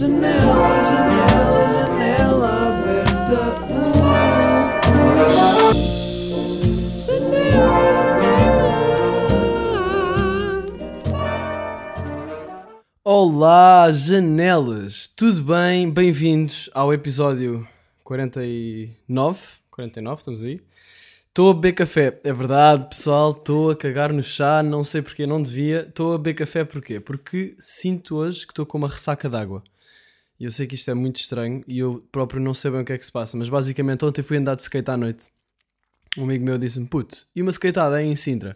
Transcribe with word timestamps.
Janela, 0.00 0.32
janela, 0.90 1.68
janela 1.74 2.48
aberta. 2.68 3.36
Olá, 13.04 13.92
janelas! 13.92 15.06
Tudo 15.06 15.44
bem? 15.44 15.90
Bem-vindos 15.90 16.70
ao 16.72 16.94
episódio 16.94 17.68
49. 18.02 19.38
49, 19.70 20.18
estamos 20.18 20.42
aí. 20.42 20.62
Estou 21.28 21.50
a 21.50 21.54
beber 21.54 21.74
café. 21.74 22.18
É 22.24 22.32
verdade, 22.32 22.88
pessoal, 22.88 23.32
estou 23.32 23.70
a 23.70 23.76
cagar 23.76 24.14
no 24.14 24.22
chá, 24.22 24.62
não 24.62 24.82
sei 24.82 25.02
porque, 25.02 25.26
não 25.26 25.42
devia. 25.42 25.84
Estou 25.86 26.14
a 26.14 26.16
beber 26.16 26.36
café 26.36 26.64
porquê? 26.64 26.98
Porque 26.98 27.54
sinto 27.58 28.16
hoje 28.16 28.46
que 28.46 28.52
estou 28.52 28.64
com 28.64 28.78
uma 28.78 28.88
ressaca 28.88 29.28
d'água. 29.28 29.62
E 30.40 30.44
eu 30.46 30.50
sei 30.50 30.66
que 30.66 30.74
isto 30.74 30.90
é 30.90 30.94
muito 30.94 31.16
estranho 31.16 31.62
e 31.68 31.78
eu 31.78 32.02
próprio 32.10 32.40
não 32.40 32.54
sei 32.54 32.70
bem 32.70 32.80
o 32.80 32.84
que 32.84 32.94
é 32.94 32.98
que 32.98 33.04
se 33.04 33.12
passa, 33.12 33.36
mas 33.36 33.50
basicamente 33.50 34.02
ontem 34.06 34.22
fui 34.22 34.38
andar 34.38 34.54
de 34.54 34.62
skate 34.62 34.90
à 34.90 34.96
noite. 34.96 35.28
Um 36.16 36.24
amigo 36.24 36.42
meu 36.42 36.56
disse-me, 36.56 36.86
puto, 36.86 37.26
e 37.36 37.42
uma 37.42 37.50
skateada 37.50 38.02
em 38.02 38.16
Sintra? 38.16 38.54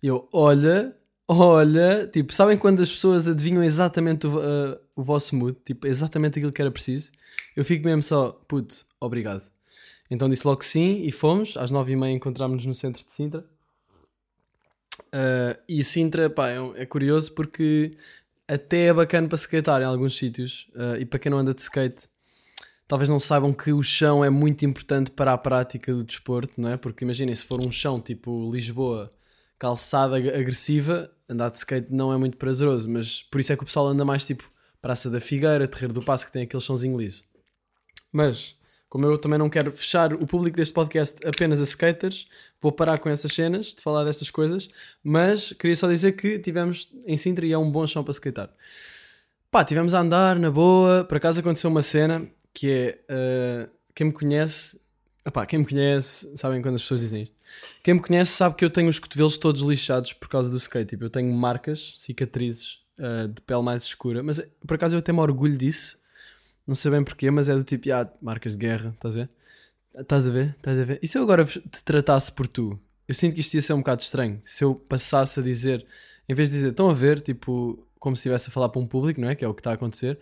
E 0.00 0.06
eu, 0.06 0.28
olha, 0.32 0.96
olha, 1.26 2.06
tipo, 2.06 2.32
sabem 2.32 2.56
quando 2.56 2.80
as 2.80 2.88
pessoas 2.88 3.26
adivinham 3.26 3.64
exatamente 3.64 4.28
o, 4.28 4.38
uh, 4.38 4.78
o 4.94 5.02
vosso 5.02 5.34
mood? 5.34 5.58
Tipo, 5.64 5.88
exatamente 5.88 6.38
aquilo 6.38 6.52
que 6.52 6.62
era 6.62 6.70
preciso? 6.70 7.10
Eu 7.56 7.64
fico 7.64 7.84
mesmo 7.84 8.02
só, 8.02 8.30
puto, 8.46 8.86
obrigado. 9.00 9.50
Então 10.08 10.28
disse 10.28 10.46
logo 10.46 10.60
que 10.60 10.66
sim 10.66 11.02
e 11.02 11.10
fomos. 11.10 11.56
Às 11.56 11.70
nove 11.70 11.92
e 11.92 11.96
meia 11.96 12.12
encontrámos-nos 12.14 12.66
no 12.66 12.74
centro 12.74 13.04
de 13.04 13.10
Sintra. 13.10 13.44
Uh, 15.12 15.58
e 15.68 15.82
Sintra, 15.82 16.30
pá, 16.30 16.50
é, 16.50 16.58
é 16.76 16.86
curioso 16.86 17.34
porque 17.34 17.96
até 18.48 18.86
é 18.86 18.92
bacana 18.92 19.28
para 19.28 19.36
skatear 19.36 19.82
em 19.82 19.84
alguns 19.84 20.16
sítios. 20.16 20.70
uh, 20.74 20.96
e 20.98 21.04
para 21.04 21.18
quem 21.18 21.30
não 21.30 21.38
anda 21.38 21.54
de 21.54 21.60
skate, 21.60 22.08
talvez 22.86 23.08
não 23.08 23.18
saibam 23.18 23.52
que 23.52 23.72
o 23.72 23.82
chão 23.82 24.24
é 24.24 24.30
muito 24.30 24.64
importante 24.64 25.10
para 25.10 25.32
a 25.32 25.38
prática 25.38 25.92
do 25.92 26.04
desporto, 26.04 26.60
não 26.60 26.70
é? 26.70 26.76
Porque 26.76 27.04
imaginem, 27.04 27.34
se 27.34 27.44
for 27.44 27.60
um 27.60 27.72
chão 27.72 28.00
tipo 28.00 28.50
Lisboa, 28.52 29.12
calçada 29.58 30.16
ag- 30.16 30.28
agressiva, 30.30 31.10
andar 31.28 31.50
de 31.50 31.58
skate 31.58 31.92
não 31.92 32.12
é 32.12 32.16
muito 32.16 32.36
prazeroso. 32.36 32.88
Mas 32.88 33.22
por 33.22 33.40
isso 33.40 33.52
é 33.52 33.56
que 33.56 33.62
o 33.62 33.66
pessoal 33.66 33.88
anda 33.88 34.04
mais 34.04 34.26
tipo 34.26 34.50
Praça 34.80 35.10
da 35.10 35.20
Figueira, 35.20 35.66
Terreiro 35.66 35.94
do 35.94 36.02
Passo, 36.02 36.26
que 36.26 36.32
tem 36.32 36.42
aquele 36.42 36.62
chãozinho 36.62 36.98
liso. 36.98 37.22
Mas, 38.12 38.56
como 38.94 39.06
eu 39.06 39.18
também 39.18 39.40
não 39.40 39.50
quero 39.50 39.72
fechar 39.72 40.12
o 40.12 40.24
público 40.24 40.56
deste 40.56 40.72
podcast 40.72 41.18
apenas 41.26 41.60
a 41.60 41.64
skaters, 41.64 42.28
vou 42.60 42.70
parar 42.70 42.96
com 43.00 43.08
essas 43.08 43.32
cenas, 43.32 43.74
de 43.74 43.82
falar 43.82 44.04
destas 44.04 44.30
coisas, 44.30 44.68
mas 45.02 45.52
queria 45.52 45.74
só 45.74 45.88
dizer 45.88 46.12
que 46.12 46.38
tivemos 46.38 46.88
em 47.04 47.16
Sintra 47.16 47.44
e 47.44 47.50
é 47.50 47.58
um 47.58 47.68
bom 47.68 47.84
chão 47.88 48.04
para 48.04 48.12
skatear. 48.12 48.50
Pá, 49.50 49.64
tivemos 49.64 49.94
a 49.94 50.00
andar 50.00 50.38
na 50.38 50.48
boa, 50.48 51.02
por 51.02 51.16
acaso 51.16 51.40
aconteceu 51.40 51.70
uma 51.70 51.82
cena 51.82 52.24
que 52.52 52.70
é, 52.70 53.66
uh, 53.66 53.76
quem 53.96 54.06
me 54.06 54.12
conhece, 54.12 54.80
opá, 55.26 55.44
quem 55.44 55.58
me 55.58 55.66
conhece, 55.66 56.30
sabem 56.36 56.62
quando 56.62 56.76
as 56.76 56.82
pessoas 56.82 57.00
dizem 57.00 57.22
isto, 57.22 57.36
quem 57.82 57.94
me 57.94 58.00
conhece 58.00 58.30
sabe 58.30 58.54
que 58.54 58.64
eu 58.64 58.70
tenho 58.70 58.88
os 58.88 59.00
cotovelos 59.00 59.36
todos 59.36 59.60
lixados 59.62 60.12
por 60.12 60.28
causa 60.28 60.48
do 60.48 60.56
skate, 60.56 60.90
tipo, 60.90 61.02
eu 61.02 61.10
tenho 61.10 61.34
marcas, 61.34 61.94
cicatrizes 61.96 62.78
uh, 63.00 63.26
de 63.26 63.42
pele 63.42 63.62
mais 63.62 63.82
escura, 63.82 64.22
mas 64.22 64.40
por 64.64 64.74
acaso 64.74 64.94
eu 64.94 65.00
até 65.00 65.12
me 65.12 65.18
orgulho 65.18 65.58
disso, 65.58 65.98
não 66.66 66.74
sei 66.74 66.90
bem 66.90 67.04
porquê, 67.04 67.30
mas 67.30 67.48
é 67.48 67.54
do 67.54 67.64
tipo, 67.64 67.92
ah, 67.92 68.10
marcas 68.20 68.56
de 68.56 68.58
guerra, 68.58 68.90
estás 68.94 69.16
a 69.16 69.20
ver? 69.20 69.30
Estás 69.98 70.26
a 70.26 70.30
ver? 70.30 70.54
Estás 70.56 70.78
a 70.78 70.84
ver? 70.84 70.98
E 71.02 71.08
se 71.08 71.18
eu 71.18 71.22
agora 71.22 71.44
te 71.44 71.84
tratasse 71.84 72.32
por 72.32 72.48
tu? 72.48 72.78
Eu 73.06 73.14
sinto 73.14 73.34
que 73.34 73.40
isto 73.40 73.54
ia 73.54 73.62
ser 73.62 73.74
um 73.74 73.78
bocado 73.78 74.02
estranho. 74.02 74.38
Se 74.42 74.64
eu 74.64 74.74
passasse 74.74 75.38
a 75.40 75.42
dizer, 75.42 75.86
em 76.28 76.34
vez 76.34 76.50
de 76.50 76.56
dizer, 76.56 76.70
estão 76.70 76.88
a 76.88 76.94
ver, 76.94 77.20
tipo, 77.20 77.86
como 77.98 78.16
se 78.16 78.20
estivesse 78.20 78.48
a 78.48 78.52
falar 78.52 78.68
para 78.70 78.80
um 78.80 78.86
público, 78.86 79.20
não 79.20 79.28
é? 79.28 79.34
Que 79.34 79.44
é 79.44 79.48
o 79.48 79.54
que 79.54 79.60
está 79.60 79.70
a 79.72 79.74
acontecer, 79.74 80.18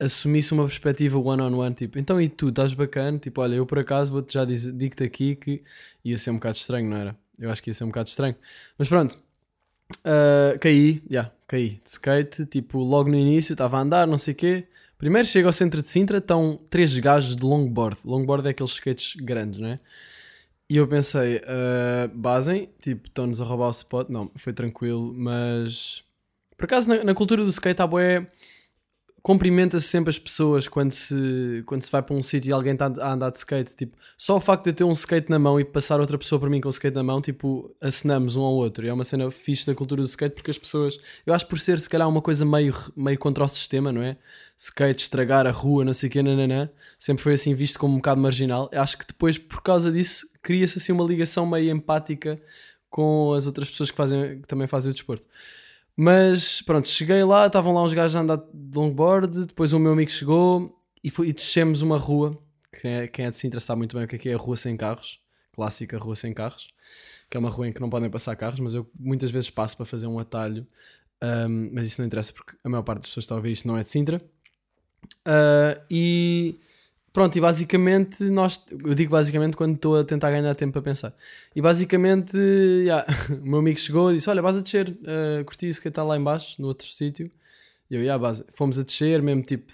assumisse 0.00 0.52
uma 0.52 0.64
perspectiva 0.64 1.18
one-on-one, 1.18 1.74
tipo, 1.74 1.98
então 1.98 2.20
e 2.20 2.28
tu, 2.28 2.50
estás 2.50 2.74
bacana? 2.74 3.18
Tipo, 3.18 3.40
olha, 3.40 3.56
eu 3.56 3.66
por 3.66 3.78
acaso 3.78 4.12
vou-te 4.12 4.34
já 4.34 4.44
dizer, 4.44 4.72
digo-te 4.72 5.04
aqui 5.04 5.36
que 5.36 5.62
ia 6.04 6.16
ser 6.18 6.30
um 6.30 6.34
bocado 6.34 6.56
estranho, 6.56 6.88
não 6.88 6.96
era? 6.96 7.16
Eu 7.38 7.50
acho 7.50 7.62
que 7.62 7.70
ia 7.70 7.74
ser 7.74 7.84
um 7.84 7.88
bocado 7.88 8.08
estranho. 8.08 8.36
Mas 8.78 8.88
pronto, 8.88 9.18
Uh, 10.04 10.58
caí, 10.60 11.02
já, 11.08 11.10
yeah, 11.10 11.32
caí 11.46 11.80
de 11.82 11.88
skate, 11.90 12.46
tipo, 12.46 12.78
logo 12.78 13.08
no 13.08 13.16
início 13.16 13.52
estava 13.52 13.78
a 13.78 13.80
andar, 13.80 14.06
não 14.06 14.18
sei 14.18 14.34
o 14.34 14.36
quê. 14.36 14.68
Primeiro 14.98 15.28
chego 15.28 15.46
ao 15.46 15.52
centro 15.52 15.80
de 15.80 15.88
Sintra, 15.88 16.18
estão 16.18 16.60
três 16.68 16.98
gajos 16.98 17.36
de 17.36 17.44
longboard. 17.44 17.98
Longboard 18.04 18.48
é 18.48 18.50
aqueles 18.50 18.72
skates 18.72 19.14
grandes, 19.14 19.60
não 19.60 19.68
é? 19.68 19.80
E 20.68 20.76
eu 20.76 20.88
pensei, 20.88 21.36
uh, 21.36 22.08
basem, 22.12 22.68
tipo, 22.80 23.06
estão-nos 23.06 23.40
a 23.40 23.44
roubar 23.44 23.68
o 23.68 23.70
spot. 23.70 24.08
Não, 24.10 24.30
foi 24.34 24.52
tranquilo, 24.52 25.14
mas... 25.16 26.02
Por 26.56 26.64
acaso, 26.64 26.88
na, 26.88 27.04
na 27.04 27.14
cultura 27.14 27.44
do 27.44 27.48
skate, 27.48 27.80
há 27.80 27.86
boé... 27.86 28.28
Cumprimenta-se 29.28 29.86
sempre 29.86 30.08
as 30.08 30.18
pessoas 30.18 30.68
quando 30.68 30.90
se, 30.90 31.62
quando 31.66 31.82
se 31.82 31.92
vai 31.92 32.02
para 32.02 32.16
um 32.16 32.22
sítio 32.22 32.48
e 32.48 32.52
alguém 32.54 32.72
está 32.72 32.86
a 32.86 33.12
andar 33.12 33.28
de 33.28 33.36
skate. 33.36 33.76
Tipo, 33.76 33.94
só 34.16 34.38
o 34.38 34.40
facto 34.40 34.64
de 34.64 34.70
eu 34.70 34.74
ter 34.74 34.84
um 34.84 34.92
skate 34.92 35.28
na 35.28 35.38
mão 35.38 35.60
e 35.60 35.66
passar 35.66 36.00
outra 36.00 36.16
pessoa 36.16 36.40
para 36.40 36.48
mim 36.48 36.62
com 36.62 36.68
o 36.68 36.70
skate 36.70 36.94
na 36.94 37.02
mão, 37.02 37.20
tipo, 37.20 37.70
acenamos 37.78 38.36
um 38.36 38.40
ao 38.40 38.54
outro. 38.54 38.86
E 38.86 38.88
é 38.88 38.92
uma 38.92 39.04
cena 39.04 39.30
fixe 39.30 39.66
da 39.66 39.74
cultura 39.74 40.00
do 40.00 40.08
skate 40.08 40.34
porque 40.34 40.50
as 40.50 40.56
pessoas, 40.56 40.98
eu 41.26 41.34
acho 41.34 41.46
por 41.46 41.58
ser 41.58 41.78
se 41.78 41.90
calhar 41.90 42.08
uma 42.08 42.22
coisa 42.22 42.42
meio, 42.46 42.74
meio 42.96 43.18
contra 43.18 43.44
o 43.44 43.48
sistema, 43.48 43.92
não 43.92 44.00
é? 44.00 44.16
Skate, 44.56 45.02
estragar 45.02 45.46
a 45.46 45.50
rua, 45.50 45.84
não 45.84 45.92
sei 45.92 46.08
o 46.08 46.12
que, 46.12 46.22
nananã, 46.22 46.70
sempre 46.96 47.22
foi 47.22 47.34
assim 47.34 47.54
visto 47.54 47.78
como 47.78 47.92
um 47.92 47.96
bocado 47.98 48.22
marginal. 48.22 48.70
Eu 48.72 48.80
acho 48.80 48.96
que 48.96 49.06
depois, 49.06 49.36
por 49.36 49.60
causa 49.62 49.92
disso, 49.92 50.26
cria-se 50.42 50.78
assim 50.78 50.92
uma 50.92 51.04
ligação 51.04 51.44
meio 51.44 51.70
empática 51.70 52.40
com 52.88 53.34
as 53.34 53.46
outras 53.46 53.68
pessoas 53.68 53.90
que, 53.90 53.96
fazem, 53.98 54.40
que 54.40 54.48
também 54.48 54.66
fazem 54.66 54.90
o 54.90 54.94
desporto. 54.94 55.26
Mas 56.00 56.62
pronto, 56.62 56.86
cheguei 56.86 57.24
lá, 57.24 57.48
estavam 57.48 57.74
lá 57.74 57.82
uns 57.82 57.92
gajos 57.92 58.14
a 58.14 58.20
andar 58.20 58.36
de 58.36 58.78
longboard, 58.78 59.46
depois 59.46 59.72
o 59.72 59.80
meu 59.80 59.90
amigo 59.90 60.08
chegou 60.08 60.80
e, 61.02 61.10
foi, 61.10 61.26
e 61.26 61.32
descemos 61.32 61.82
uma 61.82 61.98
rua. 61.98 62.40
Quem 62.80 62.92
é, 62.92 63.08
quem 63.08 63.24
é 63.24 63.30
de 63.30 63.36
Sintra 63.36 63.58
sabe 63.58 63.78
muito 63.78 63.96
bem 63.96 64.04
o 64.04 64.08
que 64.08 64.14
é, 64.14 64.18
que 64.20 64.28
é 64.28 64.34
a 64.34 64.36
rua 64.36 64.56
sem 64.56 64.76
carros, 64.76 65.20
clássica 65.52 65.98
rua 65.98 66.14
sem 66.14 66.32
carros, 66.32 66.68
que 67.28 67.36
é 67.36 67.40
uma 67.40 67.50
rua 67.50 67.66
em 67.66 67.72
que 67.72 67.80
não 67.80 67.90
podem 67.90 68.08
passar 68.08 68.36
carros, 68.36 68.60
mas 68.60 68.74
eu 68.74 68.88
muitas 68.96 69.32
vezes 69.32 69.50
passo 69.50 69.76
para 69.76 69.86
fazer 69.86 70.06
um 70.06 70.20
atalho, 70.20 70.64
um, 71.20 71.70
mas 71.74 71.88
isso 71.88 72.00
não 72.00 72.06
interessa 72.06 72.32
porque 72.32 72.56
a 72.62 72.68
maior 72.68 72.84
parte 72.84 73.00
das 73.00 73.08
pessoas 73.08 73.24
que 73.24 73.26
está 73.26 73.34
a 73.34 73.38
ouvir 73.38 73.50
isto 73.50 73.66
não 73.66 73.76
é 73.76 73.80
de 73.80 73.90
Sintra. 73.90 74.22
Uh, 75.26 75.82
e 75.90 76.60
pronto, 77.12 77.36
e 77.36 77.40
basicamente 77.40 78.24
nós, 78.24 78.60
eu 78.84 78.94
digo 78.94 79.10
basicamente 79.10 79.56
quando 79.56 79.74
estou 79.74 79.98
a 79.98 80.04
tentar 80.04 80.30
ganhar 80.30 80.54
tempo 80.54 80.72
para 80.72 80.82
pensar. 80.82 81.14
E 81.54 81.60
basicamente, 81.60 82.36
yeah, 82.36 83.06
o 83.42 83.46
meu 83.46 83.58
amigo 83.58 83.78
chegou 83.78 84.10
e 84.10 84.16
disse: 84.16 84.28
Olha, 84.30 84.42
vais 84.42 84.56
a 84.56 84.60
descer, 84.60 84.88
uh, 84.88 85.44
curti 85.44 85.68
isso 85.68 85.80
que 85.80 85.88
está 85.88 86.02
lá 86.02 86.16
embaixo, 86.16 86.60
no 86.60 86.68
outro 86.68 86.86
sítio. 86.86 87.30
E 87.90 87.94
eu, 87.94 88.02
yeah, 88.02 88.18
base. 88.22 88.44
fomos 88.52 88.78
a 88.78 88.82
descer, 88.82 89.22
mesmo 89.22 89.42
tipo 89.42 89.72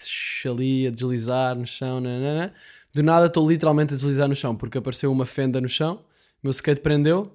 ali 0.49 0.87
a 0.87 0.91
deslizar 0.91 1.57
no 1.57 1.67
chão, 1.67 2.01
nanana. 2.01 2.55
do 2.93 3.03
nada 3.03 3.27
estou 3.27 3.49
literalmente 3.49 3.93
a 3.93 3.97
deslizar 3.97 4.29
no 4.29 4.37
chão, 4.37 4.55
porque 4.55 4.79
apareceu 4.79 5.11
uma 5.11 5.27
fenda 5.27 5.61
no 5.61 5.69
chão, 5.69 6.01
meu 6.43 6.51
skate 6.51 6.81
prendeu 6.81 7.33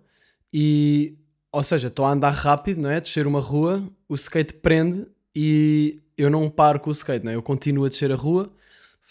e, 0.54 1.18
ou 1.52 1.64
seja, 1.64 1.90
estou 1.90 2.06
a 2.06 2.12
andar 2.12 2.32
rápido, 2.32 2.82
não 2.82 2.90
é? 2.90 3.02
Descer 3.02 3.28
uma 3.28 3.42
rua, 3.42 3.84
o 4.08 4.16
skate 4.16 4.54
prende 4.56 5.06
e 5.36 6.00
eu 6.18 6.30
não 6.30 6.50
paro 6.50 6.80
com 6.80 6.90
o 6.90 6.94
skate, 6.94 7.26
não 7.26 7.32
é? 7.32 7.36
Eu 7.36 7.44
continuo 7.44 7.86
a 7.86 7.90
descer 7.90 8.12
a 8.12 8.16
rua 8.16 8.52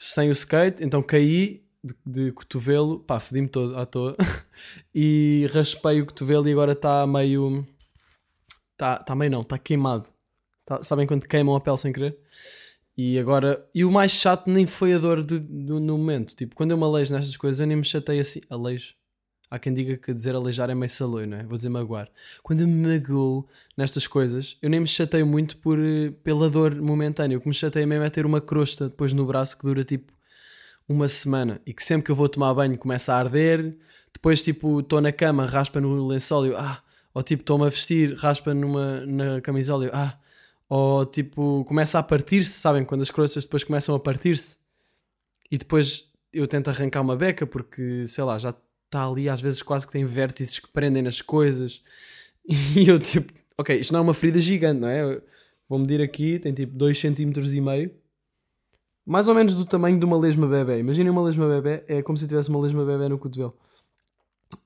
sem 0.00 0.28
o 0.28 0.32
skate, 0.32 0.84
então 0.84 1.02
caí 1.02 1.64
de, 1.82 1.94
de 2.06 2.32
cotovelo, 2.32 3.00
pá, 3.00 3.18
fedi-me 3.18 3.48
todo 3.48 3.76
à 3.76 3.84
toa 3.84 4.16
e 4.94 5.48
raspei 5.52 6.00
o 6.00 6.06
cotovelo 6.06 6.48
e 6.48 6.52
agora 6.52 6.72
está 6.72 7.04
meio. 7.04 7.66
Está 8.72 8.98
tá 8.98 9.16
meio 9.16 9.32
não, 9.32 9.40
está 9.40 9.58
queimado. 9.58 10.08
Tá, 10.64 10.84
sabem 10.84 11.04
quando 11.04 11.26
queimam 11.26 11.56
a 11.56 11.60
pele 11.60 11.76
sem 11.76 11.92
querer? 11.92 12.16
E 12.96 13.18
agora. 13.18 13.68
E 13.74 13.84
o 13.84 13.90
mais 13.90 14.12
chato 14.12 14.48
nem 14.48 14.68
foi 14.68 14.94
a 14.94 14.98
dor 14.98 15.24
do, 15.24 15.40
do, 15.40 15.80
no 15.80 15.98
momento. 15.98 16.36
Tipo, 16.36 16.54
quando 16.54 16.70
eu 16.70 16.76
me 16.76 16.84
aleijo 16.84 17.12
nestas 17.12 17.36
coisas, 17.36 17.58
eu 17.58 17.66
nem 17.66 17.76
me 17.76 17.84
chatei 17.84 18.20
assim. 18.20 18.40
Aleijo. 18.48 18.94
Há 19.50 19.58
quem 19.58 19.72
diga 19.72 19.96
que 19.96 20.12
dizer 20.12 20.34
aleijar 20.34 20.68
é 20.68 20.74
meio 20.74 20.90
saloi, 20.90 21.24
não 21.26 21.38
é? 21.38 21.42
Vou 21.42 21.56
dizer 21.56 21.70
magoar. 21.70 22.10
Quando 22.42 22.66
me 22.66 22.86
magoo 22.86 23.48
nestas 23.76 24.06
coisas, 24.06 24.58
eu 24.60 24.68
nem 24.68 24.80
me 24.80 24.86
chateio 24.86 25.26
muito 25.26 25.56
por, 25.56 25.78
eh, 25.78 26.10
pela 26.22 26.50
dor 26.50 26.74
momentânea. 26.76 27.38
O 27.38 27.40
que 27.40 27.48
me 27.48 27.54
chateia 27.54 27.86
mesmo 27.86 28.04
é 28.04 28.10
ter 28.10 28.26
uma 28.26 28.42
crosta 28.42 28.88
depois 28.88 29.12
no 29.14 29.24
braço 29.24 29.56
que 29.56 29.64
dura 29.64 29.84
tipo 29.84 30.12
uma 30.86 31.08
semana 31.08 31.60
e 31.66 31.72
que 31.72 31.82
sempre 31.82 32.06
que 32.06 32.10
eu 32.10 32.16
vou 32.16 32.28
tomar 32.28 32.52
banho 32.54 32.76
começa 32.76 33.14
a 33.14 33.18
arder. 33.18 33.76
Depois, 34.12 34.42
tipo, 34.42 34.80
estou 34.80 35.00
na 35.00 35.12
cama, 35.12 35.46
raspa 35.46 35.80
no 35.80 36.06
lençol 36.06 36.46
e 36.46 36.50
eu, 36.50 36.58
ah. 36.58 36.82
Ou 37.14 37.22
tipo, 37.22 37.42
estou-me 37.42 37.64
a 37.66 37.68
vestir, 37.70 38.14
raspa 38.16 38.52
numa, 38.52 39.00
na 39.06 39.40
camisola 39.40 39.84
e 39.84 39.88
eu, 39.88 39.94
ah. 39.94 40.18
Ou 40.68 41.06
tipo, 41.06 41.64
começa 41.66 41.98
a 41.98 42.02
partir-se, 42.02 42.52
sabem? 42.52 42.84
Quando 42.84 43.02
as 43.02 43.10
crostas 43.10 43.44
depois 43.44 43.64
começam 43.64 43.94
a 43.94 44.00
partir-se 44.00 44.58
e 45.50 45.56
depois 45.56 46.04
eu 46.32 46.46
tento 46.46 46.68
arrancar 46.68 47.00
uma 47.00 47.16
beca 47.16 47.46
porque, 47.46 48.06
sei 48.06 48.24
lá, 48.24 48.38
já 48.38 48.54
está 48.88 49.06
ali, 49.06 49.28
às 49.28 49.40
vezes 49.40 49.62
quase 49.62 49.86
que 49.86 49.92
tem 49.92 50.04
vértices 50.04 50.58
que 50.58 50.68
prendem 50.68 51.02
nas 51.02 51.20
coisas. 51.20 51.82
E 52.74 52.88
eu 52.88 52.98
tipo, 52.98 53.30
ok, 53.58 53.78
isto 53.78 53.92
não 53.92 54.00
é 54.00 54.02
uma 54.02 54.14
ferida 54.14 54.40
gigante, 54.40 54.80
não 54.80 54.88
é? 54.88 55.20
Vou 55.68 55.78
medir 55.78 56.00
aqui, 56.00 56.38
tem 56.38 56.50
tipo 56.54 56.72
2 56.74 56.98
cm 56.98 57.32
e 57.54 57.60
meio. 57.60 57.94
Mais 59.04 59.28
ou 59.28 59.34
menos 59.34 59.52
do 59.52 59.66
tamanho 59.66 59.98
de 59.98 60.04
uma 60.06 60.16
lesma 60.16 60.46
bebê. 60.46 60.78
Imaginem 60.78 61.10
uma 61.10 61.22
lesma 61.22 61.46
bebê, 61.46 61.84
é 61.86 62.00
como 62.00 62.16
se 62.16 62.26
tivesse 62.26 62.48
uma 62.48 62.58
lesma 62.60 62.86
bebê 62.86 63.06
no 63.06 63.18
cotovelo. 63.18 63.54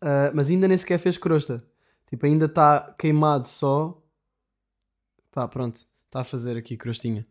Uh, 0.01 0.31
mas 0.33 0.49
ainda 0.49 0.69
nem 0.69 0.77
sequer 0.77 0.99
fez 0.99 1.19
crosta. 1.19 1.65
Tipo, 2.07 2.27
ainda 2.27 2.45
está 2.45 2.95
queimado 2.97 3.49
só. 3.49 4.01
Pá, 5.33 5.49
pronto. 5.49 5.81
Está 6.07 6.21
a 6.21 6.25
fazer 6.25 6.57
aqui 6.57 6.77
crostinha. 6.77 7.27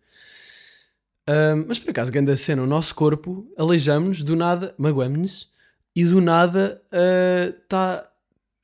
Ahm, 1.28 1.66
mas 1.68 1.80
por 1.80 1.92
acaso, 1.92 2.12
grande 2.12 2.36
cena, 2.36 2.64
o 2.64 2.68
nosso 2.68 2.96
corpo, 2.96 3.48
aleijamos-nos, 3.58 4.24
do 4.24 4.36
nada, 4.36 4.74
magoamos-nos, 4.78 5.50
e 5.96 6.06
do 6.06 6.22
nada 6.22 6.82
ah, 6.92 7.54
tá, 7.68 8.12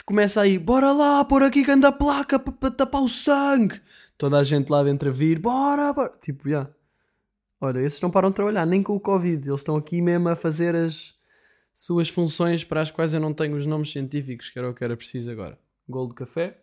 começa 0.07 0.39
aí, 0.39 0.57
bora 0.57 0.91
lá, 0.93 1.25
pôr 1.25 1.43
aqui 1.43 1.63
grande 1.63 1.91
placa 1.91 2.39
para 2.39 2.71
tapar 2.71 3.01
o 3.01 3.09
sangue. 3.09 3.81
Toda 4.17 4.37
a 4.37 4.43
gente 4.43 4.69
lá 4.69 4.81
dentro 4.83 5.09
a 5.09 5.11
vir, 5.11 5.37
bora, 5.37 5.91
bora. 5.91 6.13
Tipo, 6.19 6.49
já. 6.49 6.69
Olha, 7.59 7.79
esses 7.79 7.99
não 8.01 8.09
param 8.09 8.29
de 8.29 8.35
trabalhar, 8.35 8.65
nem 8.65 8.81
com 8.81 8.93
o 8.93 8.99
Covid. 8.99 9.47
Eles 9.47 9.59
estão 9.59 9.75
aqui 9.75 10.01
mesmo 10.01 10.29
a 10.29 10.35
fazer 10.35 10.75
as 10.75 11.13
suas 11.75 12.07
funções 12.07 12.63
para 12.63 12.81
as 12.81 12.89
quais 12.89 13.13
eu 13.13 13.19
não 13.19 13.33
tenho 13.33 13.55
os 13.57 13.65
nomes 13.65 13.91
científicos, 13.91 14.49
que 14.49 14.57
era 14.57 14.69
o 14.69 14.73
que 14.73 14.83
era 14.83 14.95
preciso 14.95 15.29
agora. 15.29 15.59
Gol 15.89 16.07
de 16.07 16.15
café. 16.15 16.57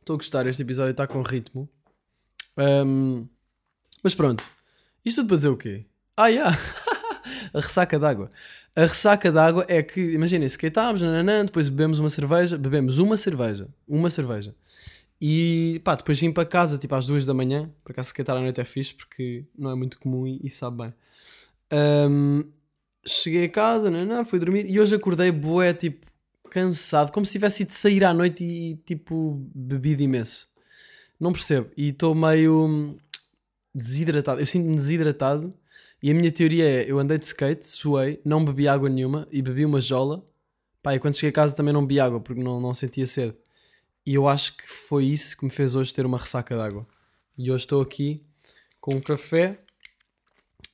Estou 0.00 0.14
a 0.14 0.16
gostar, 0.16 0.46
este 0.46 0.62
episódio 0.62 0.92
está 0.92 1.06
com 1.06 1.22
ritmo. 1.22 1.68
Ahm, 2.56 3.26
mas 4.02 4.14
pronto. 4.14 4.44
Isto 5.04 5.20
tudo 5.20 5.28
para 5.28 5.36
dizer 5.36 5.48
o 5.48 5.56
quê? 5.56 5.86
Ah, 6.16 6.28
yeah. 6.28 6.56
a 7.54 7.60
ressaca 7.60 7.98
d'água. 7.98 8.30
A 8.74 8.82
ressaca 8.82 9.30
d'água 9.30 9.64
é 9.68 9.82
que, 9.82 10.00
imaginem, 10.12 10.46
skateámos, 10.48 11.00
nananã, 11.00 11.44
depois 11.44 11.68
bebemos 11.68 11.98
uma 12.00 12.10
cerveja, 12.10 12.58
bebemos 12.58 12.98
uma 12.98 13.16
cerveja, 13.16 13.68
uma 13.86 14.10
cerveja. 14.10 14.54
E 15.20 15.80
pá, 15.84 15.94
depois 15.94 16.20
vim 16.20 16.32
para 16.32 16.44
casa, 16.44 16.76
tipo 16.76 16.94
às 16.94 17.06
duas 17.06 17.24
da 17.24 17.32
manhã, 17.32 17.70
por 17.84 17.92
acaso 17.92 18.08
skatear 18.08 18.36
à 18.36 18.40
noite 18.40 18.60
é 18.60 18.64
fixe, 18.64 18.92
porque 18.92 19.44
não 19.56 19.70
é 19.70 19.74
muito 19.74 19.98
comum 19.98 20.26
e, 20.26 20.40
e 20.42 20.50
sabe 20.50 20.78
bem. 20.78 20.94
Ahm, 21.70 22.42
cheguei 23.06 23.44
a 23.44 23.48
casa, 23.48 23.90
nananã, 23.90 24.24
fui 24.24 24.38
dormir 24.38 24.68
e 24.68 24.80
hoje 24.80 24.94
acordei 24.94 25.30
bué, 25.30 25.72
tipo, 25.72 26.06
cansado, 26.50 27.12
como 27.12 27.24
se 27.24 27.32
tivesse 27.32 27.62
ido 27.62 27.72
sair 27.72 28.04
à 28.04 28.12
noite 28.12 28.44
e, 28.44 28.76
tipo, 28.84 29.40
bebido 29.54 30.02
imenso. 30.02 30.48
Não 31.18 31.32
percebo. 31.32 31.70
E 31.76 31.88
estou 31.90 32.14
meio 32.14 32.66
hum, 32.66 32.98
desidratado. 33.74 34.40
Eu 34.40 34.46
sinto-me 34.46 34.76
desidratado. 34.76 35.54
E 36.04 36.10
a 36.10 36.14
minha 36.14 36.30
teoria 36.30 36.68
é: 36.68 36.84
eu 36.86 36.98
andei 36.98 37.16
de 37.16 37.24
skate, 37.24 37.66
suei, 37.66 38.20
não 38.26 38.44
bebi 38.44 38.68
água 38.68 38.90
nenhuma 38.90 39.26
e 39.32 39.40
bebi 39.40 39.64
uma 39.64 39.80
jola. 39.80 40.22
Pá, 40.82 40.94
e 40.94 40.98
quando 40.98 41.14
cheguei 41.14 41.30
a 41.30 41.32
casa 41.32 41.56
também 41.56 41.72
não 41.72 41.80
bebi 41.80 41.98
água 41.98 42.20
porque 42.20 42.42
não, 42.42 42.60
não 42.60 42.74
sentia 42.74 43.06
sede. 43.06 43.34
E 44.04 44.12
eu 44.12 44.28
acho 44.28 44.54
que 44.54 44.68
foi 44.68 45.06
isso 45.06 45.34
que 45.34 45.46
me 45.46 45.50
fez 45.50 45.74
hoje 45.74 45.94
ter 45.94 46.04
uma 46.04 46.18
ressaca 46.18 46.54
de 46.54 46.60
água. 46.60 46.86
E 47.38 47.50
hoje 47.50 47.64
estou 47.64 47.80
aqui 47.80 48.22
com 48.82 48.96
um 48.96 49.00
café. 49.00 49.58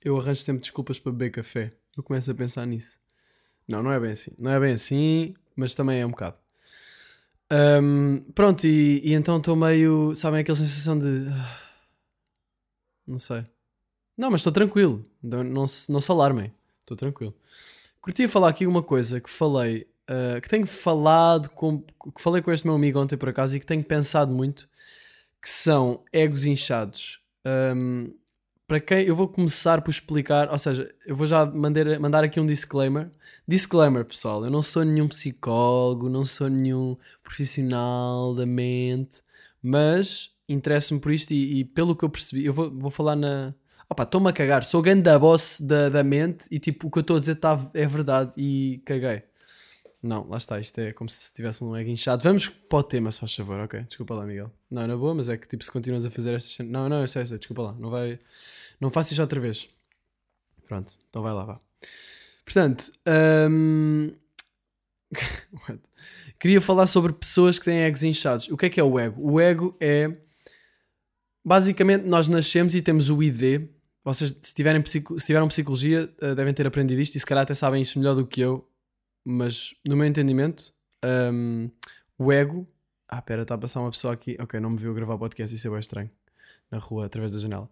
Eu 0.05 0.19
arranjo 0.19 0.41
sempre 0.41 0.63
desculpas 0.63 0.99
para 0.99 1.13
beber 1.13 1.31
café. 1.31 1.71
Eu 1.97 2.03
começo 2.03 2.29
a 2.29 2.35
pensar 2.35 2.67
nisso. 2.67 2.99
Não, 3.69 3.85
não 3.85 3.93
é 3.93 4.01
bem 4.01 4.11
assim. 4.11 4.33
Não 4.37 4.51
é 4.51 4.59
bem 4.59 4.73
assim, 4.73 5.35
mas 5.55 5.77
também 5.77 6.01
é 6.01 6.07
um 6.07 6.11
bocado. 6.11 6.39
Ahm, 7.49 8.25
pronto, 8.35 8.67
e, 8.67 9.01
e 9.05 9.13
então 9.13 9.37
estou 9.39 9.55
meio. 9.55 10.13
Sabem 10.13 10.41
aquela 10.41 10.57
sensação 10.57 10.99
de. 10.99 11.29
ah, 11.31 11.61
Não 13.07 13.21
sei. 13.21 13.47
Não, 14.21 14.31
mas 14.31 14.41
estou 14.41 14.53
tranquilo. 14.53 15.03
Não, 15.23 15.43
não, 15.43 15.67
se, 15.67 15.91
não 15.91 15.99
se 15.99 16.11
alarmem. 16.11 16.53
Estou 16.83 16.95
tranquilo. 16.95 17.35
Curtia 18.03 18.29
falar 18.29 18.51
aqui 18.51 18.67
uma 18.67 18.83
coisa 18.83 19.19
que 19.19 19.31
falei. 19.31 19.87
ah, 20.07 20.39
que 20.43 20.49
tenho 20.49 20.67
falado 20.67 21.49
com. 21.49 21.81
que 21.81 22.21
falei 22.21 22.43
com 22.43 22.53
este 22.53 22.67
meu 22.67 22.75
amigo 22.77 23.01
ontem 23.01 23.17
por 23.17 23.31
acaso 23.31 23.57
e 23.57 23.61
que 23.61 23.65
tenho 23.65 23.83
pensado 23.83 24.31
muito. 24.31 24.69
Que 25.41 25.49
são 25.49 26.05
egos 26.13 26.45
inchados. 26.45 27.19
Ahm, 27.47 28.13
para 28.69 28.79
quem. 28.79 29.07
Eu 29.07 29.17
vou 29.17 29.27
começar 29.27 29.81
por 29.81 29.91
explicar. 29.91 30.51
Ou 30.51 30.59
seja, 30.59 30.95
eu 31.07 31.17
vou 31.17 31.27
já 31.27 31.47
mandar, 31.47 31.99
mandar 31.99 32.23
aqui 32.23 32.39
um 32.39 32.45
disclaimer. 32.47 33.11
Disclaimer, 33.49 34.05
pessoal, 34.05 34.45
eu 34.45 34.51
não 34.51 34.61
sou 34.61 34.85
nenhum 34.85 35.09
psicólogo, 35.09 36.11
não 36.11 36.27
sou 36.27 36.51
nenhum 36.51 36.95
profissional 37.23 38.35
da 38.35 38.45
mente, 38.45 39.23
mas 39.63 40.31
interesso-me 40.49 41.01
por 41.01 41.11
isto 41.11 41.33
e, 41.33 41.61
e 41.61 41.65
pelo 41.65 41.97
que 41.97 42.05
eu 42.05 42.11
percebi, 42.11 42.45
eu 42.45 42.53
vou, 42.53 42.71
vou 42.71 42.91
falar 42.91 43.17
na. 43.17 43.55
Opa, 43.91 44.05
estou-me 44.05 44.31
a 44.31 44.33
cagar, 44.33 44.63
sou 44.63 44.81
ganda 44.81 45.19
boss 45.19 45.61
da, 45.61 45.89
da 45.89 46.05
mente 46.05 46.47
e 46.49 46.61
tipo, 46.61 46.87
o 46.87 46.91
que 46.93 46.99
eu 46.99 47.01
estou 47.01 47.17
a 47.17 47.21
dizer 47.21 47.35
tá, 47.35 47.59
é 47.75 47.85
verdade 47.87 48.31
e 48.37 48.81
caguei. 48.85 49.25
Não, 50.01 50.29
lá 50.29 50.39
está, 50.39 50.61
isto 50.61 50.79
é 50.79 50.93
como 50.93 51.11
se 51.11 51.33
tivesse 51.33 51.65
um 51.65 51.77
ego 51.77 51.91
inchado. 51.91 52.23
Vamos 52.23 52.49
para 52.49 52.79
o 52.79 52.83
tema, 52.85 53.11
se 53.11 53.19
faz 53.19 53.35
favor, 53.35 53.59
ok? 53.59 53.83
Desculpa 53.83 54.15
lá, 54.15 54.25
Miguel. 54.25 54.49
Não, 54.71 54.87
na 54.87 54.97
boa, 54.97 55.13
mas 55.13 55.29
é 55.29 55.37
que 55.37 55.49
tipo, 55.49 55.65
se 55.65 55.73
continuas 55.73 56.07
a 56.07 56.11
fazer 56.11 56.33
estas. 56.35 56.65
Não, 56.65 56.89
não, 56.89 57.01
eu 57.01 57.09
sei, 57.09 57.23
eu 57.23 57.27
sei, 57.27 57.39
desculpa 57.39 57.63
lá, 57.63 57.73
não 57.73 57.91
vai. 57.91 58.21
Não 58.81 58.93
faças 58.93 59.11
isto 59.11 59.21
outra 59.23 59.41
vez. 59.41 59.69
Pronto, 60.69 60.97
então 61.09 61.21
vai 61.21 61.33
lá, 61.33 61.45
vá. 61.45 61.61
Portanto, 62.45 62.93
What? 65.69 65.81
queria 66.39 66.61
falar 66.61 66.87
sobre 66.87 67.13
pessoas 67.13 67.59
que 67.59 67.65
têm 67.65 67.81
egos 67.81 68.05
inchados. 68.05 68.49
O 68.51 68.57
que 68.57 68.67
é 68.67 68.71
que 68.71 68.79
é 68.79 68.85
o 68.85 69.01
ego? 69.01 69.21
O 69.21 69.41
ego 69.41 69.77
é 69.81 70.17
basicamente 71.45 72.07
nós 72.07 72.29
nascemos 72.29 72.77
e 72.77 72.83
temos 72.83 73.11
o 73.11 73.21
ID. 73.21 73.69
Vocês, 74.03 74.35
se 74.41 74.55
tiverem, 74.55 74.83
se 74.85 75.03
tiveram 75.27 75.49
psicologia, 75.49 76.13
eh, 76.21 76.35
devem 76.35 76.55
ter 76.55 76.67
aprendido 76.67 77.01
isto 77.01 77.17
e 77.17 77.21
se 77.21 77.27
calhar 77.27 77.43
até 77.43 77.53
sabem 77.53 77.83
isto 77.83 77.99
melhor 77.99 78.15
do 78.15 78.27
que 78.27 78.41
eu. 78.41 78.67
Mas 79.25 79.75
no 79.87 79.97
meu 79.97 80.07
entendimento, 80.07 80.73
hum, 81.33 81.71
o 82.19 82.33
ego. 82.33 82.67
Ah, 83.07 83.21
pera, 83.21 83.43
está 83.43 83.55
a 83.55 83.59
passar 83.59 83.81
uma 83.81 83.91
pessoa 83.91 84.15
aqui. 84.15 84.37
Ok, 84.41 84.59
não 84.59 84.71
me 84.71 84.79
viu 84.79 84.95
gravar 84.95 85.19
podcast, 85.19 85.55
isso 85.55 85.67
é 85.67 85.71
bem 85.71 85.81
estranho. 85.81 86.11
Na 86.71 86.79
rua, 86.79 87.07
através 87.07 87.33
da 87.33 87.39
janela. 87.39 87.69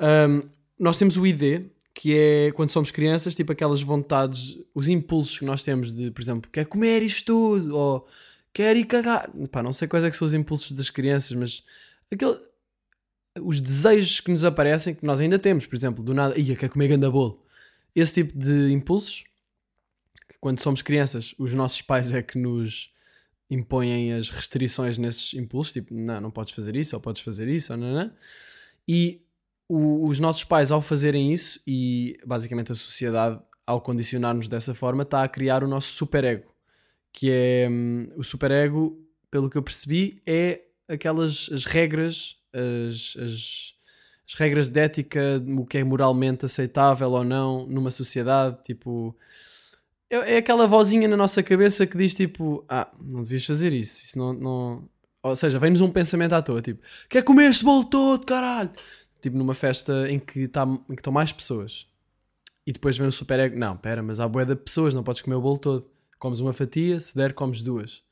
Hum, 0.00 0.48
nós 0.78 0.96
temos 0.96 1.16
o 1.16 1.26
ID, 1.26 1.70
que 1.94 2.16
é 2.16 2.52
quando 2.52 2.70
somos 2.70 2.90
crianças, 2.90 3.34
tipo 3.34 3.52
aquelas 3.52 3.82
vontades, 3.82 4.58
os 4.74 4.88
impulsos 4.88 5.38
que 5.38 5.44
nós 5.44 5.62
temos 5.62 5.94
de, 5.94 6.10
por 6.10 6.22
exemplo, 6.22 6.50
quer 6.50 6.64
comer 6.64 7.02
isto 7.02 7.26
tudo, 7.26 7.76
ou 7.76 8.06
quer 8.52 8.76
ir 8.76 8.84
cagar. 8.84 9.30
Pá, 9.50 9.62
não 9.62 9.72
sei 9.72 9.86
quais 9.86 10.04
é 10.04 10.10
que 10.10 10.16
são 10.16 10.26
os 10.26 10.34
impulsos 10.34 10.72
das 10.72 10.90
crianças, 10.90 11.36
mas 11.36 11.64
aquele, 12.10 12.38
os 13.42 13.60
desejos 13.60 14.20
que 14.20 14.30
nos 14.30 14.44
aparecem, 14.44 14.94
que 14.94 15.04
nós 15.04 15.20
ainda 15.20 15.38
temos, 15.38 15.66
por 15.66 15.76
exemplo, 15.76 16.02
do 16.04 16.14
nada, 16.14 16.38
ia, 16.38 16.56
quer 16.56 16.68
comer 16.68 16.88
ganda 16.88 17.10
bolo. 17.10 17.44
Esse 17.94 18.14
tipo 18.22 18.38
de 18.38 18.72
impulsos, 18.72 19.24
que 20.28 20.36
quando 20.40 20.60
somos 20.60 20.82
crianças, 20.82 21.34
os 21.38 21.52
nossos 21.52 21.82
pais 21.82 22.12
é 22.12 22.22
que 22.22 22.38
nos 22.38 22.92
impõem 23.50 24.12
as 24.12 24.30
restrições 24.30 24.98
nesses 24.98 25.34
impulsos, 25.34 25.72
tipo, 25.72 25.94
não, 25.94 26.20
não 26.20 26.30
podes 26.30 26.52
fazer 26.52 26.76
isso, 26.76 26.94
ou 26.94 27.00
podes 27.00 27.22
fazer 27.22 27.48
isso, 27.48 27.72
ou 27.72 27.78
não, 27.78 27.92
não. 27.94 28.12
E 28.86 29.22
o- 29.68 30.06
os 30.06 30.18
nossos 30.18 30.44
pais, 30.44 30.70
ao 30.70 30.82
fazerem 30.82 31.32
isso, 31.32 31.60
e 31.66 32.18
basicamente 32.26 32.72
a 32.72 32.74
sociedade, 32.74 33.40
ao 33.66 33.80
condicionar-nos 33.80 34.48
dessa 34.48 34.74
forma, 34.74 35.02
está 35.02 35.22
a 35.22 35.28
criar 35.28 35.62
o 35.64 35.68
nosso 35.68 35.92
superego. 35.94 36.46
Que 37.12 37.30
é 37.30 37.68
hum, 37.70 38.10
o 38.16 38.22
superego, 38.22 39.02
pelo 39.30 39.48
que 39.50 39.56
eu 39.58 39.62
percebi, 39.62 40.22
é 40.26 40.62
aquelas 40.86 41.50
as 41.52 41.64
regras, 41.64 42.36
as, 42.52 43.16
as, 43.16 43.74
as 44.26 44.34
regras 44.34 44.68
de 44.68 44.80
ética, 44.80 45.42
o 45.58 45.66
que 45.66 45.78
é 45.78 45.84
moralmente 45.84 46.44
aceitável 46.44 47.10
ou 47.10 47.24
não 47.24 47.66
numa 47.66 47.90
sociedade. 47.90 48.62
Tipo, 48.62 49.16
é, 50.10 50.34
é 50.34 50.36
aquela 50.38 50.66
vozinha 50.66 51.06
na 51.08 51.16
nossa 51.16 51.42
cabeça 51.42 51.86
que 51.86 51.96
diz 51.96 52.14
tipo: 52.14 52.64
Ah, 52.68 52.90
não 53.00 53.22
devias 53.22 53.44
fazer 53.44 53.72
isso. 53.72 54.04
Isso 54.04 54.18
não. 54.18 54.32
não... 54.32 54.88
Ou 55.22 55.34
seja, 55.34 55.58
vem-nos 55.58 55.80
um 55.80 55.90
pensamento 55.90 56.32
à 56.32 56.40
toa, 56.40 56.62
tipo, 56.62 56.80
quer 57.08 57.22
comer 57.22 57.50
este 57.50 57.64
bolo 57.64 57.84
todo, 57.84 58.24
caralho! 58.24 58.70
Tipo, 59.20 59.36
numa 59.36 59.52
festa 59.52 60.08
em 60.08 60.18
que, 60.18 60.46
tá, 60.46 60.64
estão 60.90 61.12
mais 61.12 61.32
pessoas. 61.32 61.88
E 62.64 62.72
depois 62.72 62.96
vem 62.96 63.08
o 63.08 63.12
super 63.12 63.40
ego. 63.40 63.58
Não, 63.58 63.76
pera, 63.76 64.02
mas 64.02 64.20
há 64.20 64.28
bué 64.28 64.44
de 64.44 64.54
pessoas, 64.54 64.94
não 64.94 65.02
podes 65.02 65.20
comer 65.22 65.36
o 65.36 65.40
bolo 65.40 65.58
todo. 65.58 65.90
Comes 66.18 66.38
uma 66.38 66.52
fatia, 66.52 67.00
se 67.00 67.16
der, 67.16 67.34
comes 67.34 67.62
duas. 67.62 68.02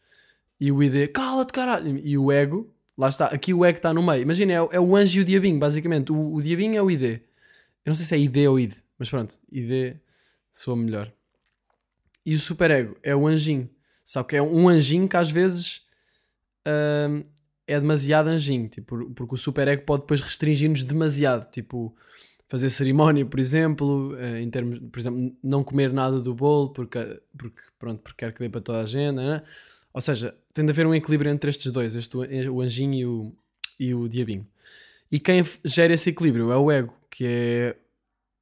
E 0.61 0.73
o 0.73 0.83
ID, 0.83 1.13
cala-te, 1.13 1.53
caralho! 1.53 1.99
E 1.99 2.19
o 2.19 2.33
ego, 2.33 2.75
lá 2.97 3.09
está, 3.09 3.27
aqui 3.27 3.53
o 3.53 3.65
ego 3.65 3.79
está 3.79 3.93
no 3.93 4.03
meio. 4.03 4.23
Imagina, 4.23 4.53
é, 4.53 4.57
é 4.57 4.81
o 4.81 4.97
anjo 4.97 5.19
e 5.19 5.23
o 5.23 5.25
diabinho, 5.25 5.59
basicamente. 5.59 6.13
O, 6.13 6.35
o 6.35 6.43
diabinho 6.43 6.77
é 6.77 6.83
o 6.83 6.91
ID. 6.91 7.03
Eu 7.03 7.91
não 7.91 7.95
sei 7.95 8.05
se 8.05 8.15
é 8.15 8.19
ID 8.19 8.49
ou 8.49 8.59
ID, 8.59 8.75
mas 8.99 9.09
pronto, 9.11 9.39
ID 9.51 9.97
soa 10.51 10.77
melhor. 10.77 11.13
E 12.25 12.35
o 12.35 12.39
superego 12.39 12.97
é 13.03 13.15
o 13.15 13.27
anjinho. 13.27 13.71
Só 14.05 14.23
que 14.23 14.37
é 14.37 14.43
um 14.43 14.69
anjinho 14.69 15.09
que 15.09 15.17
às 15.17 15.31
vezes 15.31 15.83
hum, 16.67 17.23
é 17.67 17.79
demasiado 17.79 18.29
anjinho. 18.29 18.69
Tipo, 18.69 19.11
porque 19.11 19.35
o 19.35 19.39
superego 19.39 19.83
pode 19.83 20.03
depois 20.03 20.21
restringir-nos 20.21 20.83
demasiado. 20.83 21.49
Tipo, 21.51 21.95
fazer 22.49 22.71
cerimónia, 22.71 23.25
por 23.27 23.39
exemplo, 23.41 24.17
eh, 24.19 24.41
em 24.41 24.51
termos, 24.51 24.79
por 24.91 24.99
exemplo, 24.99 25.37
não 25.43 25.65
comer 25.65 25.93
nada 25.93 26.21
do 26.21 26.35
bolo 26.35 26.73
porque, 26.73 27.21
porque, 27.37 27.61
pronto, 27.79 28.03
porque 28.03 28.25
quer 28.25 28.33
que 28.33 28.41
dê 28.41 28.49
para 28.49 28.61
toda 28.61 28.81
a 28.81 28.87
gente. 28.87 29.17
né? 29.17 29.43
Ou 29.97 30.03
seja, 30.03 30.37
tem 30.53 30.63
de 30.63 30.71
haver 30.71 30.87
um 30.87 30.95
equilíbrio 30.95 31.31
entre 31.31 31.49
estes 31.49 31.73
dois, 31.73 31.97
este, 31.97 32.15
o 32.19 32.61
anjinho 32.61 32.95
e 32.95 33.07
o, 33.07 33.33
e 33.81 33.95
o 33.95 34.07
diabinho. 34.07 34.47
E 35.11 35.19
quem 35.19 35.43
gera 35.65 35.95
esse 35.95 36.11
equilíbrio 36.11 36.53
é 36.53 36.57
o 36.59 36.71
ego, 36.71 36.93
que 37.11 37.25
é 37.25 37.77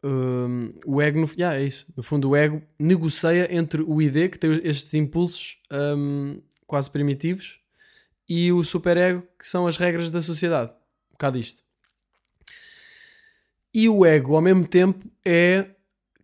hum, 0.02 0.73
o 0.84 1.00
ego, 1.00 1.20
no, 1.20 1.30
yeah, 1.38 1.56
é 1.56 1.64
isso. 1.64 1.87
no 1.96 2.02
fundo, 2.02 2.30
o 2.30 2.34
ego 2.34 2.61
negocia 2.76 3.54
entre 3.54 3.82
o 3.82 4.02
ID, 4.02 4.32
que 4.32 4.38
tem 4.40 4.61
estes 4.64 4.94
impulsos 4.94 5.62
hum, 5.96 6.42
quase 6.66 6.90
primitivos, 6.90 7.61
e 8.28 8.50
o 8.50 8.64
superego, 8.64 9.25
que 9.38 9.46
são 9.46 9.68
as 9.68 9.76
regras 9.76 10.11
da 10.11 10.20
sociedade. 10.20 10.73
Um 10.73 11.12
bocado 11.12 11.38
isto. 11.38 11.62
E 13.73 13.88
o 13.88 14.04
ego, 14.04 14.34
ao 14.34 14.42
mesmo 14.42 14.66
tempo, 14.66 15.08
é 15.25 15.70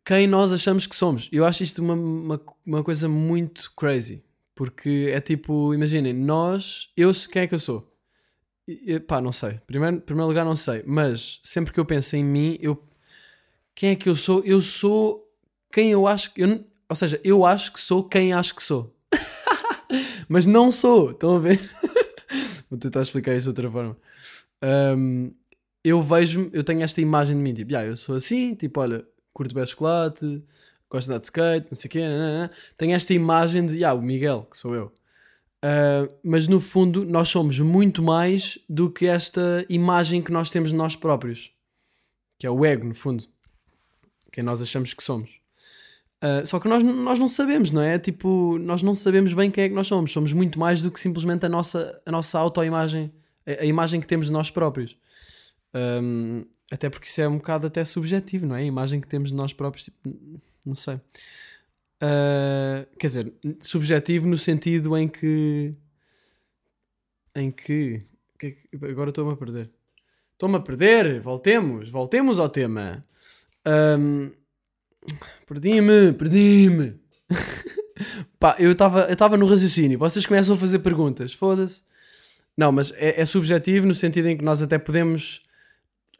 quem 0.05 0.27
nós 0.27 0.53
achamos 0.53 0.89
que 0.89 0.97
somos. 0.97 1.29
Eu 1.31 1.45
acho 1.45 1.63
isto 1.63 1.81
uma, 1.81 1.95
uma, 1.95 2.41
uma 2.67 2.83
coisa 2.83 3.09
muito 3.09 3.73
crazy. 3.77 4.29
Porque 4.61 5.09
é 5.11 5.23
tipo, 5.23 5.73
imaginem, 5.73 6.13
nós, 6.13 6.91
eu, 6.95 7.11
quem 7.33 7.41
é 7.41 7.47
que 7.47 7.55
eu 7.55 7.59
sou? 7.59 7.91
e- 8.69 9.01
pá, 9.01 9.19
não 9.19 9.33
sei. 9.33 9.59
Primeiro, 9.67 10.03
primeiro 10.03 10.29
lugar, 10.29 10.45
não 10.45 10.55
sei. 10.55 10.83
Mas 10.87 11.41
sempre 11.43 11.73
que 11.73 11.81
eu 11.81 11.85
penso 11.87 12.15
em 12.15 12.23
mim, 12.23 12.59
eu. 12.61 12.87
Quem 13.75 13.93
é 13.93 13.97
que 13.97 14.07
eu 14.07 14.15
sou? 14.15 14.45
Eu 14.45 14.61
sou 14.61 15.27
quem 15.73 15.91
eu 15.93 16.07
acho 16.07 16.35
que. 16.35 16.43
Eu, 16.43 16.63
ou 16.91 16.95
seja, 16.95 17.19
eu 17.25 17.47
acho 17.47 17.73
que 17.73 17.81
sou 17.81 18.07
quem 18.07 18.35
acho 18.35 18.55
que 18.55 18.63
sou. 18.63 18.95
mas 20.29 20.45
não 20.45 20.71
sou. 20.71 21.13
Estão 21.13 21.37
a 21.37 21.39
ver? 21.39 21.59
Vou 22.69 22.79
tentar 22.79 23.01
explicar 23.01 23.35
isto 23.35 23.45
de 23.45 23.49
outra 23.49 23.71
forma. 23.71 23.97
Ahm, 24.61 25.31
eu 25.83 26.03
vejo-me, 26.03 26.51
eu 26.53 26.63
tenho 26.63 26.83
esta 26.83 27.01
imagem 27.01 27.35
de 27.35 27.43
mim, 27.43 27.55
tipo, 27.55 27.73
"Ya, 27.73 27.87
eu 27.87 27.97
sou 27.97 28.15
assim, 28.15 28.55
tipo, 28.55 28.79
olha, 28.79 29.07
curto 29.33 29.55
bem 29.55 29.65
chocolate, 29.65 30.45
gosto 30.91 31.07
de 31.07 31.13
andar 31.13 31.21
de 31.21 31.27
skate, 31.27 31.67
não 31.71 31.77
sei 31.77 31.89
o 31.89 31.93
quê, 31.93 32.01
nananã." 32.01 32.51
tenho 32.77 32.93
esta 32.93 33.15
imagem 33.15 33.65
de, 33.67 33.79
"Ya, 33.79 33.95
o 33.95 34.03
Miguel, 34.03 34.47
que 34.51 34.59
sou 34.59 34.75
eu. 34.75 34.93
Ah, 35.63 36.09
mas 36.25 36.49
no 36.49 36.61
fundo, 36.61 37.05
nós 37.05 37.29
somos 37.29 37.59
muito 37.61 38.03
mais 38.03 38.59
do 38.69 38.91
que 38.91 39.07
esta 39.07 39.65
imagem 39.69 40.23
que 40.23 40.33
nós 40.33 40.51
temos 40.51 40.71
de 40.71 40.77
nós 40.77 40.97
próprios, 40.97 41.53
que 42.39 42.47
é 42.47 42.51
o 42.51 42.65
ego, 42.65 42.87
no 42.87 42.95
fundo, 42.95 43.25
quem 44.33 44.43
nós 44.43 44.63
achamos 44.63 44.95
que 44.95 45.03
somos. 45.03 45.41
Ah, 46.21 46.45
só 46.45 46.59
que 46.61 46.69
nós, 46.69 46.83
nós 46.83 47.19
não 47.19 47.29
sabemos, 47.29 47.71
não 47.71 47.83
é? 47.83 47.99
Tipo, 47.99 48.59
nós 48.59 48.83
não 48.83 48.95
sabemos 48.95 49.35
bem 49.35 49.51
quem 49.51 49.65
é 49.65 49.69
que 49.69 49.75
nós 49.75 49.87
somos. 49.87 50.13
Somos 50.13 50.33
muito 50.33 50.59
mais 50.59 50.83
do 50.83 50.91
que 50.91 51.01
simplesmente 51.01 51.47
a 51.47 51.49
nossa, 51.49 52.01
a 52.05 52.11
nossa 52.11 52.39
autoimagem, 52.39 53.13
a, 53.47 53.63
a 53.63 53.67
imagem 53.67 54.01
que 54.01 54.07
temos 54.07 54.27
de 54.27 54.33
nós 54.33 54.51
próprios. 54.51 54.97
Um, 55.75 56.45
até 56.71 56.91
porque 56.91 57.07
isso 57.07 57.21
é 57.21 57.29
um 57.29 57.37
bocado 57.39 57.67
até 57.67 57.85
subjetivo, 57.85 58.47
não 58.47 58.57
é? 58.57 58.61
A 58.61 58.65
imagem 58.65 59.01
que 59.01 59.09
temos 59.09 59.31
de 59.31 59.35
nós 59.35 59.53
próprios, 59.53 59.87
tipo, 59.87 60.41
não 60.65 60.75
sei. 60.75 60.97
Uh, 62.03 62.87
quer 62.99 63.07
dizer, 63.09 63.35
subjetivo 63.61 64.27
no 64.27 64.39
sentido 64.39 64.97
em 64.97 65.09
que. 65.09 65.75
Em 67.35 67.51
que. 67.51 68.03
é 68.43 68.51
que- 68.51 68.69
agora 68.87 69.11
estou-me 69.11 69.33
a 69.33 69.37
perder. 69.37 69.71
Estou-me 70.33 70.57
a 70.57 70.61
perder! 70.61 71.21
Voltemos! 71.21 71.91
Voltemos 71.91 72.39
ao 72.39 72.49
tema! 72.49 73.05
Um, 73.99 74.31
perdi-me! 75.47 76.15
Perdi-me! 76.15 76.99
Pá, 78.41 78.57
eu 78.59 78.73
estava 78.73 79.37
no 79.37 79.47
raciocínio. 79.47 79.99
Vocês 79.99 80.25
começam 80.25 80.55
a 80.57 80.59
fazer 80.59 80.79
perguntas. 80.79 81.35
Foda-se. 81.35 81.85
Não, 82.57 82.73
mas 82.73 82.91
é, 82.93 83.21
é 83.21 83.25
subjetivo 83.27 83.87
no 83.87 83.95
sentido 83.95 84.29
em 84.29 84.37
que 84.37 84.43
nós 84.43 84.63
até 84.63 84.79
podemos 84.79 85.43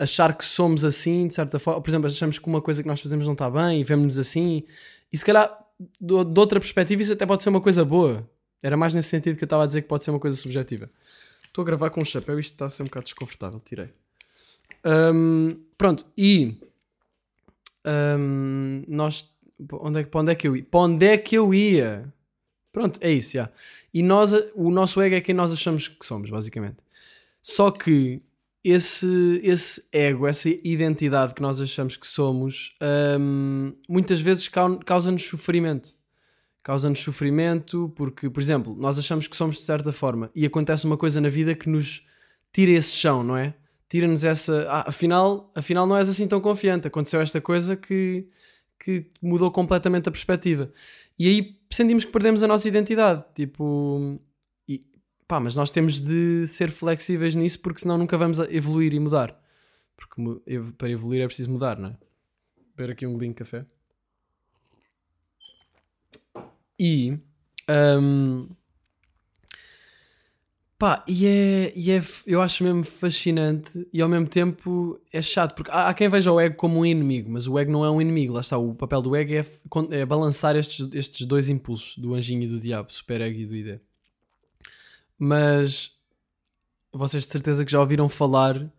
achar 0.01 0.35
que 0.37 0.45
somos 0.45 0.83
assim, 0.83 1.27
de 1.27 1.35
certa 1.35 1.59
forma. 1.59 1.81
Por 1.81 1.91
exemplo, 1.91 2.07
achamos 2.07 2.39
que 2.39 2.47
uma 2.47 2.63
coisa 2.63 2.83
que 2.83 2.89
nós 2.89 3.01
fazemos 3.01 3.27
não 3.27 3.35
está 3.35 3.51
bem 3.51 3.83
e 3.83 3.85
vemos-nos 3.85 4.19
assim. 4.19 4.65
E 5.13 5.19
se 5.19 5.25
calhar, 5.25 5.55
de, 5.79 6.25
de 6.25 6.41
outra 6.41 6.59
perspectiva, 6.59 7.03
isso 7.03 7.13
até 7.13 7.27
pode 7.27 7.43
ser 7.43 7.51
uma 7.51 7.61
coisa 7.61 7.85
boa. 7.85 8.29
Era 8.63 8.79
mais 8.79 8.95
nesse 8.95 9.09
sentido 9.09 9.37
que 9.37 9.45
eu 9.45 9.47
estava 9.47 9.65
a 9.65 9.67
dizer 9.67 9.83
que 9.83 9.89
pode 9.89 10.03
ser 10.03 10.11
uma 10.11 10.19
coisa 10.19 10.37
subjetiva. 10.37 10.89
Estou 11.45 11.63
a 11.63 11.65
gravar 11.67 11.91
com 11.91 12.01
um 12.01 12.05
chapéu 12.05 12.39
e 12.39 12.41
isto 12.41 12.55
está 12.55 12.67
a 12.67 12.71
ser 12.71 12.83
um 12.83 12.87
bocado 12.87 13.05
desconfortável. 13.05 13.61
Tirei. 13.61 13.89
Hum, 15.13 15.51
pronto, 15.77 16.07
e 16.17 16.57
hum, 17.87 18.83
nós. 18.89 19.31
Onde 19.73 20.01
é, 20.01 20.05
para 20.05 20.21
onde 20.21 20.33
é 20.33 20.35
que 20.35 20.49
eu 20.49 20.57
ia? 20.57 20.65
Para 20.65 20.81
onde 20.81 21.07
é 21.07 21.19
que 21.19 21.37
eu 21.37 21.53
ia? 21.53 22.11
Pronto, 22.73 22.99
é 23.03 23.13
isso, 23.13 23.33
já. 23.33 23.51
E 23.93 24.03
nós, 24.03 24.33
o 24.55 24.71
nosso 24.71 25.03
ego 25.03 25.17
é 25.17 25.21
quem 25.21 25.35
nós 25.35 25.53
achamos 25.53 25.89
que 25.89 26.07
somos, 26.07 26.31
basicamente. 26.31 26.79
Só 27.43 27.71
que 27.71 28.23
esse, 28.63 29.41
esse 29.43 29.89
ego, 29.93 30.27
essa 30.27 30.49
identidade 30.49 31.35
que 31.35 31.43
nós 31.43 31.61
achamos 31.61 31.97
que 31.97 32.07
somos, 32.07 32.77
hum, 33.19 33.75
muitas 33.89 34.21
vezes 34.21 34.49
cau- 34.49 34.79
causa-nos 34.85 35.23
sofrimento. 35.23 35.95
Causa-nos 36.63 36.99
sofrimento 37.01 37.91
porque, 37.97 38.29
por 38.29 38.41
exemplo, 38.41 38.75
nós 38.77 38.99
achamos 38.99 39.27
que 39.27 39.37
somos 39.37 39.57
de 39.57 39.63
certa 39.63 39.93
forma 39.93 40.31
e 40.35 40.45
acontece 40.45 40.85
uma 40.85 40.97
coisa 40.97 41.19
na 41.21 41.31
vida 41.31 41.55
que 41.55 41.69
nos 41.69 42.07
tira 42.53 42.73
esse 42.73 42.93
chão, 42.93 43.25
não 43.25 43.37
é? 43.37 43.55
Tira-nos 43.89 44.25
essa. 44.25 44.67
Ah, 44.69 44.85
afinal, 44.89 45.51
afinal, 45.55 45.87
não 45.87 45.97
és 45.97 46.09
assim 46.09 46.29
tão 46.29 46.41
confiante. 46.41 46.87
Aconteceu 46.87 47.21
esta 47.21 47.41
coisa 47.41 47.75
que, 47.77 48.29
que 48.79 49.07
mudou 49.23 49.51
completamente 49.51 50.09
a 50.09 50.13
perspectiva. 50.13 50.71
E 51.19 51.27
aí 51.27 51.57
sentimos 51.71 52.05
que 52.05 52.13
perdemos 52.13 52.43
a 52.43 52.47
nossa 52.47 52.69
identidade. 52.69 53.25
Tipo. 53.35 54.21
Pá, 55.31 55.39
mas 55.39 55.55
nós 55.55 55.71
temos 55.71 56.01
de 56.01 56.45
ser 56.49 56.73
flexíveis 56.73 57.37
nisso 57.37 57.61
porque 57.61 57.81
senão 57.81 57.97
nunca 57.97 58.19
vamos 58.19 58.41
evoluir 58.41 58.93
e 58.93 58.99
mudar. 58.99 59.41
Porque 59.97 60.21
para 60.77 60.91
evoluir 60.91 61.23
é 61.23 61.27
preciso 61.27 61.53
mudar, 61.53 61.79
não 61.79 61.91
é? 61.91 61.97
Beber 62.77 62.95
aqui 62.95 63.07
um 63.07 63.13
golinho 63.13 63.33
de 63.33 63.39
café. 63.39 63.65
E. 66.77 67.17
hum, 68.03 68.49
pá, 70.77 71.05
e 71.07 71.25
é, 71.25 71.73
e 71.77 71.93
é. 71.93 72.03
Eu 72.27 72.43
acho 72.43 72.65
mesmo 72.65 72.83
fascinante 72.83 73.87
e 73.93 74.03
ao 74.03 74.09
mesmo 74.09 74.27
tempo 74.27 75.01
é 75.13 75.23
chato, 75.23 75.55
porque 75.55 75.71
há, 75.71 75.91
há 75.91 75.95
quem 75.95 76.09
veja 76.09 76.33
o 76.33 76.41
ego 76.41 76.57
como 76.57 76.81
um 76.81 76.85
inimigo, 76.85 77.31
mas 77.31 77.47
o 77.47 77.57
ego 77.57 77.71
não 77.71 77.85
é 77.85 77.91
um 77.91 78.03
inimigo. 78.03 78.33
Lá 78.33 78.41
está, 78.41 78.59
o 78.59 78.75
papel 78.75 79.01
do 79.01 79.15
ego 79.15 79.33
é, 79.33 79.45
é 79.97 80.05
balançar 80.05 80.57
estes, 80.57 80.93
estes 80.93 81.25
dois 81.25 81.49
impulsos, 81.49 81.97
do 81.97 82.15
anjinho 82.17 82.43
e 82.43 82.49
do 82.49 82.59
diabo, 82.59 82.93
super 82.93 83.21
ego 83.21 83.39
e 83.39 83.47
do 83.47 83.55
ID. 83.55 83.81
Mas 85.23 85.93
vocês 86.93 87.25
de 87.25 87.31
certeza 87.31 87.65
que 87.65 87.71
já 87.71 87.79
ouviram 87.79 88.09
falar 88.09 88.73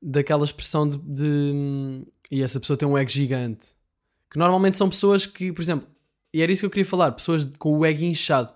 daquela 0.00 0.44
expressão 0.44 0.86
de, 0.88 0.98
de- 0.98 2.06
e 2.30 2.42
essa 2.42 2.60
pessoa 2.60 2.76
tem 2.76 2.86
um 2.86 2.98
ego 2.98 3.10
gigante 3.10 3.68
que 4.30 4.38
normalmente 4.38 4.76
são 4.76 4.90
pessoas 4.90 5.24
que, 5.24 5.50
por 5.52 5.62
exemplo, 5.62 5.88
e 6.34 6.42
era 6.42 6.52
isso 6.52 6.60
que 6.60 6.66
eu 6.66 6.70
queria 6.70 6.84
falar, 6.84 7.12
pessoas 7.12 7.46
com 7.58 7.78
o 7.78 7.84
ego 7.86 8.02
inchado. 8.04 8.52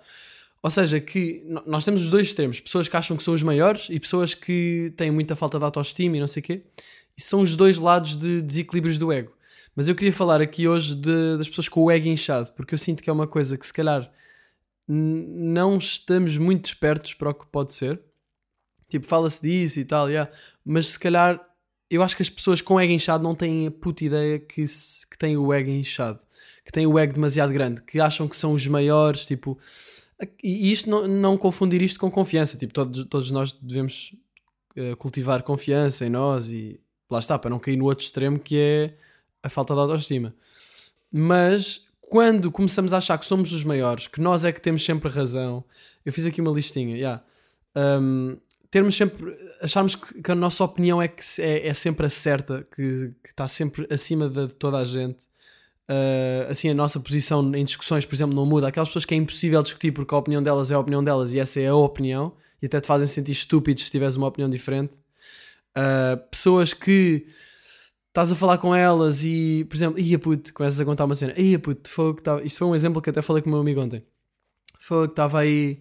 Ou 0.63 0.71
seja, 0.71 1.01
que 1.01 1.43
nós 1.67 1.85
temos 1.85 2.03
os 2.03 2.11
dois 2.11 2.27
extremos, 2.27 2.61
pessoas 2.61 2.87
que 2.89 2.97
acham 2.97 3.17
que 3.17 3.23
são 3.23 3.33
os 3.33 3.43
maiores 3.43 3.87
e 3.89 3.99
pessoas 3.99 4.35
que 4.35 4.93
têm 4.97 5.11
muita 5.11 5.35
falta 5.35 5.57
de 5.59 5.65
autoestima 5.65 6.19
e 6.19 6.21
não 6.21 6.27
sei 6.27 6.41
o 6.41 6.45
quê. 6.45 6.63
E 7.17 7.23
são 7.23 7.41
os 7.41 7.57
dois 7.57 7.79
lados 7.79 8.19
de 8.19 8.43
desequilíbrios 8.43 8.99
do 8.99 9.11
ego. 9.11 9.33
Mas 9.75 9.89
eu 9.89 9.95
queria 9.95 10.13
falar 10.13 10.43
aqui 10.43 10.69
hoje 10.69 10.95
de- 10.95 11.39
das 11.39 11.49
pessoas 11.49 11.69
com 11.69 11.81
o 11.85 11.91
ego 11.91 12.09
inchado, 12.09 12.53
porque 12.53 12.75
eu 12.75 12.79
sinto 12.79 13.03
que 13.03 13.09
é 13.09 13.13
uma 13.13 13.27
coisa 13.27 13.57
que 13.57 13.65
se 13.65 13.73
calhar 13.73 14.11
não 14.93 15.79
estamos 15.79 16.37
muito 16.37 16.67
espertos 16.67 17.15
para 17.15 17.31
o 17.31 17.35
que 17.35 17.47
pode 17.47 17.73
ser. 17.73 18.01
Tipo, 18.89 19.07
fala-se 19.07 19.41
disso 19.41 19.79
e 19.79 19.85
tal, 19.85 20.09
yeah. 20.09 20.31
mas 20.65 20.89
se 20.89 20.99
calhar 20.99 21.41
eu 21.91 22.03
acho 22.03 22.15
que 22.15 22.23
as 22.23 22.31
pessoas 22.31 22.61
com 22.61 22.79
ego 22.81 22.93
inchado 22.93 23.23
não 23.25 23.35
têm 23.35 23.67
a 23.67 23.71
puta 23.71 24.05
ideia 24.05 24.39
que, 24.39 24.67
se- 24.67 25.05
que 25.09 25.19
têm 25.19 25.37
o 25.37 25.53
ego 25.53 25.71
inchado, 25.71 26.21
que 26.65 26.71
têm 26.71 26.87
o 26.87 26.97
ego 26.99 27.13
demasiado 27.13 27.53
grande, 27.53 27.83
que 27.83 28.01
acham 28.01 28.29
que 28.29 28.37
são 28.37 28.53
os 28.53 28.67
maiores, 28.67 29.27
tipo. 29.27 29.59
E 30.43 30.71
isto 30.71 30.89
não, 30.89 31.09
não 31.09 31.37
confundir 31.37 31.83
isto 31.83 31.99
com 31.99 32.11
confiança, 32.11 32.57
tipo, 32.57 32.73
todos, 32.73 33.05
todos 33.05 33.31
nós 33.31 33.53
devemos 33.53 34.15
eh, 34.77 34.95
cultivar 34.95 35.43
confiança 35.43 36.05
em 36.07 36.11
nós 36.11 36.49
e 36.51 36.79
lá 37.11 37.19
está, 37.19 37.39
para 37.39 37.51
não 37.51 37.59
cair 37.59 37.77
no 37.77 37.87
outro 37.87 38.05
extremo 38.05 38.39
que 38.39 38.57
é 38.59 38.97
a 39.43 39.49
falta 39.49 39.75
de 39.75 39.81
autoestima. 39.81 40.35
Mas 41.11 41.87
quando 42.11 42.51
começamos 42.51 42.93
a 42.93 42.99
achar 42.99 43.17
que 43.17 43.25
somos 43.25 43.53
os 43.53 43.63
maiores, 43.63 44.09
que 44.09 44.21
nós 44.21 44.45
é 44.45 44.51
que 44.51 44.61
temos 44.61 44.85
sempre 44.85 45.09
razão, 45.09 45.65
eu 46.05 46.13
fiz 46.13 46.27
aqui 46.27 46.41
uma 46.41 46.51
listinha, 46.51 46.97
yeah. 46.97 47.23
Um, 47.77 48.37
termos 48.69 48.97
sempre, 48.97 49.33
acharmos 49.63 49.95
que, 49.95 50.21
que 50.21 50.33
a 50.33 50.35
nossa 50.35 50.65
opinião 50.65 51.01
é 51.01 51.07
que 51.07 51.23
é, 51.39 51.69
é 51.69 51.73
sempre 51.73 52.05
a 52.05 52.11
certa, 52.11 52.67
que, 52.75 53.13
está 53.25 53.47
sempre 53.47 53.87
acima 53.89 54.29
de 54.29 54.49
toda 54.49 54.79
a 54.79 54.85
gente. 54.85 55.31
Uh, 55.89 56.51
assim, 56.51 56.69
a 56.69 56.75
nossa 56.75 56.99
posição 56.99 57.55
em 57.55 57.65
discussões, 57.65 58.05
por 58.05 58.15
exemplo, 58.17 58.35
não 58.35 58.45
muda. 58.45 58.67
Aquelas 58.67 58.89
pessoas 58.89 59.05
que 59.05 59.15
é 59.15 59.17
impossível 59.17 59.63
discutir 59.63 59.93
porque 59.93 60.13
a 60.13 60.19
opinião 60.19 60.43
delas 60.43 60.73
é 60.73 60.75
a 60.75 60.81
opinião 60.81 61.05
delas 61.05 61.33
e 61.33 61.39
essa 61.39 61.61
é 61.61 61.69
a 61.69 61.77
opinião, 61.77 62.33
e 62.61 62.67
até 62.67 62.81
te 62.81 62.89
fazem 62.89 63.07
sentir 63.07 63.33
estúpido 63.33 63.81
se 63.81 63.89
tiveres 63.89 64.17
uma 64.17 64.27
opinião 64.27 64.51
diferente. 64.51 64.97
Uh, 65.79 66.17
pessoas 66.29 66.75
que 66.75 67.25
estás 68.11 68.31
a 68.33 68.37
falar 68.37 68.59
com 68.59 68.75
elas 68.75 69.25
e, 69.25 69.65
por 69.69 69.77
exemplo, 69.77 69.99
ia 69.99 70.19
puto, 70.19 70.53
começas 70.53 70.79
a 70.81 70.85
contar 70.85 71.05
uma 71.07 71.15
cena, 71.15 71.33
ia 71.39 71.59
puto, 71.59 71.89
fogo, 71.89 72.17
que 72.17 72.23
tava... 72.23 72.43
isto 72.45 72.59
foi 72.59 72.69
um 72.69 72.75
exemplo 72.75 73.01
que 73.01 73.09
até 73.11 73.23
falei 73.23 73.43
com 73.43 73.49
o 73.49 73.53
meu 73.53 73.61
amigo 73.61 73.81
ontem. 73.81 74.03
Que 74.87 74.95
estava 75.05 75.39
aí, 75.41 75.81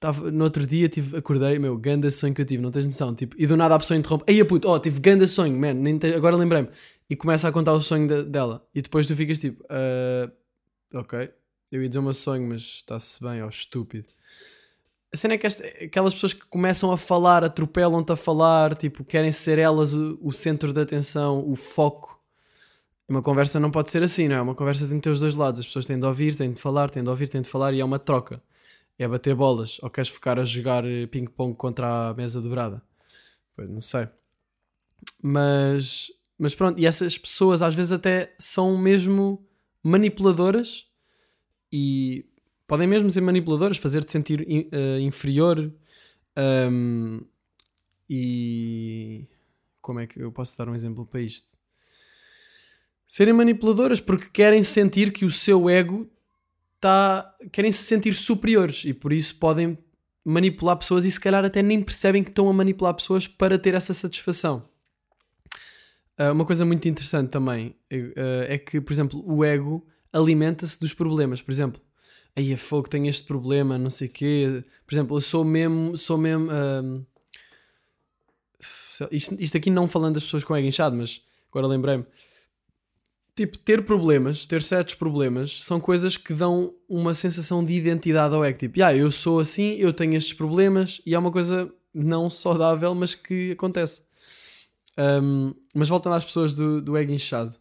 tava, 0.00 0.30
no 0.30 0.44
outro 0.44 0.66
dia 0.66 0.88
tive, 0.88 1.16
acordei, 1.16 1.58
meu, 1.58 1.76
ganda 1.76 2.10
sonho 2.10 2.34
que 2.34 2.40
eu 2.40 2.44
tive, 2.46 2.62
não 2.62 2.70
tens 2.70 2.84
noção, 2.86 3.14
tipo, 3.14 3.36
e 3.38 3.46
do 3.46 3.56
nada 3.56 3.74
a 3.74 3.78
pessoa 3.78 3.98
interrompe, 3.98 4.32
ia 4.32 4.44
puto, 4.44 4.68
oh, 4.68 4.78
tive 4.80 5.00
ganda 5.00 5.26
sonho, 5.26 5.56
man, 5.58 5.98
te- 5.98 6.14
agora 6.14 6.34
lembrei-me, 6.36 6.68
e 7.10 7.14
começa 7.16 7.46
a 7.48 7.52
contar 7.52 7.72
o 7.74 7.80
sonho 7.82 8.08
de- 8.08 8.24
dela, 8.24 8.66
e 8.74 8.80
depois 8.80 9.06
tu 9.06 9.14
ficas 9.14 9.38
tipo, 9.38 9.62
"Ah, 9.68 10.30
ok, 10.94 11.28
eu 11.70 11.82
ia 11.82 11.88
dizer 11.88 11.98
o 11.98 12.02
meu 12.02 12.14
sonho, 12.14 12.48
mas 12.48 12.62
está-se 12.62 13.20
bem, 13.22 13.42
ó, 13.42 13.48
estúpido. 13.48 14.06
A 15.16 15.18
cena 15.18 15.32
é 15.32 15.38
que 15.38 15.46
esta- 15.46 15.66
aquelas 15.82 16.12
pessoas 16.12 16.34
que 16.34 16.44
começam 16.44 16.92
a 16.92 16.96
falar, 16.98 17.42
atropelam-te 17.42 18.12
a 18.12 18.16
falar, 18.16 18.74
tipo, 18.76 19.02
querem 19.02 19.32
ser 19.32 19.58
elas 19.58 19.94
o, 19.94 20.18
o 20.20 20.30
centro 20.30 20.74
de 20.74 20.78
atenção, 20.82 21.42
o 21.50 21.56
foco. 21.56 22.22
Uma 23.08 23.22
conversa 23.22 23.58
não 23.58 23.70
pode 23.70 23.90
ser 23.90 24.02
assim, 24.02 24.28
não 24.28 24.36
é? 24.36 24.42
Uma 24.42 24.54
conversa 24.54 24.86
tem 24.86 24.96
de 24.96 25.00
ter 25.00 25.08
os 25.08 25.18
dois 25.20 25.34
lados. 25.34 25.60
As 25.60 25.66
pessoas 25.66 25.86
têm 25.86 25.98
de 25.98 26.04
ouvir, 26.04 26.34
têm 26.36 26.52
de 26.52 26.60
falar, 26.60 26.90
têm 26.90 27.02
de 27.02 27.08
ouvir, 27.08 27.30
têm 27.30 27.40
de 27.40 27.48
falar 27.48 27.72
e 27.72 27.80
é 27.80 27.84
uma 27.84 27.98
troca. 27.98 28.42
É 28.98 29.08
bater 29.08 29.34
bolas. 29.34 29.78
Ou 29.82 29.88
queres 29.88 30.10
ficar 30.10 30.38
a 30.38 30.44
jogar 30.44 30.84
eh, 30.84 31.06
ping-pong 31.06 31.54
contra 31.56 32.10
a 32.10 32.14
mesa 32.14 32.42
dobrada? 32.42 32.82
Pois, 33.54 33.70
não 33.70 33.80
sei. 33.80 34.06
Mas, 35.22 36.08
mas 36.38 36.54
pronto, 36.54 36.78
e 36.78 36.84
essas 36.84 37.16
pessoas 37.16 37.62
às 37.62 37.74
vezes 37.74 37.92
até 37.92 38.34
são 38.38 38.76
mesmo 38.76 39.42
manipuladoras 39.82 40.84
e 41.72 42.26
podem 42.66 42.86
mesmo 42.86 43.10
ser 43.10 43.20
manipuladoras, 43.20 43.76
fazer-te 43.76 44.10
sentir 44.12 44.46
eh, 44.72 45.00
inferior. 45.00 45.72
Ahm, 46.36 47.20
E 48.08 49.26
como 49.80 50.00
é 50.00 50.06
que 50.06 50.20
eu 50.20 50.32
posso 50.32 50.56
dar 50.58 50.68
um 50.68 50.74
exemplo 50.74 51.06
para 51.06 51.20
isto? 51.20 51.56
Serem 53.06 53.34
manipuladoras 53.34 54.00
porque 54.00 54.28
querem 54.30 54.62
sentir 54.62 55.12
que 55.12 55.24
o 55.24 55.30
seu 55.30 55.68
ego 55.70 56.10
está. 56.76 57.34
querem 57.52 57.72
se 57.72 57.84
sentir 57.84 58.14
superiores 58.14 58.84
e 58.84 58.92
por 58.92 59.12
isso 59.12 59.36
podem 59.38 59.78
manipular 60.24 60.76
pessoas 60.76 61.04
e 61.04 61.10
se 61.10 61.20
calhar 61.20 61.44
até 61.44 61.62
nem 61.62 61.80
percebem 61.82 62.24
que 62.24 62.30
estão 62.30 62.48
a 62.48 62.52
manipular 62.52 62.94
pessoas 62.94 63.28
para 63.28 63.58
ter 63.58 63.74
essa 63.74 63.94
satisfação. 63.94 64.68
Uh, 66.18 66.32
uma 66.32 66.44
coisa 66.44 66.64
muito 66.64 66.88
interessante 66.88 67.30
também 67.30 67.76
uh, 67.92 68.42
é 68.48 68.58
que, 68.58 68.80
por 68.80 68.92
exemplo, 68.92 69.22
o 69.24 69.44
ego 69.44 69.86
alimenta-se 70.12 70.80
dos 70.80 70.92
problemas. 70.94 71.42
Por 71.42 71.52
exemplo, 71.52 71.80
aí 72.36 72.52
é 72.52 72.56
fogo, 72.56 72.88
tenho 72.88 73.06
este 73.06 73.24
problema, 73.24 73.78
não 73.78 73.90
sei 73.90 74.08
o 74.08 74.10
quê. 74.10 74.62
Por 74.86 74.94
exemplo, 74.94 75.16
eu 75.16 75.20
sou 75.20 75.44
mesmo. 75.44 75.96
Sou 75.96 76.18
mesmo 76.18 76.50
isto, 79.10 79.36
isto 79.40 79.56
aqui 79.56 79.70
não 79.70 79.88
falando 79.88 80.14
das 80.14 80.24
pessoas 80.24 80.44
com 80.44 80.56
ego 80.56 80.66
inchado, 80.66 80.96
mas 80.96 81.20
agora 81.50 81.66
lembrei-me. 81.66 82.06
Tipo, 83.34 83.58
ter 83.58 83.84
problemas, 83.84 84.46
ter 84.46 84.62
certos 84.62 84.94
problemas, 84.94 85.62
são 85.62 85.78
coisas 85.78 86.16
que 86.16 86.32
dão 86.32 86.72
uma 86.88 87.14
sensação 87.14 87.62
de 87.62 87.74
identidade 87.74 88.34
ao 88.34 88.42
ego. 88.42 88.58
Tipo, 88.58 88.82
ah, 88.82 88.94
eu 88.94 89.10
sou 89.10 89.40
assim, 89.40 89.74
eu 89.74 89.92
tenho 89.92 90.14
estes 90.14 90.32
problemas, 90.32 91.02
e 91.04 91.14
é 91.14 91.18
uma 91.18 91.30
coisa 91.30 91.70
não 91.92 92.30
saudável, 92.30 92.94
mas 92.94 93.14
que 93.14 93.52
acontece. 93.52 94.02
Um, 94.96 95.54
mas 95.74 95.88
voltando 95.88 96.14
às 96.14 96.24
pessoas 96.24 96.54
do, 96.54 96.80
do 96.80 96.96
ego 96.96 97.12
inchado, 97.12 97.58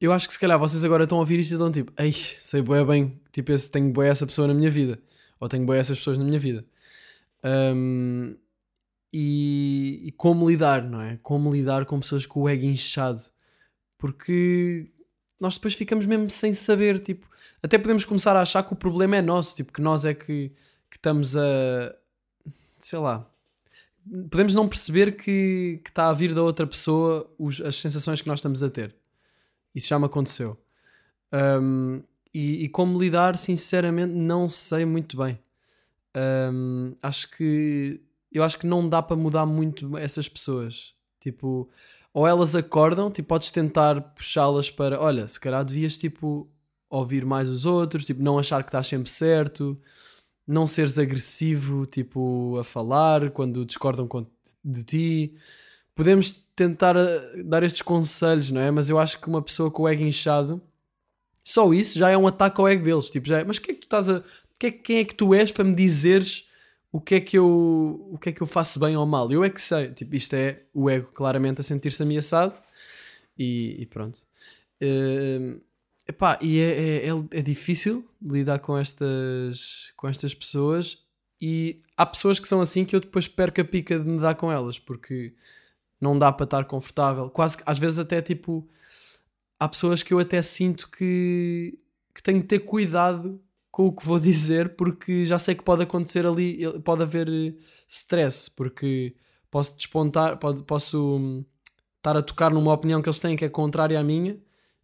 eu 0.00 0.12
acho 0.12 0.26
que 0.26 0.34
se 0.34 0.40
calhar 0.40 0.58
vocês 0.58 0.84
agora 0.84 1.04
estão 1.04 1.18
a 1.18 1.20
ouvir 1.20 1.38
isto 1.40 1.52
e 1.52 1.54
estão 1.54 1.72
tipo, 1.72 1.92
ei, 1.98 2.12
sei 2.12 2.60
boé 2.60 2.84
bem, 2.84 3.20
tipo, 3.32 3.52
esse, 3.52 3.70
tenho 3.70 3.92
boé 3.92 4.08
essa 4.08 4.26
pessoa 4.26 4.46
na 4.46 4.54
minha 4.54 4.70
vida, 4.70 4.98
ou 5.40 5.48
tenho 5.48 5.64
boé 5.64 5.78
essas 5.78 5.98
pessoas 5.98 6.18
na 6.18 6.24
minha 6.24 6.38
vida. 6.38 6.64
Um, 7.44 8.36
e, 9.12 10.02
e, 10.04 10.12
como 10.12 10.48
lidar, 10.48 10.82
não 10.82 11.00
é? 11.00 11.18
Como 11.22 11.52
lidar 11.52 11.86
com 11.86 12.00
pessoas 12.00 12.26
com 12.26 12.42
o 12.42 12.48
ego 12.48 12.64
inchado, 12.64 13.20
porque 13.96 14.90
nós 15.40 15.54
depois 15.54 15.74
ficamos 15.74 16.04
mesmo 16.04 16.28
sem 16.28 16.52
saber, 16.52 17.00
tipo, 17.00 17.26
até 17.62 17.78
podemos 17.78 18.04
começar 18.04 18.36
a 18.36 18.42
achar 18.42 18.62
que 18.62 18.72
o 18.72 18.76
problema 18.76 19.16
é 19.16 19.22
nosso, 19.22 19.56
tipo, 19.56 19.72
que 19.72 19.80
nós 19.80 20.04
é 20.04 20.12
que, 20.12 20.50
que 20.90 20.96
estamos 20.96 21.36
a, 21.36 21.94
sei 22.78 22.98
lá, 22.98 23.28
podemos 24.30 24.54
não 24.54 24.68
perceber 24.68 25.16
que, 25.16 25.80
que 25.82 25.90
está 25.90 26.08
a 26.08 26.12
vir 26.12 26.34
da 26.34 26.42
outra 26.42 26.66
pessoa 26.66 27.32
os, 27.38 27.60
as 27.60 27.76
sensações 27.76 28.20
que 28.20 28.28
nós 28.28 28.38
estamos 28.38 28.62
a 28.62 28.70
ter. 28.70 28.94
Isso 29.76 29.88
já 29.88 29.98
me 29.98 30.06
aconteceu. 30.06 30.58
Um, 31.32 32.02
e, 32.34 32.64
e, 32.64 32.68
como 32.68 32.98
lidar, 32.98 33.38
sinceramente, 33.38 34.12
não 34.12 34.48
sei 34.48 34.84
muito 34.84 35.16
bem. 35.16 35.38
Um, 36.52 36.94
acho 37.02 37.30
que 37.30 38.00
eu 38.32 38.42
acho 38.42 38.58
que 38.58 38.66
não 38.66 38.88
dá 38.88 39.02
para 39.02 39.16
mudar 39.16 39.46
muito 39.46 39.96
essas 39.98 40.28
pessoas. 40.28 40.94
Tipo, 41.20 41.68
ou 42.12 42.26
elas 42.26 42.54
acordam, 42.54 43.10
tipo, 43.10 43.28
podes 43.28 43.50
tentar 43.50 44.00
puxá-las 44.00 44.70
para, 44.70 45.00
olha, 45.00 45.28
se 45.28 45.38
calhar 45.38 45.64
devias 45.64 45.98
tipo 45.98 46.48
ouvir 46.88 47.24
mais 47.24 47.48
os 47.50 47.66
outros, 47.66 48.06
tipo, 48.06 48.22
não 48.22 48.38
achar 48.38 48.62
que 48.62 48.68
estás 48.68 48.86
sempre 48.86 49.10
certo 49.10 49.78
não 50.46 50.66
seres 50.66 50.98
agressivo, 50.98 51.86
tipo, 51.86 52.56
a 52.58 52.64
falar 52.64 53.30
quando 53.30 53.64
discordam 53.64 54.08
de 54.64 54.84
ti. 54.84 55.34
Podemos 55.96 56.32
tentar 56.54 56.94
eh, 56.94 57.42
dar 57.42 57.64
estes 57.64 57.82
conselhos, 57.82 58.52
não 58.52 58.60
é? 58.60 58.70
Mas 58.70 58.88
eu 58.88 58.98
acho 58.98 59.20
que 59.20 59.26
uma 59.26 59.42
pessoa 59.42 59.70
com 59.70 59.82
o 59.82 59.88
ego 59.88 60.04
inchado, 60.04 60.62
só 61.42 61.72
isso 61.74 61.98
já 61.98 62.10
é 62.10 62.16
um 62.16 62.28
ataque 62.28 62.60
ao 62.60 62.68
ego 62.68 62.84
deles. 62.84 63.10
Tipo, 63.10 63.26
já 63.26 63.40
é, 63.40 63.44
mas 63.44 63.58
que 63.58 63.72
é 63.72 63.74
que 63.74 63.80
tu 63.80 63.84
estás 63.84 64.08
a. 64.08 64.22
Que 64.58 64.68
é, 64.68 64.70
quem 64.70 64.98
é 64.98 65.04
que 65.04 65.14
tu 65.14 65.34
és 65.34 65.50
para 65.50 65.64
me 65.64 65.74
dizeres 65.74 66.46
o 66.92 67.00
que 67.00 67.16
é 67.16 67.20
que 67.20 67.36
eu 67.36 68.08
o 68.12 68.18
que 68.18 68.28
é 68.28 68.32
que 68.32 68.42
eu 68.42 68.46
faço 68.46 68.78
bem 68.78 68.96
ou 68.96 69.06
mal? 69.06 69.30
Eu 69.32 69.42
é 69.42 69.50
que 69.50 69.60
sei. 69.60 69.88
Tipo, 69.92 70.14
isto 70.14 70.34
é 70.34 70.62
o 70.72 70.88
ego 70.88 71.10
claramente 71.12 71.60
a 71.60 71.64
sentir-se 71.64 72.02
ameaçado 72.02 72.54
e, 73.38 73.76
e 73.80 73.86
pronto. 73.86 74.20
Uh, 74.82 75.60
Epá, 76.08 76.38
e 76.40 76.60
é, 76.60 77.06
é, 77.06 77.08
é, 77.08 77.12
é, 77.32 77.42
difícil 77.42 78.06
lidar 78.22 78.60
com 78.60 78.78
estas, 78.78 79.92
com 79.96 80.06
estas 80.06 80.32
pessoas 80.32 80.98
e 81.40 81.82
há 81.96 82.06
pessoas 82.06 82.38
que 82.38 82.46
são 82.46 82.60
assim 82.60 82.84
que 82.84 82.94
eu 82.94 83.00
depois 83.00 83.26
perco 83.26 83.60
a 83.60 83.64
pica 83.64 83.98
de 83.98 84.08
me 84.08 84.20
dar 84.20 84.36
com 84.36 84.50
elas 84.52 84.78
porque 84.78 85.34
não 86.00 86.18
dá 86.18 86.30
para 86.32 86.44
estar 86.44 86.64
confortável. 86.64 87.30
Quase 87.30 87.58
às 87.64 87.78
vezes 87.78 87.98
até 87.98 88.20
tipo 88.22 88.68
há 89.58 89.68
pessoas 89.68 90.02
que 90.02 90.12
eu 90.12 90.18
até 90.18 90.40
sinto 90.42 90.90
que, 90.90 91.76
que 92.14 92.22
tenho 92.22 92.40
de 92.40 92.46
ter 92.46 92.60
cuidado 92.60 93.40
com 93.70 93.86
o 93.86 93.92
que 93.92 94.06
vou 94.06 94.18
dizer 94.20 94.76
porque 94.76 95.26
já 95.26 95.38
sei 95.38 95.54
que 95.54 95.64
pode 95.64 95.82
acontecer 95.82 96.26
ali, 96.26 96.60
pode 96.82 97.02
haver 97.02 97.28
stress, 97.88 98.50
porque 98.50 99.14
posso 99.50 99.76
despontar, 99.76 100.38
pode, 100.38 100.62
posso 100.62 101.16
hum, 101.16 101.44
estar 101.96 102.16
a 102.16 102.22
tocar 102.22 102.52
numa 102.52 102.72
opinião 102.72 103.02
que 103.02 103.08
eles 103.08 103.20
têm 103.20 103.36
que 103.36 103.44
é 103.44 103.48
contrária 103.48 103.98
à 103.98 104.02
minha 104.04 104.38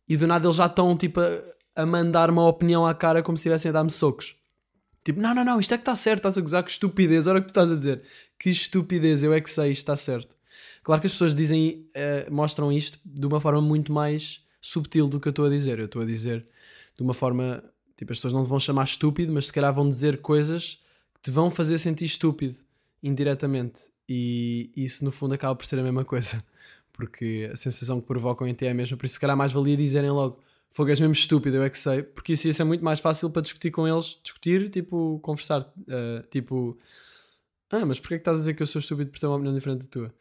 e 0.09 0.17
do 0.17 0.27
nada 0.27 0.47
eles 0.47 0.57
já 0.57 0.67
estão 0.67 0.97
tipo 0.97 1.21
a, 1.21 1.43
a 1.77 1.87
mandar 1.87 2.31
uma 2.31 2.47
opinião 2.47 2.87
à 2.87 2.95
cara 2.95 3.23
como 3.23 3.37
se 3.37 3.43
estivessem 3.43 3.71
a 3.71 3.73
dar-me 3.73 3.91
socos. 3.91 4.37
Tipo, 5.05 5.21
não, 5.21 5.35
não, 5.35 5.45
não, 5.45 5.59
isto 5.59 5.75
é 5.75 5.77
que 5.77 5.83
está 5.83 5.97
certo, 5.97 6.19
estás 6.19 6.39
a 6.39 6.41
gozar, 6.41 6.63
que 6.63 6.71
estupidez, 6.71 7.27
olha 7.27 7.39
o 7.39 7.43
que 7.43 7.49
tu 7.49 7.51
estás 7.51 7.73
a 7.73 7.77
dizer. 7.77 8.03
Que 8.39 8.51
estupidez, 8.51 9.23
eu 9.23 9.33
é 9.33 9.41
que 9.41 9.51
sei, 9.51 9.73
isto 9.73 9.83
está 9.83 9.97
certo. 9.97 10.37
Claro 10.83 11.01
que 11.01 11.07
as 11.07 11.13
pessoas 11.13 11.35
dizem, 11.35 11.87
uh, 11.97 12.33
mostram 12.33 12.73
isto 12.73 12.99
de 13.05 13.27
uma 13.27 13.41
forma 13.41 13.61
muito 13.61 13.93
mais 13.93 14.41
subtil 14.61 15.09
do 15.09 15.21
que 15.21 15.29
eu 15.29 15.31
estou 15.31 15.47
a 15.47 15.51
dizer. 15.51 15.79
Eu 15.79 15.87
estou 15.87 16.03
a 16.03 16.05
dizer 16.05 16.45
de 16.97 17.03
uma 17.03 17.15
forma, 17.15 17.63
tipo, 17.97 18.13
as 18.13 18.19
pessoas 18.19 18.33
não 18.33 18.43
te 18.43 18.49
vão 18.49 18.59
chamar 18.59 18.85
estúpido, 18.85 19.33
mas 19.33 19.47
se 19.47 19.53
calhar 19.53 19.73
vão 19.73 19.89
dizer 19.89 20.21
coisas 20.21 20.81
que 21.15 21.23
te 21.23 21.31
vão 21.31 21.51
fazer 21.51 21.79
sentir 21.79 22.05
estúpido, 22.05 22.59
indiretamente. 23.03 23.83
E 24.09 24.71
isso 24.77 25.05
no 25.05 25.13
fundo 25.13 25.35
acaba 25.35 25.55
por 25.55 25.65
ser 25.65 25.79
a 25.79 25.83
mesma 25.83 26.05
coisa 26.05 26.43
porque 26.93 27.49
a 27.53 27.57
sensação 27.57 28.01
que 28.01 28.07
provocam 28.07 28.47
em 28.47 28.55
ti 28.55 28.67
é 28.67 28.71
a 28.71 28.75
mesma. 28.75 28.97
Por 28.97 29.07
isso, 29.07 29.15
se 29.15 29.21
calhar, 29.21 29.37
mais 29.37 29.53
valia 29.53 29.77
dizerem 29.77 30.11
logo: 30.11 30.41
Fogo, 30.73 30.91
és 30.91 30.99
mesmo 30.99 31.13
estúpido, 31.13 31.59
eu 31.59 31.63
é 31.63 31.71
que 31.71 31.79
sei, 31.79 32.03
porque 32.03 32.33
isso 32.33 32.47
ia 32.47 32.53
ser 32.53 32.65
muito 32.65 32.85
mais 32.85 32.99
fácil 32.99 33.31
para 33.31 33.43
discutir 33.43 33.71
com 33.71 33.87
eles, 33.87 34.19
discutir, 34.23 34.71
tipo, 34.71 35.21
conversar, 35.23 35.61
uh, 35.63 36.27
tipo, 36.31 36.79
ah, 37.71 37.85
mas 37.85 38.01
porquê 38.01 38.15
é 38.15 38.19
que 38.19 38.23
estás 38.23 38.39
a 38.39 38.41
dizer 38.41 38.55
que 38.55 38.63
eu 38.63 38.67
sou 38.67 38.81
estúpido 38.81 39.11
por 39.11 39.19
ter 39.19 39.27
uma 39.27 39.37
opinião 39.37 39.55
diferente 39.55 39.83
da 39.83 39.89
tua? 39.89 40.15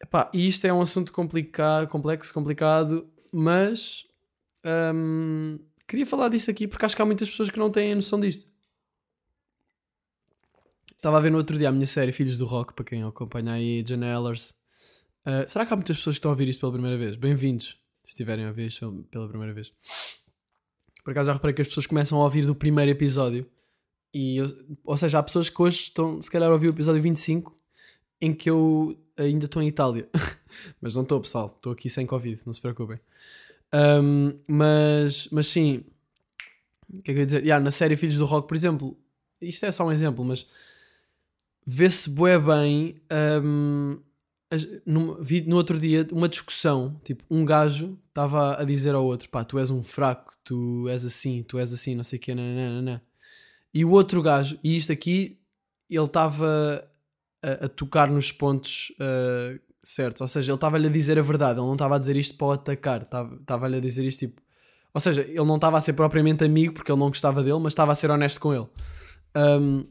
Epá, 0.00 0.30
e 0.32 0.46
isto 0.46 0.64
é 0.64 0.72
um 0.72 0.80
assunto 0.80 1.12
complicado, 1.12 1.88
complexo, 1.88 2.32
complicado, 2.32 3.08
mas 3.32 4.06
um, 4.94 5.58
queria 5.88 6.06
falar 6.06 6.28
disso 6.28 6.50
aqui 6.50 6.68
porque 6.68 6.84
acho 6.84 6.94
que 6.94 7.02
há 7.02 7.06
muitas 7.06 7.28
pessoas 7.28 7.50
que 7.50 7.58
não 7.58 7.70
têm 7.70 7.92
a 7.92 7.96
noção 7.96 8.20
disto. 8.20 8.46
Estava 10.94 11.18
a 11.18 11.20
ver 11.20 11.30
no 11.30 11.38
outro 11.38 11.56
dia 11.58 11.68
a 11.68 11.72
minha 11.72 11.86
série 11.86 12.12
Filhos 12.12 12.38
do 12.38 12.46
Rock, 12.46 12.74
para 12.74 12.84
quem 12.84 13.02
acompanha 13.02 13.52
aí, 13.52 13.84
Janellers. 13.86 14.50
Uh, 15.24 15.48
será 15.48 15.66
que 15.66 15.72
há 15.72 15.76
muitas 15.76 15.96
pessoas 15.96 16.14
que 16.14 16.18
estão 16.18 16.30
a 16.30 16.34
ouvir 16.34 16.48
isto 16.48 16.60
pela 16.60 16.72
primeira 16.72 16.96
vez? 16.96 17.16
Bem-vindos, 17.16 17.80
se 18.04 18.12
estiverem 18.12 18.44
a 18.44 18.48
ouvir 18.48 18.66
isto 18.66 19.04
pela 19.10 19.28
primeira 19.28 19.52
vez. 19.52 19.72
Por 21.04 21.10
acaso 21.10 21.28
já 21.28 21.32
reparei 21.32 21.54
que 21.54 21.62
as 21.62 21.68
pessoas 21.68 21.86
começam 21.86 22.20
a 22.20 22.24
ouvir 22.24 22.46
do 22.46 22.54
primeiro 22.54 22.90
episódio. 22.90 23.48
E 24.14 24.38
ou 24.84 24.96
seja, 24.96 25.18
há 25.18 25.22
pessoas 25.22 25.48
que 25.48 25.60
hoje 25.60 25.82
estão, 25.84 26.20
se 26.22 26.30
calhar, 26.30 26.48
a 26.48 26.52
ouvir 26.52 26.68
o 26.68 26.70
episódio 26.70 27.02
25 27.02 27.57
em 28.20 28.32
que 28.32 28.50
eu 28.50 28.98
ainda 29.16 29.46
estou 29.46 29.62
em 29.62 29.68
Itália. 29.68 30.08
mas 30.80 30.94
não 30.94 31.02
estou, 31.02 31.20
pessoal. 31.20 31.52
Estou 31.56 31.72
aqui 31.72 31.88
sem 31.88 32.06
Covid, 32.06 32.40
não 32.44 32.52
se 32.52 32.60
preocupem. 32.60 32.98
Um, 33.74 34.38
mas, 34.46 35.28
mas 35.30 35.46
sim, 35.46 35.84
o 36.88 37.02
que 37.02 37.10
é 37.10 37.14
que 37.14 37.18
eu 37.18 37.18
ia 37.18 37.26
dizer? 37.26 37.42
Yeah, 37.42 37.62
na 37.62 37.70
série 37.70 37.96
Filhos 37.96 38.16
do 38.16 38.24
Rock, 38.24 38.48
por 38.48 38.56
exemplo, 38.56 38.98
isto 39.40 39.64
é 39.66 39.70
só 39.70 39.86
um 39.86 39.92
exemplo, 39.92 40.24
mas 40.24 40.46
vê-se 41.66 42.08
bué 42.08 42.38
bem 42.38 43.00
um, 43.36 44.00
no, 44.86 45.22
vi 45.22 45.42
no 45.42 45.56
outro 45.56 45.78
dia 45.78 46.06
uma 46.10 46.28
discussão, 46.28 46.98
tipo, 47.04 47.22
um 47.30 47.44
gajo 47.44 47.98
estava 48.08 48.60
a 48.60 48.64
dizer 48.64 48.94
ao 48.94 49.04
outro, 49.04 49.28
pá, 49.28 49.44
tu 49.44 49.58
és 49.58 49.70
um 49.70 49.82
fraco, 49.82 50.32
tu 50.42 50.88
és 50.88 51.04
assim, 51.04 51.42
tu 51.42 51.58
és 51.58 51.72
assim, 51.72 51.94
não 51.94 52.04
sei 52.04 52.18
o 52.18 52.22
que, 52.22 52.34
nananana. 52.34 53.02
E 53.72 53.84
o 53.84 53.90
outro 53.90 54.22
gajo, 54.22 54.58
e 54.64 54.76
isto 54.76 54.90
aqui, 54.90 55.38
ele 55.90 56.04
estava 56.04 56.88
a, 57.42 57.68
tocar 57.68 58.10
nos 58.10 58.32
pontos 58.32 58.92
uh, 59.00 59.58
certos, 59.82 60.20
ou 60.20 60.28
seja, 60.28 60.52
ele 60.52 60.56
estava-lhe 60.56 60.86
a 60.86 60.90
dizer 60.90 61.18
a 61.18 61.22
verdade, 61.22 61.58
ele 61.58 61.66
não 61.66 61.74
estava 61.74 61.96
a 61.96 61.98
dizer 61.98 62.16
isto 62.16 62.36
para 62.36 62.46
o 62.46 62.52
atacar, 62.52 63.02
estava-lhe 63.02 63.76
a 63.76 63.80
dizer 63.80 64.04
isto 64.04 64.20
tipo, 64.20 64.42
ou 64.92 65.00
seja, 65.00 65.22
ele 65.22 65.44
não 65.44 65.56
estava 65.56 65.78
a 65.78 65.80
ser 65.80 65.92
propriamente 65.92 66.44
amigo 66.44 66.74
porque 66.74 66.90
ele 66.90 66.98
não 66.98 67.08
gostava 67.08 67.42
dele, 67.42 67.58
mas 67.58 67.72
estava 67.72 67.92
a 67.92 67.94
ser 67.94 68.10
honesto 68.10 68.40
com 68.40 68.54
ele. 68.54 68.66
Um, 69.36 69.84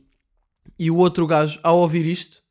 e 0.77 0.91
o 0.91 0.97
outro 0.97 1.25
gajo, 1.25 1.59
ao 1.63 1.79
ouvir 1.79 2.05
isto, 2.05 2.41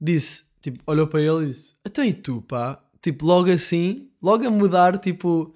disse: 0.00 0.44
tipo, 0.60 0.82
olhou 0.86 1.06
para 1.06 1.20
ele 1.20 1.44
e 1.44 1.46
disse: 1.46 1.74
Então 1.84 2.04
e 2.04 2.12
tu, 2.12 2.42
pá? 2.42 2.82
Tipo, 3.00 3.24
logo 3.24 3.50
assim, 3.50 4.10
logo 4.22 4.46
a 4.46 4.50
mudar, 4.50 4.98
tipo. 4.98 5.54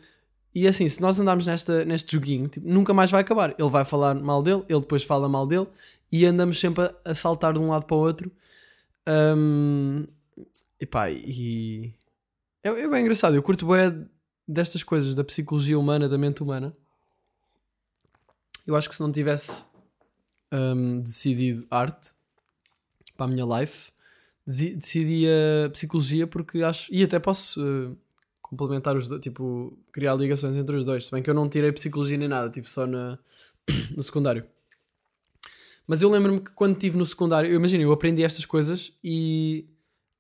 E 0.53 0.67
assim, 0.67 0.89
se 0.89 1.01
nós 1.01 1.19
andarmos 1.21 1.47
nesta, 1.47 1.85
neste 1.85 2.13
joguinho, 2.13 2.49
tipo, 2.49 2.69
nunca 2.69 2.93
mais 2.93 3.11
vai 3.11 3.21
acabar. 3.21 3.55
Ele 3.57 3.71
vai 3.71 3.85
falar 3.85 4.15
mal 4.15 4.43
dele, 4.43 4.65
ele 4.69 4.81
depois 4.81 5.05
fala 5.05 5.29
mal 5.29 5.47
dele 5.47 5.69
e 6.11 6.27
andamos 6.27 6.59
sempre 6.59 6.85
a, 6.85 6.95
a 7.05 7.15
saltar 7.15 7.53
de 7.53 7.61
um 7.61 7.69
lado 7.69 7.87
para 7.87 7.97
o 7.97 8.01
outro. 8.01 8.33
Um, 9.11 10.07
e 10.81 10.87
pá, 10.87 11.11
e. 11.11 11.93
É, 12.63 12.69
é 12.69 12.89
bem 12.89 13.03
engraçado. 13.03 13.35
Eu 13.35 13.43
curto 13.43 13.67
bem 13.67 14.09
destas 14.47 14.83
coisas, 14.83 15.15
da 15.15 15.25
psicologia 15.25 15.79
humana, 15.79 16.09
da 16.09 16.17
mente 16.17 16.43
humana. 16.43 16.77
Eu 18.67 18.77
acho 18.77 18.89
que 18.89 18.95
se 18.95 19.01
não 19.01 19.11
tivesse 19.11 19.67
um, 20.53 21.01
decidido 21.01 21.67
arte 21.71 22.13
para 23.17 23.27
a 23.27 23.29
minha 23.29 23.61
life, 23.61 23.91
decidi 24.47 25.27
a 25.27 25.71
psicologia 25.71 26.27
porque 26.27 26.63
acho. 26.63 26.93
E 26.93 27.03
até 27.03 27.19
posso 27.19 27.61
eh, 27.61 27.97
complementar 28.41 28.97
os 28.97 29.09
dois, 29.09 29.21
tipo, 29.21 29.77
criar 29.93 30.15
ligações 30.15 30.57
entre 30.57 30.77
os 30.77 30.85
dois. 30.85 31.07
Se 31.07 31.11
bem 31.11 31.23
que 31.23 31.31
eu 31.31 31.35
não 31.35 31.49
tirei 31.49 31.73
psicologia 31.73 32.17
nem 32.17 32.29
nada, 32.29 32.51
tive 32.51 32.69
só 32.69 32.87
na, 32.87 33.19
no 33.95 34.03
secundário. 34.03 34.45
Mas 35.91 36.03
eu 36.03 36.09
lembro-me 36.09 36.39
que 36.39 36.53
quando 36.53 36.75
estive 36.75 36.97
no 36.97 37.05
secundário, 37.05 37.51
eu 37.51 37.57
imagino, 37.57 37.83
eu 37.83 37.91
aprendi 37.91 38.23
estas 38.23 38.45
coisas 38.45 38.93
e 39.03 39.67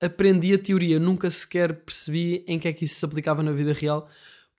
aprendi 0.01 0.53
a 0.53 0.59
teoria, 0.59 0.99
nunca 0.99 1.31
sequer 1.31 1.85
percebi 1.85 2.43
em 2.49 2.59
que 2.59 2.67
é 2.67 2.73
que 2.73 2.85
isso 2.87 2.97
se 2.97 3.05
aplicava 3.05 3.41
na 3.41 3.53
vida 3.53 3.73
real, 3.73 4.09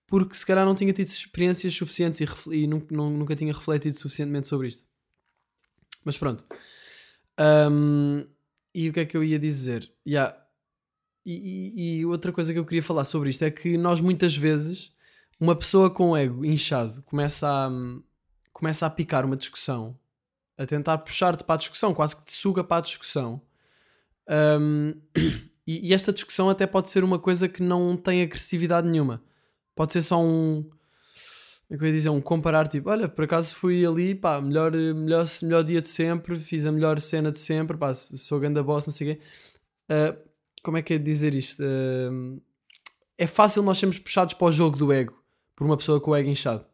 porque 0.08 0.34
se 0.36 0.46
calhar 0.46 0.66
não 0.66 0.74
tinha 0.74 0.94
tido 0.94 1.08
experiências 1.08 1.76
suficientes 1.76 2.22
e, 2.22 2.56
e 2.64 2.66
nun- 2.66 2.88
nun- 2.90 3.18
nunca 3.18 3.36
tinha 3.36 3.52
refletido 3.52 4.00
suficientemente 4.00 4.48
sobre 4.48 4.70
isto. 4.70 4.86
Mas 6.06 6.18
pronto. 6.18 6.46
Ahm, 7.38 8.26
e 8.74 8.88
o 8.88 8.94
que 8.94 9.02
é 9.02 9.06
que 9.06 9.18
eu 9.18 9.22
ia 9.26 9.38
dizer? 9.38 9.92
Yeah. 10.08 10.34
E, 11.26 11.34
e- 11.76 11.98
e 12.00 12.06
outra 12.06 12.32
coisa 12.32 12.54
que 12.54 12.60
eu 12.60 12.66
queria 12.66 12.82
falar 12.82 13.04
sobre 13.04 13.30
isto 13.30 13.44
é 13.44 13.52
que 13.52 13.78
nós 13.78 14.00
muitas 14.00 14.34
vezes, 14.34 14.94
uma 15.38 15.58
pessoa 15.58 15.90
com 15.90 16.16
ego 16.16 16.46
inchado 16.46 17.04
começa 17.04 17.50
a, 17.50 17.70
começa 18.54 18.86
a 18.86 18.90
picar 18.90 19.26
uma 19.26 19.36
discussão, 19.36 20.00
a 20.58 20.66
tentar 20.66 20.98
puxar-te 21.00 21.44
para 21.44 21.56
a 21.56 21.58
discussão, 21.58 21.94
quase 21.94 22.16
que 22.16 22.26
te 22.26 22.34
suga 22.34 22.64
para 22.64 22.78
a 22.78 22.82
discussão. 22.82 23.42
Um, 24.30 24.94
e, 25.66 25.90
e 25.90 25.94
esta 25.94 26.14
discussão 26.14 26.50
até 26.50 26.68
pode 26.68 26.90
ser 26.90 27.04
uma 27.04 27.20
coisa 27.20 27.48
que 27.48 27.62
não 27.62 27.98
tem 27.98 28.22
agressividade 28.22 28.88
nenhuma. 28.88 29.22
Pode 29.76 29.94
ser 29.94 30.02
só 30.02 30.22
um. 30.22 30.64
Como 31.68 31.76
é 31.76 31.78
que 31.78 31.84
eu 31.84 31.88
ia 31.88 31.94
dizer? 31.94 32.10
Um 32.10 32.22
comparar, 32.22 32.68
tipo, 32.68 32.90
olha, 32.90 33.08
por 33.08 33.24
acaso 33.24 33.56
fui 33.56 33.86
ali, 33.86 34.14
pá, 34.14 34.42
melhor, 34.42 34.74
melhor, 34.74 35.26
melhor 35.42 35.64
dia 35.64 35.82
de 35.82 35.88
sempre, 35.88 36.36
fiz 36.38 36.66
a 36.66 36.72
melhor 36.72 37.00
cena 37.00 37.32
de 37.32 37.40
sempre, 37.40 37.78
pá, 37.78 37.94
sou 37.94 38.40
ganda 38.40 38.62
boss, 38.62 38.86
não 38.86 38.94
sei 38.94 39.12
o 39.12 39.16
quê. 39.16 39.22
Uh, 39.90 40.32
como 40.62 40.78
é 40.78 40.82
que 40.82 40.94
é 40.94 40.98
dizer 40.98 41.34
isto? 41.34 41.64
Uh, 41.64 42.42
é 43.18 43.26
fácil 43.26 43.64
nós 43.64 43.78
sermos 43.78 43.98
puxados 44.00 44.34
para 44.34 44.48
o 44.48 44.52
jogo 44.52 44.78
do 44.78 44.92
ego 44.92 45.22
por 45.56 45.66
uma 45.66 45.78
pessoa 45.78 46.02
com 46.02 46.12
o 46.12 46.16
ego 46.16 46.30
inchado. 46.30 46.66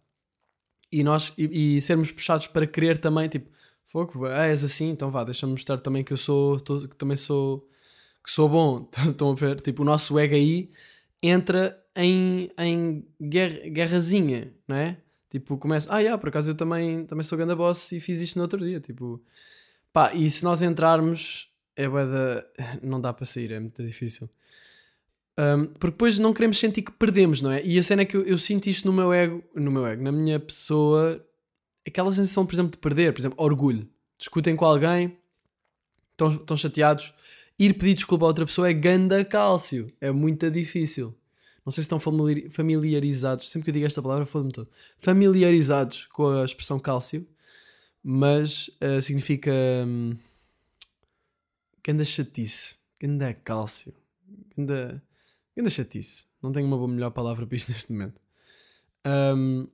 E 0.92 1.04
nós 1.04 1.34
e, 1.38 1.76
e 1.78 1.82
sermos 1.82 2.12
puxados 2.12 2.48
para 2.48 2.66
querer 2.66 2.98
também, 2.98 3.28
tipo, 3.28 3.50
fogo, 3.88 4.26
ah, 4.26 4.45
és 4.47 4.63
assim, 4.63 4.89
então 4.89 5.10
vá, 5.12 5.23
deixa-me 5.23 5.54
mostrar 5.54 5.78
também 5.80 6.04
que 6.04 6.13
eu 6.13 6.17
sou, 6.17 6.60
tô- 6.60 6.88
que 6.88 6.95
também 6.95 7.17
sou, 7.17 7.67
que 8.23 8.32
sou 8.32 8.50
bom. 8.50 8.89
Estão 9.06 9.32
a 9.32 9.36
ver? 9.36 9.62
Tipo, 9.62 9.82
o 9.84 9.86
nosso 9.86 10.17
ego 10.19 10.36
aí 10.36 10.71
entra 11.21 11.78
em, 11.95 12.52
em 12.60 13.08
guerra, 13.21 13.69
guerrazinha, 13.69 14.52
não 14.67 14.76
é? 14.76 14.97
Tipo, 15.30 15.58
começa, 15.58 15.93
ah, 15.93 16.00
yeah, 16.00 16.17
por 16.17 16.30
acaso 16.30 16.52
eu 16.52 16.56
também, 16.56 17.06
também 17.06 17.23
sou 17.23 17.38
ganda 17.38 17.56
boss 17.56 17.91
e 17.91 18.00
fiz 18.00 18.21
isto 18.21 18.38
no 18.38 18.43
outro 18.43 18.60
dia. 18.65 18.80
Tipo, 18.80 19.21
pá, 19.93 20.13
e 20.13 20.30
se 20.30 20.43
nós 20.43 20.62
entrarmos, 20.62 21.50
é 21.76 21.88
da. 21.88 22.45
Não 22.84 23.02
dá 23.02 23.13
para 23.13 23.26
sair, 23.26 23.52
é 23.52 23.60
muito 23.60 23.84
difícil. 23.84 24.30
Um, 25.39 25.67
porque 25.67 25.91
depois 25.91 26.17
não 26.17 26.34
queremos 26.34 26.58
sentir 26.58 26.82
que 26.82 26.91
perdemos, 26.91 27.41
não 27.43 27.52
é? 27.52 27.63
E 27.63 27.78
a 27.78 27.84
cena 27.84 28.02
é 28.02 28.06
que 28.06 28.17
eu, 28.17 28.26
eu 28.26 28.38
sinto 28.39 28.67
isto 28.67 28.88
no 28.88 28.93
meu 28.93 29.13
ego, 29.13 29.43
no 29.54 29.69
meu 29.71 29.86
ego, 29.86 30.02
na 30.04 30.12
minha 30.12 30.39
pessoa, 30.39 31.23
aquela 31.88 32.12
sensação, 32.12 32.45
por 32.45 32.54
exemplo, 32.54 32.71
de 32.71 32.78
perder, 32.78 33.13
por 33.13 33.19
exemplo, 33.19 33.43
orgulho. 33.43 33.88
Discutem 34.17 34.56
com 34.56 34.65
alguém, 34.65 35.17
estão, 36.12 36.32
estão 36.32 36.58
chateados, 36.58 37.13
ir 37.58 37.73
pedir 37.73 37.95
desculpa 37.95 38.26
a 38.26 38.28
outra 38.28 38.45
pessoa 38.45 38.69
é 38.69 38.73
ganda 38.73 39.23
cálcio, 39.23 39.91
é 40.02 40.12
muito 40.12 40.50
difícil. 40.50 41.15
Não 41.65 41.71
sei 41.71 41.84
se 41.84 41.86
estão 41.88 42.00
famili- 42.00 42.50
familiarizados, 42.50 43.50
sempre 43.50 43.65
que 43.65 43.69
eu 43.71 43.73
digo 43.73 43.86
esta 43.86 44.02
palavra, 44.02 44.26
foda-me 44.26 44.52
todo. 44.54 44.69
Familiarizados 45.00 46.06
com 46.06 46.28
a 46.30 46.45
expressão 46.45 46.80
cálcio, 46.80 47.28
mas 48.02 48.69
eh, 48.80 49.02
significa 49.02 49.52
hum, 49.86 50.15
ganda 51.84 52.06
chatice, 52.06 52.76
ganda 53.00 53.34
cálcio, 53.34 53.93
ganda, 54.56 55.04
ganda 55.56 55.69
chatice. 55.69 56.26
Não 56.41 56.52
tenho 56.52 56.67
uma 56.67 56.88
melhor 56.88 57.12
palavra 57.12 57.45
para 57.45 57.58
isto 57.58 57.69
neste 57.73 57.91
momento. 57.91 58.19
Hum, 59.06 59.67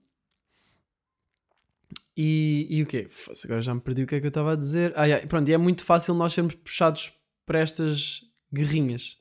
e, 2.15 2.67
e 2.69 2.83
o 2.83 2.85
quê? 2.85 3.07
Fosse, 3.09 3.47
agora 3.47 3.61
já 3.61 3.73
me 3.73 3.81
perdi 3.81 4.03
o 4.03 4.07
que 4.07 4.15
é 4.15 4.19
que 4.19 4.25
eu 4.25 4.29
estava 4.29 4.53
a 4.53 4.55
dizer. 4.55 4.93
Ah, 4.95 5.05
yeah, 5.05 5.25
pronto, 5.27 5.49
e 5.49 5.53
é 5.53 5.57
muito 5.57 5.83
fácil 5.83 6.13
nós 6.13 6.33
sermos 6.33 6.55
puxados 6.55 7.11
para 7.45 7.59
estas 7.59 8.21
guerrinhas. 8.53 9.17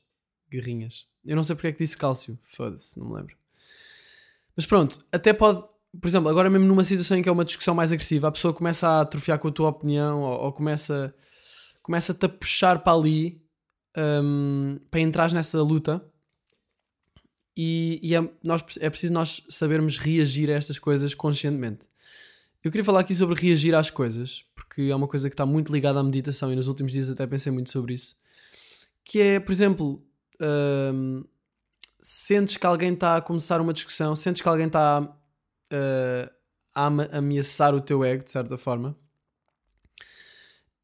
Guerrinhas. 0.49 1.07
Eu 1.25 1.35
não 1.35 1.43
sei 1.43 1.55
porque 1.55 1.67
é 1.67 1.71
que 1.71 1.79
disse 1.79 1.97
cálcio. 1.97 2.37
Foda-se, 2.43 2.99
não 2.99 3.07
me 3.07 3.15
lembro. 3.15 3.35
Mas 4.55 4.65
pronto, 4.65 5.03
até 5.11 5.33
pode. 5.33 5.63
Por 5.99 6.07
exemplo, 6.07 6.29
agora 6.29 6.49
mesmo 6.49 6.65
numa 6.65 6.83
situação 6.83 7.17
em 7.17 7.21
que 7.21 7.29
é 7.29 7.31
uma 7.31 7.45
discussão 7.45 7.75
mais 7.75 7.91
agressiva, 7.91 8.27
a 8.27 8.31
pessoa 8.31 8.53
começa 8.53 8.87
a 8.87 9.01
atrofiar 9.01 9.37
com 9.37 9.47
a 9.47 9.51
tua 9.51 9.69
opinião 9.69 10.21
ou, 10.21 10.45
ou 10.45 10.53
começa 10.53 11.13
começa-te 11.83 12.25
a 12.25 12.29
puxar 12.29 12.79
para 12.79 12.97
ali 12.97 13.43
hum, 13.95 14.79
para 14.89 15.01
entrares 15.01 15.33
nessa 15.33 15.61
luta. 15.61 16.03
E, 17.55 17.99
e 18.01 18.15
é, 18.15 18.29
nós, 18.43 18.63
é 18.79 18.89
preciso 18.89 19.13
nós 19.13 19.43
sabermos 19.47 19.99
reagir 19.99 20.49
a 20.49 20.53
estas 20.53 20.79
coisas 20.79 21.13
conscientemente. 21.13 21.87
Eu 22.63 22.71
queria 22.71 22.85
falar 22.85 23.01
aqui 23.01 23.13
sobre 23.13 23.39
reagir 23.39 23.75
às 23.75 23.89
coisas, 23.89 24.45
porque 24.55 24.83
é 24.83 24.95
uma 24.95 25.07
coisa 25.07 25.29
que 25.29 25.33
está 25.33 25.45
muito 25.45 25.71
ligada 25.73 25.99
à 25.99 26.03
meditação 26.03 26.51
e 26.51 26.55
nos 26.55 26.69
últimos 26.69 26.93
dias 26.93 27.09
até 27.09 27.27
pensei 27.27 27.51
muito 27.51 27.69
sobre 27.69 27.93
isso. 27.93 28.15
Que 29.03 29.19
é, 29.19 29.39
por 29.39 29.51
exemplo, 29.51 30.01
hum, 30.41 31.25
sentes 32.01 32.55
que 32.55 32.65
alguém 32.65 32.93
está 32.93 33.17
a 33.17 33.21
começar 33.21 33.59
uma 33.59 33.73
discussão, 33.73 34.15
sentes 34.15 34.41
que 34.41 34.47
alguém 34.47 34.67
está 34.67 35.01
uh, 35.01 36.33
a 36.73 36.85
ameaçar 37.17 37.75
o 37.75 37.81
teu 37.81 38.01
ego, 38.01 38.23
de 38.23 38.31
certa 38.31 38.57
forma, 38.57 38.95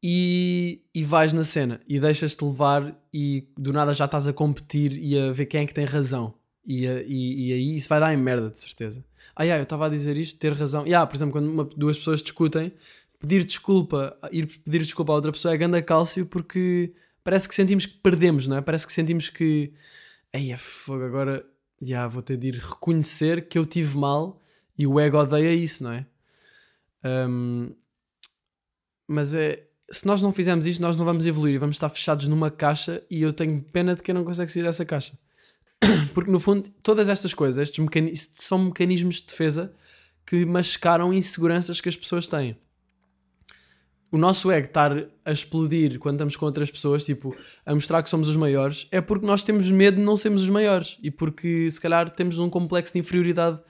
e, 0.02 0.82
e 0.94 1.02
vais 1.02 1.32
na 1.32 1.44
cena 1.44 1.80
e 1.88 1.98
deixas-te 1.98 2.44
levar 2.44 2.94
e 3.12 3.48
do 3.56 3.72
nada 3.72 3.94
já 3.94 4.04
estás 4.04 4.28
a 4.28 4.32
competir 4.34 4.92
e 4.92 5.18
a 5.18 5.32
ver 5.32 5.46
quem 5.46 5.62
é 5.62 5.66
que 5.66 5.74
tem 5.74 5.86
razão. 5.86 6.34
E, 6.66 6.86
a- 6.86 7.02
e, 7.02 7.48
e 7.48 7.52
aí 7.52 7.76
isso 7.76 7.88
vai 7.88 7.98
dar 8.00 8.12
em 8.12 8.16
merda, 8.16 8.50
de 8.50 8.58
certeza. 8.58 9.04
Ah, 9.34 9.44
yeah, 9.44 9.60
eu 9.60 9.64
estava 9.64 9.86
a 9.86 9.88
dizer 9.88 10.16
isto, 10.16 10.38
ter 10.38 10.52
razão. 10.52 10.84
Yeah, 10.86 11.06
por 11.06 11.16
exemplo, 11.16 11.32
quando 11.32 11.48
uma- 11.50 11.64
duas 11.64 11.96
pessoas 11.98 12.22
discutem, 12.22 12.72
pedir 13.18 13.44
desculpa, 13.44 14.16
ir 14.32 14.46
pedir 14.64 14.80
desculpa 14.82 15.12
a 15.12 15.16
outra 15.16 15.32
pessoa 15.32 15.54
é 15.54 15.56
ganda 15.56 15.80
cálcio 15.82 16.26
porque 16.26 16.92
parece 17.24 17.48
que 17.48 17.54
sentimos 17.54 17.86
que 17.86 17.94
perdemos, 17.98 18.46
não 18.46 18.56
é? 18.56 18.60
Parece 18.60 18.86
que 18.86 18.92
sentimos 18.92 19.28
que. 19.28 19.72
Ai, 20.32 20.52
é 20.52 20.56
fogo, 20.56 21.04
agora 21.04 21.44
yeah, 21.82 22.06
vou 22.08 22.22
ter 22.22 22.36
de 22.36 22.48
ir 22.48 22.54
reconhecer 22.56 23.48
que 23.48 23.58
eu 23.58 23.64
tive 23.66 23.96
mal 23.96 24.38
e 24.78 24.86
o 24.86 24.98
ego 25.00 25.18
odeia 25.18 25.52
isso, 25.54 25.82
não 25.84 25.92
é? 25.92 26.06
Um, 27.04 27.74
mas 29.08 29.34
é. 29.34 29.66
Se 29.92 30.06
nós 30.06 30.22
não 30.22 30.32
fizermos 30.32 30.68
isto, 30.68 30.80
nós 30.80 30.94
não 30.94 31.04
vamos 31.04 31.26
evoluir 31.26 31.54
e 31.54 31.58
vamos 31.58 31.74
estar 31.76 31.88
fechados 31.88 32.28
numa 32.28 32.48
caixa 32.48 33.02
e 33.10 33.22
eu 33.22 33.32
tenho 33.32 33.60
pena 33.60 33.94
de 33.96 34.02
quem 34.02 34.14
não 34.14 34.22
consegue 34.24 34.48
sair 34.50 34.62
dessa 34.62 34.84
caixa. 34.84 35.18
Porque 36.14 36.30
no 36.30 36.40
fundo, 36.40 36.68
todas 36.82 37.08
estas 37.08 37.34
coisas, 37.34 37.58
estes 37.58 38.34
são 38.36 38.58
mecanismos 38.58 39.16
de 39.16 39.26
defesa 39.26 39.74
que 40.26 40.44
mascaram 40.44 41.12
inseguranças 41.12 41.80
que 41.80 41.88
as 41.88 41.96
pessoas 41.96 42.28
têm. 42.28 42.56
O 44.12 44.18
nosso 44.18 44.50
ego 44.50 44.66
estar 44.66 44.92
a 45.24 45.30
explodir 45.32 45.98
quando 46.00 46.16
estamos 46.16 46.36
com 46.36 46.44
outras 46.44 46.68
pessoas, 46.70 47.04
tipo, 47.04 47.36
a 47.64 47.72
mostrar 47.74 48.02
que 48.02 48.10
somos 48.10 48.28
os 48.28 48.36
maiores, 48.36 48.88
é 48.90 49.00
porque 49.00 49.24
nós 49.24 49.44
temos 49.44 49.70
medo 49.70 49.98
de 49.98 50.02
não 50.02 50.16
sermos 50.16 50.42
os 50.42 50.48
maiores 50.48 50.98
e 51.00 51.12
porque 51.12 51.70
se 51.70 51.80
calhar 51.80 52.10
temos 52.10 52.38
um 52.40 52.50
complexo 52.50 52.92
de 52.92 52.98
inferioridade 52.98 53.60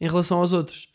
em 0.00 0.06
relação 0.06 0.38
aos 0.38 0.52
outros. 0.52 0.88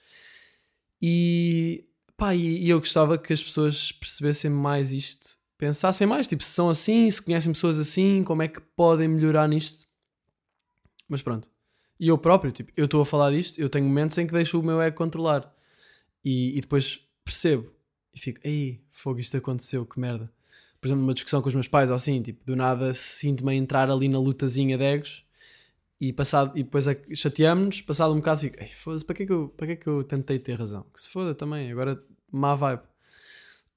E 1.02 1.86
pá, 2.16 2.34
e, 2.34 2.64
e 2.64 2.70
eu 2.70 2.80
gostava 2.80 3.18
que 3.18 3.34
as 3.34 3.44
pessoas 3.44 3.92
percebessem 3.92 4.50
mais 4.50 4.94
isto, 4.94 5.36
pensassem 5.58 6.08
mais, 6.08 6.26
tipo, 6.26 6.42
se 6.42 6.52
são 6.52 6.70
assim, 6.70 7.12
se 7.12 7.22
conhecem 7.22 7.52
pessoas 7.52 7.78
assim, 7.78 8.24
como 8.24 8.42
é 8.42 8.48
que 8.48 8.62
podem 8.62 9.10
melhorar 9.10 9.50
nisto. 9.50 9.83
Mas 11.14 11.22
pronto. 11.22 11.48
E 12.00 12.08
eu 12.08 12.18
próprio, 12.18 12.52
tipo, 12.52 12.72
eu 12.76 12.86
estou 12.86 13.00
a 13.00 13.06
falar 13.06 13.30
disto, 13.30 13.60
eu 13.60 13.70
tenho 13.70 13.86
momentos 13.86 14.18
em 14.18 14.26
que 14.26 14.34
deixo 14.34 14.60
o 14.60 14.64
meu 14.64 14.82
ego 14.82 14.98
controlar. 14.98 15.54
E, 16.26 16.58
e 16.58 16.62
depois 16.62 17.08
percebo. 17.24 17.72
E 18.12 18.20
fico, 18.20 18.40
ei, 18.44 18.82
fogo, 18.92 19.20
isto 19.20 19.38
aconteceu, 19.38 19.86
que 19.86 20.00
merda. 20.00 20.32
Por 20.82 20.88
exemplo, 20.88 21.04
numa 21.04 21.14
discussão 21.14 21.40
com 21.40 21.48
os 21.50 21.54
meus 21.54 21.68
pais, 21.68 21.92
ou 21.92 21.96
assim, 21.96 22.20
tipo, 22.24 22.44
do 22.44 22.56
nada 22.56 22.96
sinto-me 22.96 23.52
a 23.52 23.56
entrar 23.56 23.92
ali 23.92 24.08
na 24.10 24.18
lutazinha 24.18 24.76
de 24.76 24.84
egos. 24.84 25.24
E, 26.02 26.12
passado, 26.12 26.58
e 26.58 26.64
depois 26.64 26.88
a- 26.88 26.96
chateamos-nos, 27.14 27.82
passado 27.82 28.12
um 28.12 28.18
bocado 28.18 28.42
fico, 28.42 28.60
ei, 28.60 28.68
foda-se, 28.68 29.06
para 29.06 29.16
que, 29.16 29.24
é 29.24 29.26
que 29.28 29.32
eu, 29.32 29.50
para 29.50 29.68
que 29.68 29.74
é 29.74 29.76
que 29.76 29.88
eu 29.88 30.04
tentei 30.04 30.40
ter 30.40 30.58
razão? 30.58 30.84
Que 30.92 31.00
se 31.00 31.10
foda 31.10 31.36
também, 31.36 31.72
agora 31.72 32.04
má 32.32 32.56
vibe. 32.56 32.82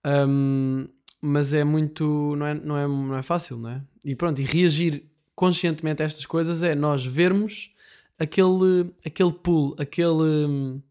Um, 0.05 0.88
mas 1.20 1.53
é 1.53 1.64
muito, 1.64 2.35
não 2.35 2.46
é, 2.46 2.55
não, 2.55 2.79
é, 2.79 2.88
não 2.88 3.16
é 3.18 3.22
fácil, 3.22 3.59
não 3.59 3.70
é? 3.70 3.83
E 4.03 4.14
pronto, 4.16 4.40
e 4.40 4.44
reagir 4.44 5.05
conscientemente 5.37 6.03
estas 6.03 6.27
coisas 6.27 6.64
é 6.64 6.75
nós 6.75 7.05
vermos 7.07 7.72
aquele, 8.18 8.92
aquele 9.05 9.33
pull, 9.33 9.77
aquele. 9.79 10.46
hum, 10.46 10.83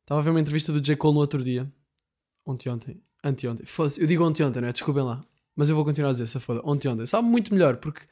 Estava 0.00 0.20
a 0.20 0.24
ver 0.24 0.30
uma 0.30 0.40
entrevista 0.40 0.72
do 0.72 0.80
J. 0.80 0.96
Cole 0.96 1.14
no 1.14 1.20
outro 1.20 1.42
dia, 1.44 1.70
ontem, 2.44 2.68
ontem, 2.70 3.00
anteontem. 3.24 3.66
Foda-se, 3.66 4.00
eu 4.00 4.06
digo 4.06 4.24
ontem, 4.24 4.44
ontem, 4.44 4.60
não 4.60 4.68
é? 4.68 4.72
Desculpem 4.72 5.02
lá, 5.02 5.24
mas 5.56 5.68
eu 5.68 5.74
vou 5.74 5.84
continuar 5.84 6.10
a 6.10 6.12
dizer, 6.12 6.26
se 6.28 6.38
foda, 6.40 6.60
ontem, 6.64 6.88
ontem. 6.88 7.04
Sabe 7.06 7.26
muito 7.28 7.52
melhor, 7.52 7.76
porque 7.78 8.02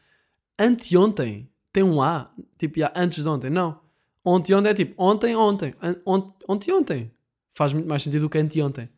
anteontem 0.58 1.48
tem 1.72 1.82
um 1.84 2.02
A, 2.02 2.30
tipo, 2.58 2.78
já, 2.80 2.92
antes 2.96 3.22
de 3.22 3.28
ontem, 3.28 3.48
não. 3.50 3.80
Ontem, 4.24 4.54
ontem 4.54 4.68
é 4.70 4.74
tipo, 4.74 4.94
ontem, 5.02 5.36
ontem, 5.36 5.72
an- 5.80 6.00
ont- 6.06 6.34
ontem, 6.48 6.72
ontem. 6.72 7.10
Faz 7.50 7.72
muito 7.72 7.88
mais 7.88 8.02
sentido 8.02 8.22
do 8.22 8.30
que 8.30 8.38
anteontem. 8.38 8.88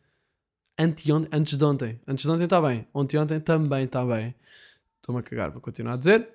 Anteontem, 0.79 1.29
antes 1.31 1.57
de 1.57 1.63
ontem. 1.63 1.99
Antes 2.07 2.23
de 2.25 2.31
ontem 2.31 2.43
está 2.45 2.59
bem. 2.61 2.87
Ontem, 2.93 3.17
ontem 3.17 3.39
também 3.39 3.83
está 3.85 4.03
bem. 4.05 4.33
estou-me 4.95 5.19
a 5.19 5.23
cagar, 5.23 5.51
vou 5.51 5.61
continuar 5.61 5.93
a 5.93 5.97
dizer. 5.97 6.27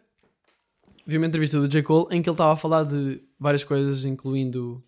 Vi 1.07 1.17
uma 1.17 1.27
entrevista 1.27 1.59
do 1.59 1.69
J. 1.69 1.83
Cole 1.83 2.07
em 2.11 2.23
que 2.23 2.29
ele 2.29 2.35
estava 2.35 2.53
a 2.53 2.57
falar 2.57 2.85
de 2.85 3.21
várias 3.39 3.65
coisas, 3.65 4.05
incluindo 4.05 4.83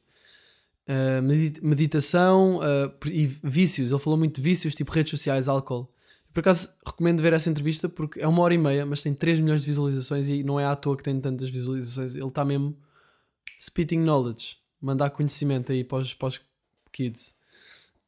uh, 0.89 1.23
medi- 1.23 1.61
meditação 1.63 2.59
uh, 2.59 3.09
e 3.09 3.27
vícios. 3.43 3.91
Ele 3.91 4.01
falou 4.01 4.19
muito 4.19 4.37
de 4.37 4.43
vícios, 4.43 4.75
tipo 4.75 4.93
redes 4.93 5.11
sociais, 5.11 5.49
álcool. 5.49 5.89
Por 6.33 6.41
acaso 6.41 6.69
recomendo 6.85 7.21
ver 7.23 7.33
essa 7.33 7.49
entrevista 7.49 7.89
porque 7.89 8.21
é 8.21 8.27
uma 8.27 8.43
hora 8.43 8.55
e 8.55 8.59
meia, 8.59 8.85
mas 8.85 9.03
tem 9.03 9.15
3 9.15 9.39
milhões 9.39 9.61
de 9.61 9.67
visualizações 9.69 10.29
e 10.29 10.43
não 10.43 10.59
é 10.59 10.67
à 10.67 10.75
toa 10.75 10.97
que 10.97 11.03
tem 11.03 11.21
tantas 11.21 11.49
visualizações. 11.49 12.17
Ele 12.17 12.27
está 12.27 12.45
mesmo 12.45 12.77
spitting 13.59 14.01
knowledge, 14.01 14.57
mandar 14.81 15.11
conhecimento 15.11 15.71
aí 15.71 15.85
para 15.85 15.99
os, 15.99 16.13
para 16.13 16.29
os 16.29 16.41
kids. 16.91 17.35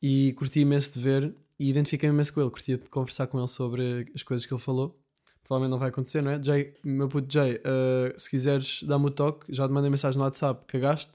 E 0.03 0.33
curti 0.35 0.61
imenso 0.61 0.93
de 0.93 1.01
ver 1.01 1.35
e 1.59 1.71
identifiquei 1.71 2.09
imenso 2.09 2.33
com 2.33 2.41
ele. 2.41 2.51
Curti 2.51 2.77
de 2.77 2.89
conversar 2.91 3.27
com 3.29 3.39
ele 3.39 3.49
sobre 3.49 4.11
as 4.15 4.23
coisas 4.23 4.45
que 4.45 4.53
ele 4.53 4.61
falou. 4.61 4.99
Provavelmente 5.47 5.71
não 5.71 5.79
vai 5.79 5.91
acontecer, 5.91 6.23
não 6.23 6.33
é? 6.33 6.43
Jay, 6.43 6.75
meu 6.83 7.09
puto 7.09 7.33
Jay, 7.33 7.57
uh, 7.57 8.19
se 8.19 8.29
quiseres 8.29 8.83
dar-me 8.83 9.07
o 9.07 9.11
toque, 9.11 9.47
já 9.49 9.67
te 9.69 9.73
mandei 9.73 9.89
mensagem 9.89 10.19
no 10.19 10.25
WhatsApp, 10.25 10.67
cagaste. 10.67 11.13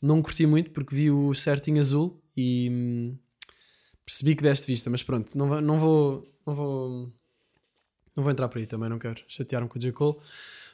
Não 0.00 0.20
curti 0.20 0.46
muito 0.46 0.70
porque 0.72 0.94
vi 0.94 1.10
o 1.10 1.32
certinho 1.34 1.80
azul 1.80 2.20
e 2.36 2.68
hum, 2.70 3.18
percebi 4.04 4.36
que 4.36 4.42
deste 4.42 4.66
vista, 4.66 4.90
mas 4.90 5.02
pronto, 5.02 5.36
não, 5.36 5.60
não 5.62 5.80
vou. 5.80 6.30
Não 6.46 6.54
vou. 6.54 7.12
Não 8.14 8.22
vou 8.22 8.30
entrar 8.30 8.48
por 8.48 8.58
aí 8.58 8.66
também, 8.66 8.90
não 8.90 8.98
quero 8.98 9.22
chatear-me 9.26 9.68
com 9.68 9.78
o 9.78 9.80
J. 9.80 9.90
Cole. 9.92 10.16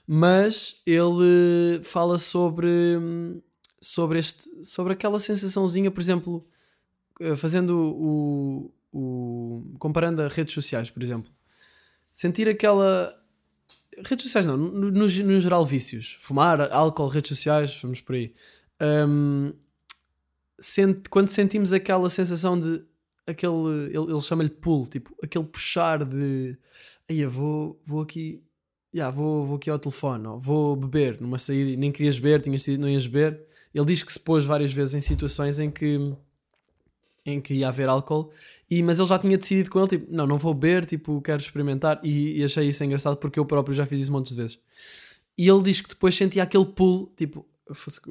Mas 0.07 0.81
ele 0.85 1.81
fala 1.85 2.18
sobre. 2.18 2.66
hum, 2.99 3.40
Sobre, 3.85 4.21
este, 4.21 4.49
sobre 4.64 4.92
aquela 4.92 5.18
sensaçãozinha, 5.18 5.90
por 5.90 6.01
exemplo, 6.01 6.47
eh, 7.21 7.35
fazendo 7.35 7.77
o, 7.77 8.73
o. 8.92 9.75
comparando 9.77 10.23
a 10.23 10.29
redes 10.29 10.55
sociais, 10.55 10.88
por 10.88 11.03
exemplo. 11.03 11.33
Sentir 12.12 12.48
aquela. 12.48 13.18
Redes 14.05 14.25
sociais 14.25 14.46
não, 14.46 14.57
no, 14.57 14.90
no, 14.90 14.90
no 14.90 15.09
geral 15.40 15.64
vícios. 15.66 16.16
Fumar, 16.20 16.61
álcool, 16.72 17.09
redes 17.09 17.29
sociais, 17.29 17.79
vamos 17.83 18.01
por 18.01 18.14
aí. 18.14 18.35
Hum, 18.81 19.53
sente- 20.59 21.09
quando 21.09 21.29
sentimos 21.29 21.72
aquela 21.72 22.09
sensação 22.09 22.59
de 22.59 22.83
aquele, 23.27 23.53
ele, 23.90 24.11
ele 24.11 24.20
chama-lhe 24.20 24.48
pull, 24.48 24.87
tipo, 24.87 25.14
aquele 25.22 25.44
puxar 25.44 26.05
de 26.05 26.57
aí 27.09 27.20
eu 27.20 27.31
vou, 27.31 27.81
vou 27.85 28.01
aqui, 28.03 28.42
já, 28.92 29.11
vou, 29.11 29.44
vou 29.44 29.57
aqui 29.57 29.70
ao 29.70 29.79
telefone, 29.79 30.27
ou 30.27 30.40
vou 30.40 30.77
beber 30.77 31.20
numa 31.20 31.38
saída 31.38 31.70
e 31.70 31.77
nem 31.77 31.92
querias 31.92 32.18
beber, 32.18 32.42
tinhas 32.42 32.66
não 32.79 32.88
ias 32.88 33.07
beber. 33.07 33.44
Ele 33.75 33.87
diz 33.87 34.03
que 34.03 34.12
se 34.12 34.20
pôs 34.20 34.44
várias 34.44 34.72
vezes 34.72 34.94
em 34.94 35.01
situações 35.01 35.59
em 35.59 35.70
que 35.70 36.14
em 37.25 37.41
que 37.41 37.55
ia 37.55 37.69
haver 37.69 37.89
álcool, 37.89 38.33
e, 38.71 38.83
mas 38.83 38.99
ele 38.99 39.09
já 39.09 39.19
tinha 39.19 39.39
decidido 39.39 39.71
com 39.71 39.79
ele, 39.79 39.89
tipo, 39.89 40.07
não, 40.13 40.27
não 40.27 40.39
vou 40.39 40.53
beber, 40.55 40.85
tipo, 40.87 41.21
quero 41.23 41.41
experimentar, 41.41 42.01
e, 42.03 42.39
e 42.41 42.45
achei 42.45 42.69
isso 42.69 42.83
engraçado 42.83 43.17
porque 43.17 43.39
eu 43.39 43.47
próprio 43.47 43.75
já 43.75 43.87
fiz 43.87 44.01
isso 44.01 44.13
montes 44.13 44.33
de 44.35 44.41
vezes. 44.43 44.59
E 45.39 45.49
ele 45.49 45.63
diz 45.63 45.81
que 45.81 45.89
depois 45.89 46.15
sentia 46.17 46.43
aquele 46.43 46.67
pull, 46.67 47.13
tipo, 47.17 47.47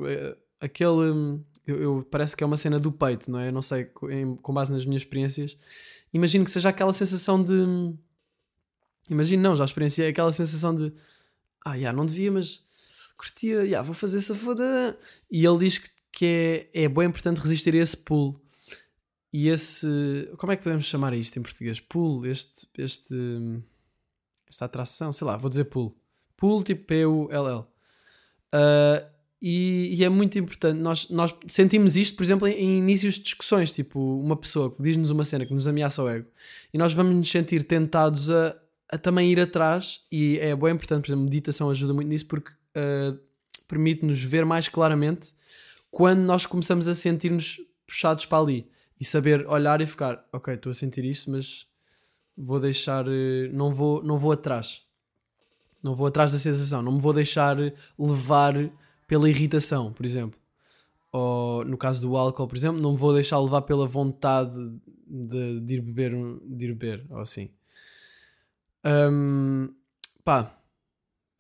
eh, 0.07 0.35
aquele. 0.59 1.11
hum, 1.11 1.43
Eu, 1.67 1.75
eu- 1.81 2.07
parece 2.09 2.35
que 2.35 2.43
é 2.43 2.47
uma 2.47 2.57
cena 2.57 2.79
do 2.79 2.91
peito, 2.91 3.29
não 3.29 3.39
é? 3.39 3.49
Eu 3.49 3.51
não 3.51 3.61
sei, 3.61 3.87
em- 4.09 4.35
com 4.35 4.51
base 4.53 4.71
nas 4.73 4.83
minhas 4.85 5.03
experiências. 5.03 5.55
Imagino 6.11 6.43
que 6.43 6.49
seja 6.51 6.69
aquela 6.69 6.91
sensação 6.91 7.41
de. 7.43 7.53
hum, 7.53 7.95
Imagino, 9.09 9.43
não, 9.43 9.55
já 9.55 9.65
experienciei 9.65 10.07
aquela 10.09 10.31
sensação 10.31 10.75
de. 10.75 10.91
Ah, 11.63 11.77
já, 11.77 11.93
não 11.93 12.05
devia, 12.05 12.31
mas. 12.31 12.61
Curtia, 13.17 13.65
já, 13.67 13.81
vou 13.83 13.93
fazer 13.93 14.17
essa 14.17 14.33
foda. 14.33 14.97
E 15.29 15.45
ele 15.45 15.59
diz 15.59 15.77
que, 15.77 15.89
que 16.11 16.69
é, 16.73 16.85
é 16.85 16.89
bem 16.89 17.05
importante 17.07 17.39
resistir 17.39 17.73
a 17.75 17.77
esse 17.77 17.95
pull. 17.97 18.40
E 19.33 19.47
esse. 19.47 19.87
Como 20.37 20.51
é 20.51 20.55
que 20.55 20.63
podemos 20.63 20.85
chamar 20.85 21.13
isto 21.13 21.37
em 21.37 21.41
português? 21.41 21.79
Pull, 21.79 22.25
este. 22.25 22.67
este 22.77 23.15
esta 24.51 24.65
atração, 24.65 25.13
sei 25.13 25.25
lá, 25.25 25.37
vou 25.37 25.49
dizer 25.49 25.65
pull. 25.65 25.97
Pull 26.35 26.61
tipo 26.61 26.85
P-U-L-L. 26.85 27.63
Ah, 28.51 29.03
e, 29.41 29.95
e 29.95 30.03
é 30.03 30.09
muito 30.09 30.37
importante. 30.37 30.77
Nós, 30.79 31.09
nós 31.09 31.33
sentimos 31.47 31.95
isto, 31.95 32.15
por 32.15 32.23
exemplo, 32.23 32.47
em, 32.47 32.53
em 32.53 32.77
inícios 32.77 33.15
de 33.15 33.23
discussões. 33.23 33.71
Tipo, 33.71 33.99
uma 34.19 34.35
pessoa 34.35 34.75
que 34.75 34.83
diz-nos 34.83 35.09
uma 35.09 35.23
cena 35.23 35.45
que 35.45 35.53
nos 35.53 35.67
ameaça 35.67 36.03
o 36.03 36.09
ego 36.09 36.27
e 36.73 36.77
nós 36.77 36.93
vamos 36.93 37.15
nos 37.15 37.29
sentir 37.29 37.63
tentados 37.63 38.29
a, 38.29 38.55
a 38.89 38.97
também 38.97 39.31
ir 39.31 39.39
atrás. 39.39 40.01
E 40.11 40.37
é 40.39 40.55
bem 40.55 40.73
importante, 40.73 41.01
por 41.03 41.09
exemplo, 41.09 41.23
meditação 41.23 41.69
ajuda 41.69 41.93
muito 41.93 42.07
nisso 42.09 42.27
porque 42.27 42.51
ah, 42.75 43.15
permite-nos 43.67 44.21
ver 44.21 44.45
mais 44.45 44.67
claramente 44.67 45.33
quando 45.89 46.19
nós 46.19 46.45
começamos 46.45 46.87
a 46.87 46.93
sentir-nos 46.93 47.57
puxados 47.87 48.25
para 48.25 48.37
ali 48.37 48.70
e 49.01 49.05
saber 49.05 49.47
olhar 49.47 49.81
e 49.81 49.87
ficar, 49.87 50.23
ok, 50.31 50.53
estou 50.53 50.69
a 50.69 50.73
sentir 50.75 51.03
isto, 51.03 51.31
mas 51.31 51.65
vou 52.37 52.59
deixar, 52.59 53.05
eh, 53.07 53.49
não 53.51 53.73
vou, 53.73 54.03
não 54.03 54.17
vou 54.19 54.31
atrás. 54.31 54.83
Não 55.83 55.95
vou 55.95 56.07
atrás 56.07 56.31
da 56.31 56.37
sensação, 56.37 56.83
não 56.83 56.91
me 56.93 57.01
vou 57.01 57.11
deixar 57.11 57.57
levar 57.97 58.53
pela 59.07 59.27
irritação, 59.29 59.91
por 59.91 60.05
exemplo. 60.05 60.39
Ou 61.11 61.65
no 61.65 61.77
caso 61.77 62.01
do 62.01 62.15
álcool, 62.15 62.47
por 62.47 62.55
exemplo, 62.55 62.79
não 62.79 62.91
me 62.93 62.97
vou 62.97 63.13
deixar 63.13 63.39
levar 63.39 63.63
pela 63.63 63.87
vontade 63.87 64.53
de, 65.07 65.59
de 65.61 65.73
ir 65.75 65.81
beber, 65.81 66.13
um- 66.13 66.39
de 66.47 66.65
ir 66.65 66.73
beber, 66.75 67.05
ou 67.09 67.19
assim. 67.19 67.49
Hum, 68.85 69.73
pá, 70.23 70.57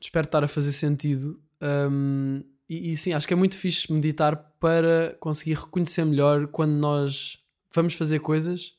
espero 0.01 0.25
estar 0.25 0.43
a 0.43 0.47
fazer 0.47 0.71
sentido. 0.71 1.39
Hum, 1.61 2.43
e, 2.69 2.91
e 2.91 2.97
sim, 2.97 3.13
acho 3.13 3.27
que 3.27 3.33
é 3.33 3.37
muito 3.37 3.55
fixe 3.55 3.91
meditar 3.91 4.35
para 4.59 5.15
conseguir 5.19 5.53
reconhecer 5.55 6.05
melhor 6.05 6.47
quando 6.47 6.71
nós 6.73 7.40
vamos 7.73 7.93
fazer 7.93 8.19
coisas 8.19 8.73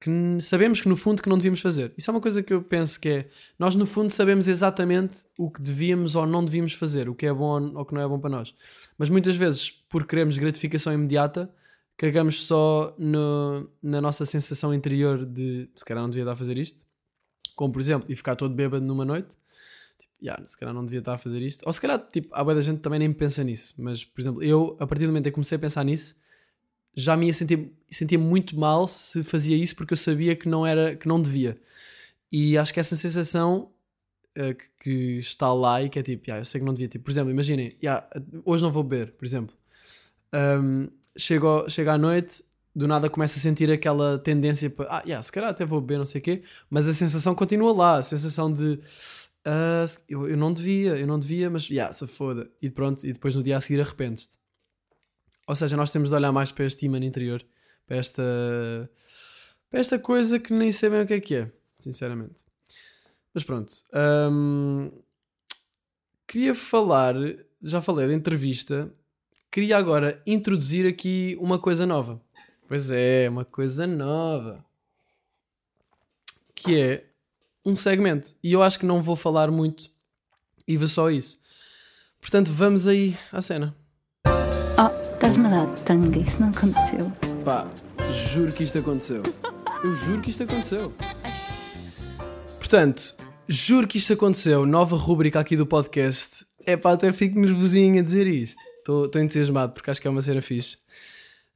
que 0.00 0.10
sabemos 0.40 0.80
que 0.82 0.88
no 0.88 0.96
fundo 0.96 1.22
que 1.22 1.28
não 1.30 1.38
devíamos 1.38 1.60
fazer. 1.60 1.94
Isso 1.96 2.10
é 2.10 2.12
uma 2.12 2.20
coisa 2.20 2.42
que 2.42 2.52
eu 2.52 2.62
penso 2.62 3.00
que 3.00 3.08
é, 3.08 3.28
nós 3.58 3.74
no 3.74 3.86
fundo 3.86 4.10
sabemos 4.10 4.48
exatamente 4.48 5.24
o 5.38 5.50
que 5.50 5.62
devíamos 5.62 6.14
ou 6.14 6.26
não 6.26 6.44
devíamos 6.44 6.74
fazer, 6.74 7.08
o 7.08 7.14
que 7.14 7.24
é 7.26 7.32
bom 7.32 7.72
ou 7.74 7.80
o 7.80 7.84
que 7.86 7.94
não 7.94 8.02
é 8.02 8.06
bom 8.08 8.18
para 8.18 8.28
nós. 8.30 8.54
Mas 8.98 9.08
muitas 9.08 9.34
vezes, 9.36 9.70
por 9.70 10.06
queremos 10.06 10.36
gratificação 10.36 10.92
imediata, 10.92 11.50
cagamos 11.96 12.44
só 12.44 12.94
no- 12.98 13.70
na 13.82 14.00
nossa 14.00 14.26
sensação 14.26 14.74
interior 14.74 15.24
de 15.24 15.70
se 15.74 15.84
calhar 15.84 16.02
não 16.02 16.10
devia 16.10 16.24
estar 16.24 16.32
a 16.32 16.36
fazer 16.36 16.58
isto. 16.58 16.84
Como 17.56 17.72
por 17.72 17.80
exemplo, 17.80 18.06
e 18.10 18.16
ficar 18.16 18.36
todo 18.36 18.54
bêbado 18.54 18.84
numa 18.84 19.04
noite. 19.06 19.36
Tipo, 19.98 20.12
"Ya, 20.20 20.36
se 20.44 20.58
calhar 20.58 20.74
não 20.74 20.84
devia 20.84 20.98
estar 20.98 21.14
a 21.14 21.18
fazer 21.18 21.40
isto. 21.40 21.62
Ou 21.64 21.72
se 21.72 21.80
calhar, 21.80 21.98
tipo, 22.12 22.28
há 22.34 22.42
boa 22.44 22.54
da 22.54 22.60
gente 22.62 22.80
também 22.80 22.98
nem 22.98 23.12
pensa 23.12 23.42
nisso. 23.44 23.72
Mas, 23.78 24.04
por 24.04 24.20
exemplo, 24.20 24.42
eu, 24.42 24.76
a 24.80 24.86
partir 24.86 25.04
do 25.04 25.08
momento 25.08 25.26
em 25.28 25.30
que 25.30 25.34
comecei 25.34 25.56
a 25.56 25.58
pensar 25.58 25.84
nisso, 25.84 26.14
já 26.94 27.16
me 27.16 27.26
ia 27.26 27.32
sentir, 27.32 28.18
muito 28.18 28.58
mal 28.58 28.86
se 28.86 29.22
fazia 29.22 29.56
isso 29.56 29.74
porque 29.76 29.92
eu 29.92 29.96
sabia 29.96 30.34
que 30.36 30.48
não 30.48 30.66
era 30.66 30.94
que 30.96 31.06
não 31.08 31.20
devia. 31.20 31.58
E 32.30 32.56
acho 32.58 32.72
que 32.74 32.80
essa 32.80 32.96
sensação 32.96 33.70
eh, 34.34 34.54
que, 34.54 34.64
que 34.80 35.18
está 35.18 35.52
lá 35.52 35.82
e 35.82 35.88
que 35.88 35.98
é 35.98 36.02
tipo, 36.02 36.28
"Ya, 36.28 36.38
eu 36.38 36.44
sei 36.44 36.60
que 36.60 36.66
não 36.66 36.74
devia. 36.74 36.88
Tipo, 36.88 37.04
por 37.04 37.10
exemplo, 37.12 37.30
imaginem, 37.30 37.76
"Ya, 37.82 38.08
hoje 38.44 38.62
não 38.62 38.70
vou 38.72 38.82
beber, 38.82 39.12
por 39.12 39.24
exemplo. 39.24 39.54
Um, 40.34 40.88
chego, 41.16 41.68
chego 41.70 41.90
à 41.90 41.98
noite, 41.98 42.42
do 42.74 42.88
nada 42.88 43.08
começo 43.08 43.38
a 43.38 43.40
sentir 43.40 43.70
aquela 43.70 44.18
tendência 44.18 44.68
para, 44.68 44.86
ah, 44.98 45.02
yeah, 45.04 45.22
se 45.22 45.30
calhar 45.30 45.50
até 45.50 45.64
vou 45.64 45.80
beber, 45.80 45.98
não 45.98 46.04
sei 46.04 46.20
o 46.20 46.24
quê, 46.24 46.42
mas 46.68 46.88
a 46.88 46.92
sensação 46.92 47.34
continua 47.34 47.72
lá, 47.72 47.98
a 47.98 48.02
sensação 48.02 48.52
de 48.52 48.80
"Ah, 49.44 49.84
eu, 50.08 50.28
eu 50.28 50.36
não 50.36 50.52
devia, 50.52 50.96
eu 50.96 51.06
não 51.06 51.18
devia, 51.18 51.48
mas 51.50 51.68
yeah, 51.70 51.92
se 51.92 52.06
foda. 52.08 52.50
E 52.60 52.68
pronto, 52.70 53.06
e 53.06 53.12
depois 53.12 53.34
no 53.36 53.42
dia 53.42 53.56
a 53.56 53.60
seguir 53.60 53.80
arrependes-te. 53.80 54.36
Ou 55.46 55.54
seja, 55.54 55.76
nós 55.76 55.90
temos 55.90 56.10
de 56.10 56.16
olhar 56.16 56.32
mais 56.32 56.50
para 56.50 56.64
este 56.64 56.86
imã 56.86 56.98
interior, 56.98 57.44
para 57.86 57.96
esta, 57.96 58.22
para 59.70 59.80
esta 59.80 59.98
coisa 59.98 60.38
que 60.38 60.52
nem 60.52 60.72
sei 60.72 60.90
bem 60.90 61.02
o 61.02 61.06
que 61.06 61.14
é 61.14 61.20
que 61.20 61.34
é, 61.34 61.52
sinceramente. 61.78 62.44
Mas 63.32 63.44
pronto. 63.44 63.72
hum, 64.30 64.90
queria 66.26 66.54
falar, 66.54 67.14
já 67.60 67.80
falei 67.80 68.06
da 68.06 68.14
entrevista, 68.14 68.90
queria 69.50 69.76
agora 69.76 70.22
introduzir 70.26 70.86
aqui 70.86 71.36
uma 71.40 71.58
coisa 71.58 71.84
nova. 71.84 72.20
Pois 72.66 72.90
é, 72.90 73.28
uma 73.28 73.44
coisa 73.44 73.86
nova. 73.86 74.64
Que 76.54 76.80
é 76.80 77.06
um 77.64 77.76
segmento. 77.76 78.34
E 78.42 78.52
eu 78.52 78.62
acho 78.62 78.78
que 78.78 78.86
não 78.86 79.02
vou 79.02 79.16
falar 79.16 79.50
muito 79.50 79.90
e 80.66 80.76
vou 80.76 80.88
só 80.88 81.10
isso. 81.10 81.42
Portanto, 82.20 82.50
vamos 82.52 82.86
aí 82.86 83.18
à 83.30 83.42
cena. 83.42 83.76
Estás-me 85.34 85.52
a 85.52 85.64
dar 85.64 85.74
tanga, 85.80 86.18
isso 86.20 86.40
não 86.40 86.48
aconteceu. 86.50 87.12
Pá, 87.44 87.68
juro 88.08 88.52
que 88.52 88.62
isto 88.62 88.78
aconteceu. 88.78 89.20
Eu 89.82 89.92
juro 89.92 90.22
que 90.22 90.30
isto 90.30 90.44
aconteceu. 90.44 90.92
Portanto, 92.56 93.16
juro 93.48 93.88
que 93.88 93.98
isto 93.98 94.12
aconteceu. 94.12 94.64
Nova 94.64 94.96
rúbrica 94.96 95.40
aqui 95.40 95.56
do 95.56 95.66
podcast. 95.66 96.46
É 96.64 96.76
pá, 96.76 96.92
até 96.92 97.12
fico 97.12 97.36
nervosinho 97.36 97.98
a 97.98 98.02
dizer 98.04 98.28
isto. 98.28 98.60
Estou 98.78 99.20
entusiasmado 99.20 99.72
porque 99.72 99.90
acho 99.90 100.00
que 100.00 100.06
é 100.06 100.10
uma 100.10 100.22
cena 100.22 100.40
fixe. 100.40 100.76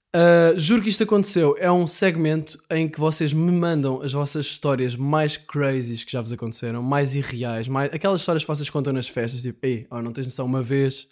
Uh, 0.09 0.59
juro 0.59 0.83
que 0.83 0.89
isto 0.89 1.05
aconteceu. 1.05 1.55
É 1.57 1.71
um 1.71 1.87
segmento 1.87 2.59
em 2.69 2.89
que 2.89 2.99
vocês 2.99 3.33
me 3.33 3.53
mandam 3.53 4.03
as 4.03 4.13
vossas 4.13 4.47
histórias 4.47 4.97
mais 4.97 5.37
crazies 5.37 6.03
que 6.03 6.11
já 6.11 6.21
vos 6.21 6.33
aconteceram, 6.33 6.83
mais 6.83 7.15
irreais, 7.15 7.69
mais... 7.69 7.95
aquelas 7.95 8.23
histórias 8.23 8.43
que 8.43 8.49
vocês 8.49 8.71
contam 8.71 8.93
nas 8.93 9.07
festas, 9.07 9.43
tipo, 9.43 9.65
ei, 9.65 9.87
oh, 9.89 10.03
não 10.03 10.13
tens 10.13 10.27
noção, 10.27 10.47
uma 10.47 10.65
vez, 10.65 11.07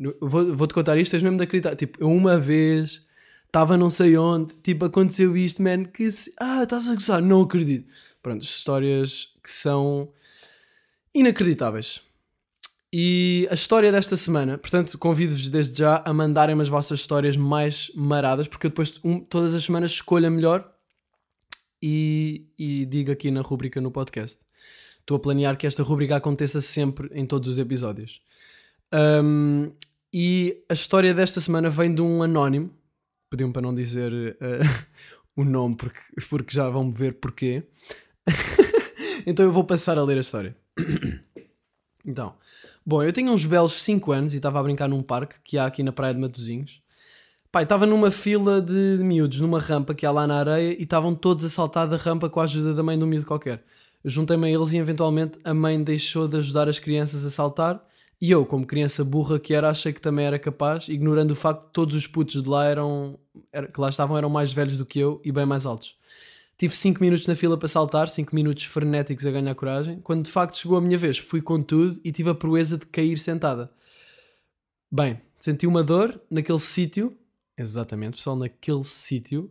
no- 0.00 0.16
vou- 0.20 0.56
vou-te 0.56 0.74
contar 0.74 0.98
isto, 0.98 1.12
tens 1.12 1.22
mesmo 1.22 1.36
de 1.36 1.44
acreditar, 1.44 1.76
tipo, 1.76 2.02
eu 2.02 2.10
uma 2.10 2.38
vez 2.38 3.02
estava 3.46 3.76
não 3.76 3.90
sei 3.90 4.16
onde, 4.16 4.56
tipo, 4.58 4.84
aconteceu 4.84 5.36
isto, 5.36 5.60
man, 5.62 5.84
que 5.84 6.10
se... 6.10 6.32
ah, 6.40 6.62
estás 6.62 6.88
a 6.88 6.94
gozar, 6.94 7.20
não 7.20 7.42
acredito. 7.42 7.86
Pronto, 8.22 8.42
histórias 8.42 9.28
que 9.42 9.50
são 9.50 10.10
inacreditáveis. 11.14 12.00
E 12.92 13.46
a 13.50 13.54
história 13.54 13.92
desta 13.92 14.16
semana, 14.16 14.58
portanto, 14.58 14.96
convido-vos 14.98 15.48
desde 15.50 15.78
já 15.78 16.02
a 16.04 16.12
mandarem-me 16.12 16.62
as 16.62 16.68
vossas 16.68 16.98
histórias 17.00 17.36
mais 17.36 17.90
maradas, 17.94 18.48
porque 18.48 18.66
eu 18.66 18.70
depois, 18.70 18.98
um, 19.04 19.20
todas 19.20 19.54
as 19.54 19.64
semanas, 19.64 19.92
escolho 19.92 20.26
a 20.26 20.30
melhor 20.30 20.72
e, 21.82 22.46
e 22.58 22.84
digo 22.86 23.12
aqui 23.12 23.30
na 23.30 23.42
rúbrica 23.42 23.80
no 23.80 23.90
podcast. 23.92 24.40
Estou 24.98 25.16
a 25.16 25.20
planear 25.20 25.56
que 25.56 25.66
esta 25.66 25.82
rúbrica 25.82 26.16
aconteça 26.16 26.60
sempre 26.60 27.08
em 27.12 27.24
todos 27.24 27.48
os 27.48 27.58
episódios. 27.58 28.20
Um, 28.92 29.72
e 30.12 30.64
a 30.68 30.74
história 30.74 31.14
desta 31.14 31.40
semana 31.40 31.70
vem 31.70 31.94
de 31.94 32.02
um 32.02 32.22
anónimo. 32.22 32.70
Pediam 33.30 33.52
para 33.52 33.62
não 33.62 33.74
dizer 33.74 34.12
uh, 34.12 34.86
o 35.36 35.44
nome, 35.44 35.76
porque, 35.76 36.00
porque 36.28 36.54
já 36.54 36.68
vão 36.68 36.92
ver 36.92 37.14
porquê. 37.20 37.64
então 39.26 39.44
eu 39.44 39.52
vou 39.52 39.64
passar 39.64 39.98
a 39.98 40.04
ler 40.04 40.16
a 40.16 40.20
história. 40.20 40.56
então, 42.04 42.34
bom, 42.84 43.02
eu 43.04 43.12
tinha 43.12 43.30
uns 43.30 43.46
belos 43.46 43.82
5 43.82 44.10
anos 44.10 44.32
e 44.34 44.36
estava 44.36 44.58
a 44.58 44.62
brincar 44.62 44.88
num 44.88 45.02
parque 45.02 45.36
que 45.44 45.58
há 45.58 45.66
aqui 45.66 45.82
na 45.82 45.92
Praia 45.92 46.12
de 46.12 46.20
Matosinhos. 46.20 46.82
Pai, 47.52 47.64
estava 47.64 47.86
numa 47.86 48.10
fila 48.10 48.60
de 48.60 48.98
miúdos, 49.02 49.40
numa 49.40 49.58
rampa 49.58 49.92
que 49.94 50.06
há 50.06 50.10
lá 50.10 50.26
na 50.26 50.38
areia 50.38 50.72
e 50.72 50.82
estavam 50.82 51.14
todos 51.14 51.44
a 51.44 51.48
saltar 51.48 51.88
da 51.88 51.96
rampa 51.96 52.28
com 52.28 52.40
a 52.40 52.44
ajuda 52.44 52.74
da 52.74 52.82
mãe 52.82 52.96
de 52.96 53.04
um 53.04 53.08
miúdo 53.08 53.26
qualquer. 53.26 53.64
Juntei-me 54.04 54.46
a 54.46 54.50
eles 54.50 54.72
e 54.72 54.76
eventualmente 54.76 55.38
a 55.44 55.52
mãe 55.52 55.82
deixou 55.82 56.26
de 56.26 56.38
ajudar 56.38 56.68
as 56.68 56.78
crianças 56.78 57.24
a 57.24 57.30
saltar 57.30 57.84
e 58.20 58.30
eu, 58.30 58.44
como 58.44 58.66
criança 58.66 59.04
burra 59.04 59.38
que 59.40 59.54
era, 59.54 59.70
achei 59.70 59.92
que 59.92 60.00
também 60.00 60.26
era 60.26 60.38
capaz, 60.38 60.88
ignorando 60.88 61.30
o 61.32 61.36
facto 61.36 61.66
de 61.66 61.72
todos 61.72 61.96
os 61.96 62.06
putos 62.06 62.42
de 62.42 62.48
lá 62.48 62.64
eram, 62.66 63.18
era- 63.52 63.66
que 63.68 63.80
lá 63.80 63.88
estavam 63.88 64.16
eram 64.18 64.28
mais 64.28 64.52
velhos 64.52 64.76
do 64.76 64.84
que 64.86 64.98
eu 64.98 65.20
e 65.24 65.32
bem 65.32 65.46
mais 65.46 65.64
altos. 65.66 65.96
Tive 66.58 66.74
5 66.76 67.00
minutos 67.00 67.26
na 67.26 67.34
fila 67.34 67.56
para 67.56 67.66
saltar, 67.68 68.08
5 68.10 68.34
minutos 68.34 68.64
frenéticos 68.64 69.24
a 69.24 69.30
ganhar 69.30 69.54
coragem. 69.54 69.98
Quando 70.00 70.24
de 70.24 70.30
facto 70.30 70.58
chegou 70.58 70.76
a 70.76 70.80
minha 70.80 70.98
vez, 70.98 71.16
fui 71.16 71.40
com 71.40 71.62
tudo 71.62 71.98
e 72.04 72.12
tive 72.12 72.28
a 72.28 72.34
proeza 72.34 72.76
de 72.76 72.84
cair 72.84 73.18
sentada. 73.18 73.70
Bem, 74.92 75.20
senti 75.38 75.66
uma 75.66 75.82
dor 75.82 76.20
naquele 76.30 76.58
sítio, 76.60 77.16
exatamente, 77.56 78.16
pessoal, 78.16 78.36
naquele 78.36 78.84
sítio, 78.84 79.50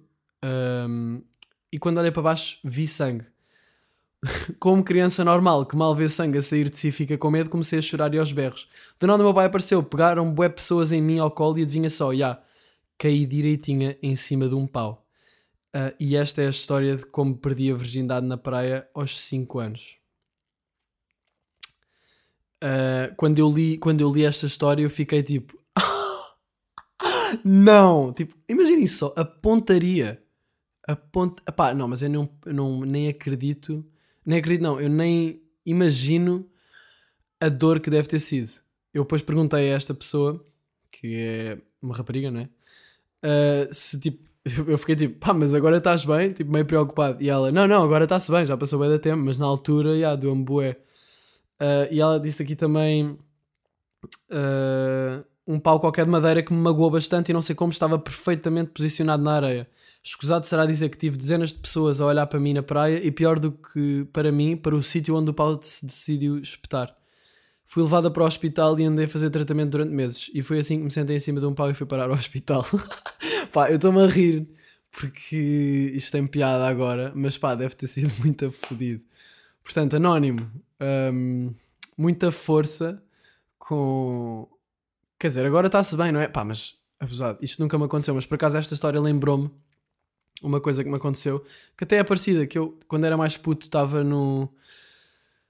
hum, 0.87 1.23
e 1.71 1.79
quando 1.79 1.97
olhei 1.97 2.11
para 2.11 2.21
baixo 2.21 2.59
vi 2.63 2.85
sangue. 2.87 3.25
Como 4.59 4.83
criança 4.83 5.23
normal 5.23 5.65
que 5.65 5.75
mal 5.75 5.95
vê 5.95 6.09
sangue 6.09 6.37
a 6.37 6.41
sair 6.41 6.69
de 6.69 6.77
si 6.77 6.89
e 6.89 6.91
fica 6.91 7.17
com 7.17 7.31
medo, 7.31 7.49
comecei 7.49 7.79
a 7.79 7.81
chorar 7.81 8.13
e 8.13 8.19
aos 8.19 8.31
berros. 8.31 8.67
Do 8.99 9.07
nada 9.07 9.23
meu 9.23 9.33
pai 9.33 9.45
apareceu, 9.45 9.81
pegaram 9.81 10.33
bué 10.33 10.49
pessoas 10.49 10.91
em 10.91 11.01
mim 11.01 11.19
ao 11.19 11.31
colo 11.31 11.57
e 11.57 11.63
adivinha 11.63 11.89
só, 11.89 12.13
já, 12.13 12.41
caí 12.97 13.25
direitinha 13.25 13.97
em 14.01 14.15
cima 14.15 14.47
de 14.49 14.55
um 14.55 14.67
pau. 14.67 15.05
Ah, 15.73 15.93
e 15.99 16.15
esta 16.15 16.41
é 16.41 16.47
a 16.47 16.49
história 16.49 16.95
de 16.95 17.05
como 17.05 17.37
perdi 17.37 17.71
a 17.71 17.75
virgindade 17.75 18.25
na 18.25 18.37
praia 18.37 18.87
aos 18.93 19.19
5 19.19 19.59
anos. 19.59 19.97
Ah, 22.61 23.13
quando, 23.15 23.39
eu 23.39 23.49
li, 23.49 23.77
quando 23.77 24.01
eu 24.01 24.11
li 24.11 24.25
esta 24.25 24.45
história, 24.45 24.83
eu 24.83 24.89
fiquei 24.89 25.23
tipo. 25.23 25.57
não! 27.43 28.11
Tipo, 28.13 28.35
imaginem 28.49 28.87
só, 28.87 29.13
a 29.15 29.23
pontaria. 29.23 30.21
A 30.87 30.95
ponta. 30.95 31.41
Epá, 31.47 31.73
não, 31.73 31.87
mas 31.87 32.01
eu 32.03 32.09
não, 32.09 32.29
eu 32.45 32.53
não 32.53 32.81
nem 32.81 33.07
acredito. 33.07 33.85
Nem 34.29 34.37
acredito, 34.37 34.61
não. 34.61 34.79
Eu 34.79 34.89
nem 34.89 35.41
imagino 35.65 36.47
a 37.41 37.49
dor 37.49 37.79
que 37.79 37.89
deve 37.89 38.07
ter 38.07 38.19
sido. 38.19 38.51
Eu 38.93 39.01
depois 39.01 39.23
perguntei 39.23 39.71
a 39.71 39.75
esta 39.75 39.91
pessoa, 39.91 40.45
que 40.91 41.15
é 41.15 41.57
uma 41.81 41.95
rapariga, 41.95 42.29
não 42.29 42.41
é? 42.41 42.49
Uh, 43.25 43.73
se 43.73 43.99
tipo, 43.99 44.23
eu 44.69 44.77
fiquei 44.77 44.95
tipo, 44.95 45.17
pá, 45.17 45.33
mas 45.33 45.51
agora 45.51 45.77
estás 45.77 46.05
bem? 46.05 46.31
Tipo, 46.31 46.51
meio 46.51 46.63
preocupado. 46.63 47.23
E 47.23 47.27
ela, 47.27 47.51
não, 47.51 47.67
não, 47.67 47.81
agora 47.81 48.03
está-se 48.03 48.31
bem, 48.31 48.45
já 48.45 48.55
passou 48.55 48.79
bem 48.79 48.87
da 48.87 48.99
tempo, 48.99 49.23
mas 49.23 49.39
na 49.39 49.47
altura, 49.47 49.99
já, 49.99 50.15
deu-me 50.15 50.43
bué. 50.43 50.77
Uh, 51.59 51.89
e 51.89 51.99
ela 51.99 52.19
disse 52.19 52.43
aqui 52.43 52.55
também 52.55 53.17
uh, 54.29 55.25
um 55.47 55.59
pau 55.59 55.79
qualquer 55.79 56.05
de 56.05 56.11
madeira 56.11 56.43
que 56.43 56.53
me 56.53 56.59
magoou 56.59 56.91
bastante 56.91 57.29
e 57.29 57.33
não 57.33 57.41
sei 57.41 57.55
como 57.55 57.71
estava 57.71 57.97
perfeitamente 57.97 58.69
posicionado 58.75 59.23
na 59.23 59.33
areia. 59.33 59.67
Escusado 60.09 60.43
será 60.43 60.65
dizer 60.65 60.89
que 60.89 60.97
tive 60.97 61.15
dezenas 61.15 61.49
de 61.49 61.59
pessoas 61.59 62.01
a 62.01 62.05
olhar 62.07 62.25
para 62.25 62.39
mim 62.39 62.51
na 62.51 62.63
praia 62.63 62.97
e 62.97 63.11
pior 63.11 63.37
do 63.37 63.51
que 63.51 64.07
para 64.11 64.31
mim, 64.31 64.57
para 64.57 64.75
o 64.75 64.81
sítio 64.81 65.15
onde 65.15 65.29
o 65.29 65.33
pau 65.35 65.55
se 65.61 65.85
decidiu 65.85 66.39
espetar. 66.39 66.97
Fui 67.63 67.83
levada 67.83 68.09
para 68.09 68.23
o 68.23 68.25
hospital 68.25 68.79
e 68.79 68.85
andei 68.85 69.05
a 69.05 69.07
fazer 69.07 69.29
tratamento 69.29 69.69
durante 69.69 69.91
meses. 69.91 70.31
E 70.33 70.41
foi 70.41 70.57
assim 70.57 70.79
que 70.79 70.83
me 70.85 70.89
sentei 70.89 71.15
em 71.15 71.19
cima 71.19 71.39
de 71.39 71.45
um 71.45 71.53
pau 71.53 71.69
e 71.69 71.75
fui 71.75 71.85
parar 71.85 72.09
ao 72.09 72.15
hospital. 72.15 72.65
pá, 73.53 73.69
eu 73.69 73.75
estou-me 73.75 74.01
a 74.01 74.07
rir 74.07 74.49
porque 74.89 75.91
isto 75.93 76.11
tem 76.11 76.25
piada 76.25 76.67
agora, 76.67 77.11
mas 77.15 77.37
pá, 77.37 77.53
deve 77.53 77.75
ter 77.75 77.85
sido 77.85 78.11
muito 78.17 78.51
fodido. 78.51 79.03
Portanto, 79.63 79.95
anónimo, 79.95 80.51
hum, 81.13 81.53
muita 81.95 82.31
força 82.31 82.99
com. 83.59 84.49
Quer 85.19 85.27
dizer, 85.27 85.45
agora 85.45 85.67
está-se 85.67 85.95
bem, 85.95 86.11
não 86.11 86.19
é? 86.19 86.27
Pá, 86.27 86.43
mas 86.43 86.79
abusado, 86.99 87.37
isto 87.43 87.61
nunca 87.61 87.77
me 87.77 87.83
aconteceu, 87.83 88.15
mas 88.15 88.25
por 88.25 88.33
acaso 88.33 88.57
esta 88.57 88.73
história 88.73 88.99
lembrou-me 88.99 89.51
uma 90.41 90.59
coisa 90.61 90.83
que 90.83 90.89
me 90.89 90.95
aconteceu 90.95 91.43
que 91.77 91.83
até 91.83 91.97
é 91.97 92.03
parecida, 92.03 92.45
que 92.47 92.57
eu, 92.57 92.77
quando 92.87 93.05
era 93.05 93.17
mais 93.17 93.37
puto, 93.37 93.65
estava 93.65 94.03
no. 94.03 94.49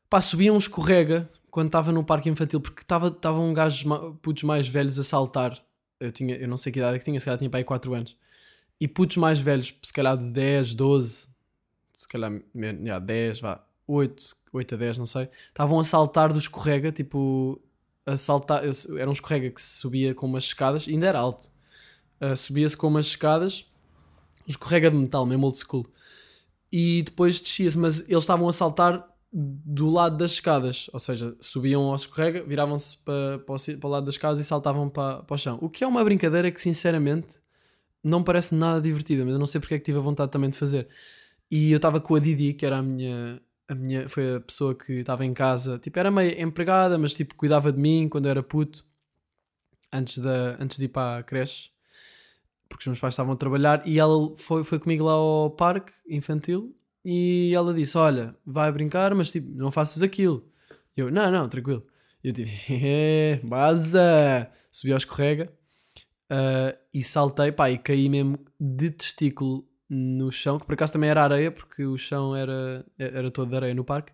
Pá, 0.09 0.19
subia 0.21 0.51
um 0.53 0.57
escorrega 0.57 1.29
quando 1.51 1.67
estava 1.67 1.91
no 1.91 2.03
parque 2.03 2.29
infantil, 2.29 2.59
porque 2.59 2.81
estava 2.81 3.07
estava 3.07 3.39
um 3.39 3.53
gajo 3.53 3.87
ma- 3.87 4.11
putos 4.21 4.43
mais 4.43 4.67
velhos 4.67 4.97
a 4.99 5.03
saltar. 5.03 5.63
Eu, 5.99 6.11
tinha, 6.11 6.35
eu 6.35 6.47
não 6.47 6.57
sei 6.57 6.71
que 6.71 6.79
idade 6.79 6.95
é 6.95 6.99
que 6.99 7.05
tinha, 7.05 7.19
se 7.19 7.25
calhar 7.25 7.37
tinha 7.37 7.49
para 7.49 7.59
aí 7.59 7.63
4 7.63 7.93
anos. 7.93 8.15
E 8.79 8.87
putos 8.87 9.17
mais 9.17 9.39
velhos, 9.41 9.73
se 9.83 9.91
calhar 9.93 10.17
de 10.17 10.29
10, 10.29 10.73
12, 10.73 11.27
se 11.97 12.07
calhar 12.07 12.31
já, 12.85 12.97
10, 12.99 13.41
vá, 13.41 13.63
8, 13.85 14.23
8 14.53 14.75
a 14.75 14.77
10, 14.77 14.97
não 14.97 15.05
sei, 15.05 15.27
estavam 15.49 15.79
a 15.79 15.83
saltar 15.83 16.31
do 16.31 16.39
escorrega, 16.39 16.89
tipo, 16.91 17.61
a 18.05 18.15
saltar, 18.15 18.61
era 18.97 19.09
um 19.09 19.13
escorrega 19.13 19.49
que 19.49 19.61
se 19.61 19.79
subia 19.79 20.15
com 20.15 20.25
umas 20.27 20.45
escadas, 20.45 20.87
ainda 20.87 21.07
era 21.07 21.19
alto, 21.19 21.51
Uh, 22.21 22.35
subia-se 22.35 22.75
com 22.75 22.87
umas 22.87 23.05
escadas, 23.05 23.65
escorrega 24.49 24.89
de 24.91 24.97
metal, 24.97 25.25
mesmo 25.25 25.45
old 25.45 25.57
school, 25.57 25.85
e 26.71 27.03
depois 27.03 27.39
descia-se, 27.39 27.77
mas 27.77 28.01
eles 28.01 28.23
estavam 28.23 28.47
a 28.47 28.53
saltar 28.53 29.07
do 29.31 29.89
lado 29.89 30.17
das 30.17 30.31
escadas, 30.31 30.89
ou 30.91 30.99
seja, 30.99 31.35
subiam 31.39 31.83
ao 31.83 31.95
escorrega, 31.95 32.43
viravam-se 32.43 32.97
para, 32.97 33.39
para, 33.39 33.55
o, 33.55 33.77
para 33.77 33.87
o 33.87 33.91
lado 33.91 34.05
das 34.05 34.15
escadas 34.15 34.39
e 34.39 34.43
saltavam 34.43 34.89
para, 34.89 35.21
para 35.23 35.35
o 35.35 35.37
chão. 35.37 35.59
O 35.61 35.69
que 35.69 35.83
é 35.83 35.87
uma 35.87 36.03
brincadeira 36.03 36.51
que, 36.51 36.59
sinceramente, 36.59 37.39
não 38.03 38.23
parece 38.23 38.55
nada 38.55 38.81
divertida, 38.81 39.23
mas 39.23 39.33
eu 39.33 39.39
não 39.39 39.45
sei 39.45 39.61
porque 39.61 39.75
é 39.75 39.79
que 39.79 39.85
tive 39.85 39.99
a 39.99 40.01
vontade 40.01 40.31
também 40.31 40.49
de 40.49 40.57
fazer. 40.57 40.87
E 41.51 41.71
eu 41.71 41.77
estava 41.77 41.99
com 41.99 42.15
a 42.15 42.19
Didi, 42.19 42.53
que 42.53 42.65
era 42.65 42.77
a 42.77 42.81
minha, 42.81 43.41
a 43.67 43.75
minha, 43.75 44.09
foi 44.09 44.37
a 44.37 44.39
pessoa 44.39 44.73
que 44.73 44.93
estava 44.93 45.25
em 45.25 45.33
casa, 45.33 45.77
tipo, 45.77 45.99
era 45.99 46.09
meio 46.09 46.41
empregada, 46.41 46.97
mas 46.97 47.13
tipo, 47.13 47.35
cuidava 47.35 47.71
de 47.71 47.79
mim 47.79 48.07
quando 48.09 48.25
eu 48.25 48.31
era 48.31 48.43
puto, 48.43 48.83
antes, 49.93 50.17
da, 50.17 50.57
antes 50.59 50.77
de 50.77 50.85
ir 50.85 50.89
para 50.89 51.19
a 51.19 51.23
creche, 51.23 51.71
porque 52.69 52.83
os 52.83 52.87
meus 52.87 52.99
pais 52.99 53.13
estavam 53.13 53.33
a 53.33 53.35
trabalhar, 53.35 53.81
e 53.85 53.99
ela 53.99 54.33
foi, 54.37 54.63
foi 54.63 54.79
comigo 54.79 55.03
lá 55.03 55.13
ao 55.13 55.49
parque 55.51 55.91
infantil, 56.07 56.73
e 57.03 57.51
ela 57.55 57.73
disse, 57.73 57.97
olha, 57.97 58.35
vai 58.45 58.71
brincar, 58.71 59.13
mas 59.15 59.31
tipo, 59.31 59.49
não 59.55 59.71
faças 59.71 60.03
aquilo. 60.03 60.45
E 60.95 61.01
eu, 61.01 61.11
não, 61.11 61.31
não, 61.31 61.49
tranquilo. 61.49 61.85
E 62.23 62.29
eu 62.29 62.33
tipo, 62.33 62.49
é, 62.71 63.39
baza! 63.43 64.49
Subi 64.71 64.91
ao 64.93 64.97
escorrega, 64.97 65.51
Uh, 66.31 66.77
e 66.93 67.01
saltei, 67.03 67.51
pá, 67.51 67.71
e 67.71 67.77
caí 67.79 68.07
mesmo 68.07 68.37
de 68.59 68.91
testículo 68.91 69.67
no 69.89 70.31
chão, 70.31 70.59
que 70.59 70.65
por 70.67 70.73
acaso 70.73 70.93
também 70.93 71.09
era 71.09 71.23
areia, 71.23 71.51
porque 71.51 71.83
o 71.83 71.97
chão 71.97 72.35
era, 72.35 72.85
era 72.99 73.31
todo 73.31 73.49
de 73.49 73.55
areia 73.55 73.73
no 73.73 73.83
parque. 73.83 74.13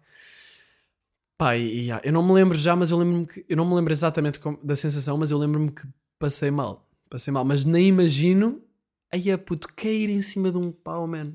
Pá, 1.38 1.58
e, 1.58 1.88
e, 1.88 1.92
ah, 1.92 2.00
eu 2.06 2.14
não 2.14 2.24
me 2.26 2.32
lembro 2.32 2.58
já, 2.58 2.74
mas 2.74 2.90
eu 2.92 2.98
lembro-me 2.98 3.28
que, 3.28 3.46
eu 3.50 3.58
não 3.58 3.66
me 3.68 3.76
lembro 3.76 3.92
exatamente 3.92 4.40
como- 4.40 4.58
da 4.64 4.76
sensação, 4.78 5.18
mas 5.18 5.30
eu 5.32 5.38
lembro-me 5.38 5.70
que 5.72 5.86
passei 6.18 6.50
mal, 6.50 6.85
passei 7.16 7.32
mal, 7.32 7.46
mas 7.46 7.64
nem 7.64 7.88
imagino, 7.88 8.62
aí 9.10 9.32
a 9.32 9.38
puto, 9.38 9.70
cair 9.74 10.10
em 10.10 10.22
cima 10.22 10.52
de 10.52 10.58
um 10.58 10.70
pau, 10.70 11.08
man. 11.08 11.34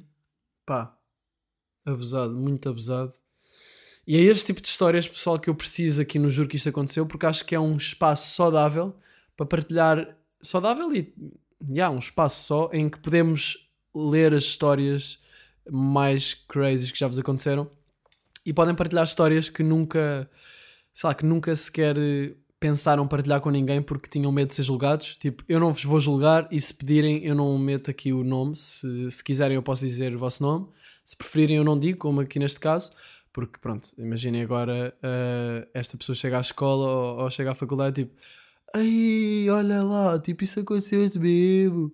Pá, 0.66 0.94
abusado, 1.86 2.34
muito 2.34 2.68
abusado. 2.68 3.14
E 4.06 4.14
é 4.14 4.20
este 4.20 4.46
tipo 4.46 4.60
de 4.60 4.68
histórias, 4.68 5.08
pessoal, 5.08 5.38
que 5.38 5.48
eu 5.48 5.54
preciso 5.54 6.02
aqui 6.02 6.18
no 6.18 6.30
Juro 6.30 6.50
que 6.50 6.56
isto 6.56 6.68
aconteceu, 6.68 7.06
porque 7.06 7.24
acho 7.24 7.46
que 7.46 7.54
é 7.54 7.60
um 7.60 7.78
espaço 7.78 8.34
saudável 8.34 8.94
para 9.34 9.46
partilhar. 9.46 10.18
Saudável 10.42 10.94
e. 10.94 11.14
Yeah, 11.66 11.94
um 11.94 11.98
espaço 11.98 12.44
só 12.44 12.70
em 12.74 12.90
que 12.90 12.98
podemos 12.98 13.70
ler 13.94 14.34
as 14.34 14.44
histórias 14.44 15.18
mais 15.70 16.34
crazy 16.34 16.92
que 16.92 16.98
já 16.98 17.06
vos 17.06 17.18
aconteceram 17.18 17.70
e 18.44 18.52
podem 18.52 18.74
partilhar 18.74 19.04
histórias 19.04 19.48
que 19.48 19.62
nunca. 19.62 20.30
Sei 20.92 21.08
lá, 21.08 21.14
que 21.14 21.24
nunca 21.24 21.56
sequer 21.56 21.96
pensaram 22.60 23.08
partilhar 23.08 23.40
com 23.40 23.50
ninguém 23.50 23.80
porque 23.80 24.08
tinham 24.08 24.30
medo 24.30 24.48
de 24.48 24.54
ser 24.54 24.62
julgados. 24.62 25.16
Tipo, 25.16 25.42
eu 25.48 25.58
não 25.58 25.72
vos 25.72 25.82
vou 25.82 25.98
julgar 25.98 26.46
e 26.52 26.60
se 26.60 26.74
pedirem, 26.74 27.24
eu 27.24 27.34
não 27.34 27.58
meto 27.58 27.90
aqui 27.90 28.12
o 28.12 28.22
nome. 28.22 28.54
Se, 28.54 29.10
se 29.10 29.24
quiserem, 29.24 29.56
eu 29.56 29.62
posso 29.62 29.84
dizer 29.84 30.14
o 30.14 30.18
vosso 30.18 30.42
nome. 30.42 30.68
Se 31.02 31.16
preferirem, 31.16 31.56
eu 31.56 31.64
não 31.64 31.78
digo, 31.78 31.98
como 31.98 32.20
aqui 32.20 32.38
neste 32.38 32.60
caso. 32.60 32.90
Porque, 33.32 33.58
pronto, 33.58 33.90
imaginem 33.96 34.42
agora 34.42 34.94
eh, 35.02 35.68
esta 35.72 35.96
pessoa 35.96 36.14
chega 36.14 36.36
à 36.36 36.40
escola 36.40 36.88
ou, 36.88 37.22
ou 37.22 37.30
chega 37.30 37.52
à 37.52 37.54
faculdade 37.54 38.02
tipo 38.02 38.14
Ai, 38.74 39.48
olha 39.50 39.82
lá, 39.82 40.18
tipo 40.18 40.44
isso 40.44 40.60
aconteceu-te 40.60 41.18
mesmo. 41.18 41.92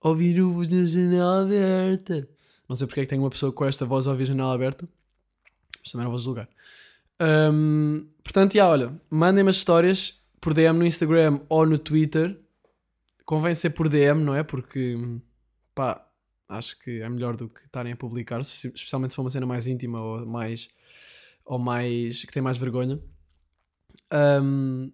Ouvir-vos 0.00 0.68
na 0.68 0.86
janela 0.86 1.42
aberta. 1.42 2.28
Não 2.68 2.76
sei 2.76 2.86
porque 2.86 3.00
é 3.00 3.02
que 3.04 3.10
tem 3.10 3.18
uma 3.18 3.30
pessoa 3.30 3.52
com 3.52 3.64
esta 3.64 3.84
voz 3.86 4.06
a 4.06 4.10
ouvir 4.10 4.24
a 4.24 4.26
janela 4.26 4.54
aberta. 4.54 4.88
Mas 5.80 5.92
também 5.92 6.04
não 6.04 6.10
vou 6.10 6.20
julgar. 6.20 6.48
Um, 7.20 8.06
portanto, 8.22 8.54
já, 8.54 8.68
olha, 8.68 8.92
mandem-me 9.10 9.50
as 9.50 9.56
histórias 9.56 10.20
por 10.40 10.52
DM 10.54 10.78
no 10.78 10.86
Instagram 10.86 11.40
ou 11.48 11.66
no 11.66 11.78
Twitter. 11.78 12.38
Convém 13.24 13.54
ser 13.54 13.70
por 13.70 13.88
DM, 13.88 14.22
não 14.22 14.34
é? 14.34 14.42
Porque, 14.42 14.96
pá, 15.74 16.06
acho 16.48 16.78
que 16.78 17.00
é 17.00 17.08
melhor 17.08 17.36
do 17.36 17.48
que 17.48 17.60
estarem 17.64 17.92
a 17.92 17.96
publicar, 17.96 18.40
especialmente 18.40 19.12
se 19.12 19.16
for 19.16 19.22
uma 19.22 19.30
cena 19.30 19.46
mais 19.46 19.66
íntima 19.66 20.00
ou 20.00 20.26
mais. 20.26 20.68
ou 21.44 21.58
mais. 21.58 22.24
que 22.24 22.32
tem 22.32 22.42
mais 22.42 22.58
vergonha. 22.58 23.00
Um, 24.12 24.92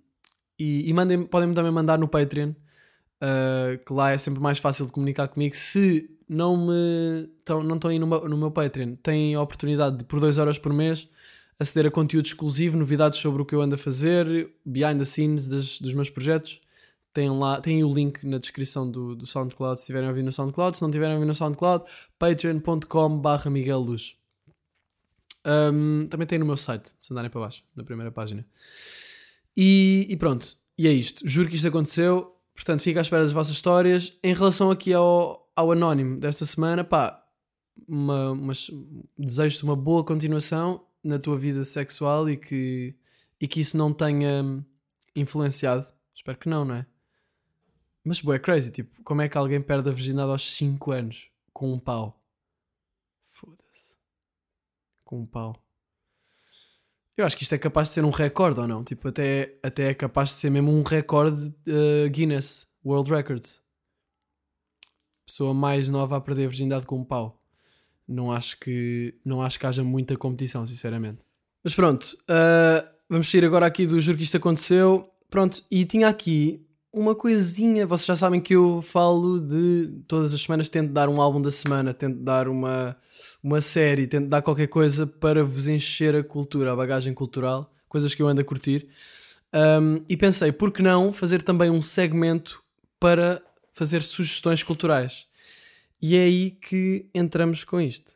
e 0.59 0.89
e 0.89 0.93
mandem, 0.93 1.25
podem-me 1.27 1.55
também 1.55 1.73
mandar 1.73 1.99
no 1.99 2.07
Patreon, 2.07 2.51
uh, 2.51 3.85
que 3.85 3.93
lá 3.93 4.11
é 4.11 4.18
sempre 4.18 4.41
mais 4.41 4.59
fácil 4.59 4.87
de 4.87 4.93
comunicar 4.93 5.29
comigo. 5.29 5.55
Se 5.57 6.09
não 6.29 6.57
me 6.57 7.29
tão, 7.45 7.62
não 7.62 7.75
estão 7.75 7.91
aí 7.91 7.99
no 7.99 8.07
meu, 8.07 8.29
no 8.29 8.37
meu 8.37 8.51
Patreon, 8.51 8.95
têm 8.97 9.35
a 9.35 9.43
oportunidade 9.43 9.99
de, 9.99 10.05
por 10.05 10.21
2 10.21 10.39
horas 10.39 10.59
por 10.59 10.73
mês, 10.73 11.09
aceder 11.61 11.87
a 11.87 11.91
conteúdo 11.91 12.27
exclusivo, 12.27 12.77
novidades 12.77 13.19
sobre 13.21 13.43
o 13.43 13.45
que 13.45 13.55
eu 13.55 13.61
ando 13.61 13.75
a 13.75 13.79
fazer, 13.79 14.51
behind 14.65 14.99
the 14.99 15.05
scenes 15.05 15.47
das- 15.47 15.79
dos 15.81 15.93
meus 15.93 16.09
projetos. 16.11 16.61
Tem 17.13 17.29
lá, 17.29 17.61
tem 17.61 17.85
o 17.85 17.93
link 17.93 18.25
na 18.27 18.39
descrição 18.39 18.91
do, 18.91 19.15
do 19.15 19.27
SoundCloud 19.27 19.79
se 19.79 19.83
estiverem 19.83 20.07
a 20.09 20.11
ouvir 20.11 20.23
no 20.23 20.33
SoundCloud. 20.33 20.77
Se 20.77 20.83
não 20.83 20.89
estiverem 20.89 21.13
a 21.15 21.17
ouvir 21.19 21.27
no 21.27 21.35
SoundCloud, 21.35 21.85
patreon.com.br 22.19 23.51
Miguel 23.51 23.81
Luz. 23.81 24.17
Um, 25.45 26.07
também 26.09 26.27
tem 26.27 26.39
no 26.39 26.45
meu 26.47 26.57
site, 26.57 26.93
se 27.01 27.13
andarem 27.13 27.31
para 27.31 27.41
baixo, 27.41 27.63
na 27.75 27.83
primeira 27.85 28.13
página. 28.13 28.47
E, 29.57 30.07
e 30.09 30.17
pronto, 30.17 30.57
e 30.79 30.87
é 30.87 30.93
isto. 30.93 31.27
Juro 31.29 31.49
que 31.49 31.57
isto 31.57 31.67
aconteceu. 31.69 32.37
Portanto, 32.55 32.81
fico 32.83 32.99
à 32.99 33.03
espera 33.03 33.23
das 33.23 33.33
vossas 33.33 33.55
histórias. 33.57 34.17
Em 34.23 34.35
relação 34.35 34.71
aqui 34.71 34.93
ao, 34.93 35.51
ao 35.57 35.73
anónimo 35.73 36.19
desta 36.19 36.45
semana, 36.45 36.85
pá, 36.85 37.23
uma, 37.89 38.33
umas- 38.33 38.71
desejo-te 39.19 39.65
uma 39.65 39.75
boa 39.77 40.05
continuação 40.05 40.85
na 41.03 41.19
tua 41.19 41.37
vida 41.39 41.65
sexual 41.65 42.29
e 42.29 42.37
que, 42.37 42.95
e 43.41 43.49
que 43.49 43.61
isso 43.61 43.77
não 43.77 43.93
tenha 43.93 44.65
influenciado. 45.15 45.87
Espero 46.15 46.39
que 46.39 46.49
não, 46.49 46.65
não 46.65 46.75
é? 46.77 46.87
Mas, 48.05 48.21
boé, 48.21 48.39
crazy. 48.39 48.71
Tipo, 48.71 49.03
como 49.03 49.23
é 49.23 49.29
que 49.29 49.37
alguém 49.37 49.61
perde 49.61 49.89
a 49.89 49.93
virgindade 49.93 50.31
aos 50.31 50.55
5 50.55 50.91
anos 50.91 51.31
com 51.53 51.73
um 51.73 51.79
pau? 51.79 52.23
Foda-se. 53.25 53.97
Com 55.05 55.21
um 55.21 55.27
pau. 55.27 55.57
Eu 57.17 57.27
acho 57.27 57.37
que 57.37 57.43
isto 57.43 57.55
é 57.55 57.59
capaz 57.59 57.89
de 57.89 57.95
ser 57.95 58.05
um 58.05 58.11
recorde 58.11 58.61
ou 58.61 58.67
não? 58.67 58.83
Tipo, 58.83 59.09
até, 59.09 59.59
até 59.63 59.91
é 59.91 59.95
capaz 59.95 60.31
de 60.31 60.37
ser 60.37 60.51
mesmo 60.51 60.73
um 60.73 60.83
recorde 60.83 61.49
uh, 61.49 62.09
Guinness 62.11 62.67
World 62.85 63.11
Records. 63.11 63.61
Pessoa 65.27 65.53
mais 65.53 65.87
nova 65.89 66.17
a 66.17 66.21
perder 66.21 66.45
a 66.47 66.49
virgindade 66.49 66.87
com 66.87 66.99
um 66.99 67.05
pau. 67.05 67.39
Não 68.11 68.33
acho 68.33 68.59
que, 68.59 69.15
não 69.25 69.41
acho 69.41 69.59
que 69.59 69.67
haja 69.67 69.85
muita 69.85 70.17
competição, 70.17 70.67
sinceramente. 70.67 71.25
Mas 71.63 71.75
pronto, 71.75 72.17
uh, 72.23 72.89
vamos 73.09 73.31
sair 73.31 73.45
agora 73.45 73.67
aqui 73.67 73.87
do 73.87 74.01
juro 74.01 74.19
que 74.19 74.25
isto 74.25 74.37
aconteceu. 74.37 75.09
Pronto, 75.31 75.63
e 75.71 75.85
tinha 75.85 76.09
aqui 76.09 76.67
uma 76.93 77.15
coisinha. 77.15 77.87
Vocês 77.87 78.07
já 78.07 78.17
sabem 78.17 78.41
que 78.41 78.55
eu 78.55 78.83
falo 78.83 79.39
de 79.39 80.03
todas 80.09 80.35
as 80.35 80.43
semanas, 80.43 80.69
tento 80.69 80.93
dar 80.93 81.09
um 81.09 81.21
álbum 81.21 81.41
da 81.41 81.51
semana, 81.51 81.95
tento 81.95 82.19
dar 82.19 82.49
uma, 82.49 82.97
uma 83.43 83.61
série, 83.61 84.07
tento 84.07 84.29
dar 84.29 84.43
qualquer 84.43 84.67
coisa 84.67 85.07
para 85.07 85.45
vos 85.45 85.69
encher 85.69 86.17
a 86.17 86.25
cultura, 86.25 86.73
a 86.73 86.77
bagagem 86.77 87.15
cultural, 87.15 87.73
coisas 87.89 88.15
que 88.15 88.23
eu 88.23 88.29
ando 88.29 88.41
a 88.41 88.45
curtir. 88.45 88.89
Um, 89.55 90.05
e 90.09 90.17
pensei, 90.17 90.53
por 90.53 90.73
que 90.73 90.83
não 90.83 91.13
fazer 91.13 91.43
também 91.43 91.71
um 91.71 91.83
segmento 91.83 92.63
para 92.99 93.43
fazer 93.73 94.03
sugestões 94.03 94.63
culturais? 94.63 95.27
E 96.03 96.17
é 96.17 96.21
aí 96.25 96.51
que 96.53 97.07
entramos 97.15 97.65
com 97.65 97.81
isto. 97.81 98.13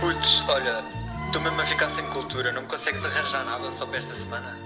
Putz, 0.00 0.48
olha, 0.48 0.82
estou 1.26 1.42
mesmo 1.42 1.60
a 1.60 1.66
ficar 1.66 1.90
sem 1.90 2.04
cultura, 2.06 2.52
não 2.52 2.62
me 2.62 2.68
consegues 2.68 3.04
arranjar 3.04 3.44
nada 3.44 3.70
só 3.72 3.86
para 3.86 3.98
esta 3.98 4.14
semana? 4.14 4.56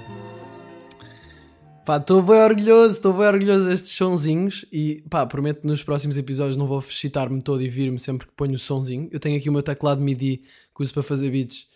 Pá, 1.84 1.96
estou 1.96 2.22
bem 2.22 2.36
orgulhoso, 2.36 2.94
estou 2.96 3.12
bem 3.12 3.26
orgulhoso 3.26 3.66
destes 3.68 3.90
sonzinhos 3.92 4.64
e 4.72 5.02
pá, 5.10 5.26
prometo 5.26 5.62
que 5.62 5.66
nos 5.66 5.82
próximos 5.82 6.16
episódios 6.16 6.56
não 6.56 6.66
vou 6.66 6.78
excitar-me 6.78 7.42
todo 7.42 7.60
e 7.60 7.68
vir-me 7.68 7.98
sempre 7.98 8.28
que 8.28 8.32
ponho 8.34 8.54
o 8.54 8.58
sonzinho. 8.58 9.08
Eu 9.10 9.18
tenho 9.18 9.36
aqui 9.36 9.48
o 9.48 9.52
meu 9.52 9.62
teclado 9.64 10.00
MIDI 10.00 10.44
que 10.76 10.82
uso 10.82 10.94
para 10.94 11.02
fazer 11.02 11.28
beats 11.30 11.66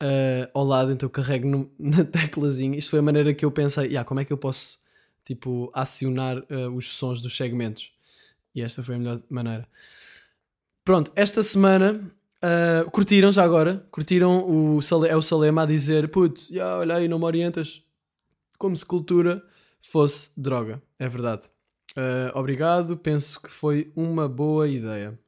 ah, 0.00 0.48
ao 0.54 0.64
lado, 0.64 0.90
então 0.92 1.06
eu 1.06 1.10
carrego 1.10 1.46
no- 1.46 1.70
na 1.78 2.02
teclazinha. 2.04 2.78
Isto 2.78 2.90
foi 2.92 3.00
a 3.00 3.02
maneira 3.02 3.34
que 3.34 3.44
eu 3.44 3.50
pensei, 3.50 3.92
"Ya, 3.92 4.02
como 4.02 4.20
é 4.20 4.24
que 4.24 4.32
eu 4.32 4.38
posso 4.38 4.78
tipo 5.26 5.70
acionar 5.74 6.38
ah, 6.48 6.70
os 6.70 6.94
sons 6.94 7.20
dos 7.20 7.36
segmentos? 7.36 7.92
E 8.54 8.62
esta 8.62 8.82
foi 8.82 8.96
a 8.96 8.98
melhor 8.98 9.22
maneira. 9.28 9.66
Pronto, 10.84 11.12
esta 11.14 11.42
semana 11.42 12.10
ah, 12.42 12.84
curtiram 12.90 13.30
já 13.30 13.44
agora, 13.44 13.86
curtiram 13.90 14.44
o, 14.48 14.80
é 15.06 15.16
o 15.16 15.22
Salema 15.22 15.62
a 15.62 15.66
dizer, 15.66 16.08
putz, 16.08 16.50
ya, 16.50 16.78
olha 16.78 16.96
aí, 16.96 17.06
não 17.06 17.18
me 17.18 17.24
orientas 17.24 17.82
como 18.58 18.76
se 18.76 18.84
cultura 18.84 19.42
fosse 19.80 20.30
droga. 20.38 20.82
É 20.98 21.08
verdade. 21.08 21.48
Uh, 21.96 22.38
obrigado, 22.38 22.96
penso 22.96 23.40
que 23.40 23.50
foi 23.50 23.90
uma 23.96 24.28
boa 24.28 24.68
ideia. 24.68 25.18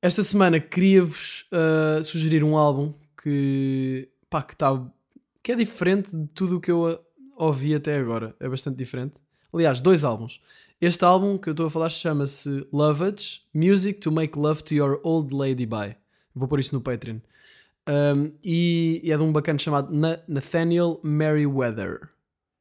Esta 0.00 0.22
semana 0.22 0.58
queria-vos 0.58 1.46
uh, 1.52 2.02
sugerir 2.02 2.42
um 2.42 2.56
álbum 2.56 2.94
que, 3.22 4.08
pá, 4.30 4.42
que, 4.42 4.56
tá, 4.56 4.82
que 5.42 5.52
é 5.52 5.56
diferente 5.56 6.14
de 6.16 6.26
tudo 6.28 6.56
o 6.56 6.60
que 6.60 6.70
eu 6.70 6.90
uh, 6.90 6.98
ouvi 7.36 7.74
até 7.74 7.98
agora. 7.98 8.34
É 8.40 8.48
bastante 8.48 8.76
diferente. 8.76 9.14
Aliás, 9.52 9.80
dois 9.80 10.04
álbuns. 10.04 10.40
Este 10.84 11.02
álbum 11.02 11.38
que 11.38 11.48
eu 11.48 11.52
estou 11.52 11.64
a 11.64 11.70
falar 11.70 11.88
chama-se 11.88 12.68
Lovage 12.70 13.40
Music 13.54 14.00
to 14.00 14.12
Make 14.12 14.38
Love 14.38 14.62
to 14.64 14.74
Your 14.74 15.00
Old 15.02 15.34
Lady 15.34 15.64
By. 15.64 15.96
Vou 16.34 16.46
pôr 16.46 16.60
isto 16.60 16.74
no 16.74 16.82
Patreon. 16.82 17.20
Um, 17.88 18.34
e, 18.44 19.00
e 19.02 19.10
é 19.10 19.16
de 19.16 19.22
um 19.22 19.32
bacana 19.32 19.58
chamado 19.58 19.90
Na- 19.90 20.20
Nathaniel 20.28 21.00
Merriweather. 21.02 22.10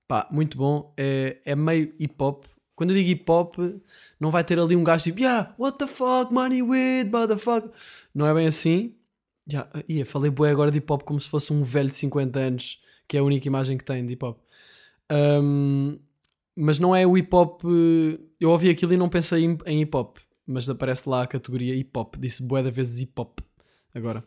Pá, 0.07 0.25
muito 0.31 0.57
bom. 0.57 0.93
É, 0.95 1.41
é 1.43 1.53
meio 1.53 1.93
hip 1.99 2.15
hop. 2.17 2.45
Quando 2.77 2.91
eu 2.91 2.95
digo 2.95 3.09
hip 3.09 3.29
hop, 3.29 3.55
não 4.17 4.31
vai 4.31 4.41
ter 4.45 4.57
ali 4.57 4.77
um 4.77 4.85
gajo 4.85 5.03
tipo, 5.03 5.19
yeah, 5.19 5.53
what 5.59 5.77
the 5.77 5.85
fuck, 5.85 6.33
money 6.33 6.61
with, 6.61 7.09
motherfucker. 7.11 7.71
Não 8.15 8.25
é 8.25 8.33
bem 8.33 8.47
assim. 8.47 8.95
Yeah, 9.51 9.69
ia, 9.85 10.05
falei 10.05 10.31
bué 10.31 10.49
agora 10.49 10.71
de 10.71 10.77
hip 10.77 10.89
hop 10.89 11.03
como 11.03 11.19
se 11.19 11.27
fosse 11.27 11.51
um 11.51 11.61
velho 11.61 11.89
de 11.89 11.95
50 11.95 12.39
anos, 12.39 12.79
que 13.05 13.17
é 13.17 13.19
a 13.19 13.23
única 13.23 13.45
imagem 13.45 13.77
que 13.77 13.83
tem 13.83 14.05
de 14.05 14.13
hip 14.13 14.23
hop. 14.23 14.39
Um, 15.11 15.99
mas 16.55 16.79
não 16.79 16.95
é 16.95 17.05
o 17.05 17.17
hip 17.17 17.33
hop. 17.35 17.61
eh, 17.65 18.19
Eu 18.39 18.51
ouvi 18.51 18.69
aquilo 18.69 18.93
e 18.93 18.97
não 18.97 19.09
pensei 19.09 19.43
em, 19.43 19.57
em 19.65 19.81
hip 19.81 19.95
hop, 19.95 20.17
mas 20.45 20.69
aparece 20.69 21.07
lá 21.07 21.23
a 21.23 21.27
categoria 21.27 21.75
hip 21.75 21.91
hop. 21.97 22.15
Disse 22.17 22.43
bué 22.43 22.61
da 22.63 22.69
vezes 22.69 23.01
hip 23.01 23.13
hop 23.15 23.39
agora. 23.93 24.23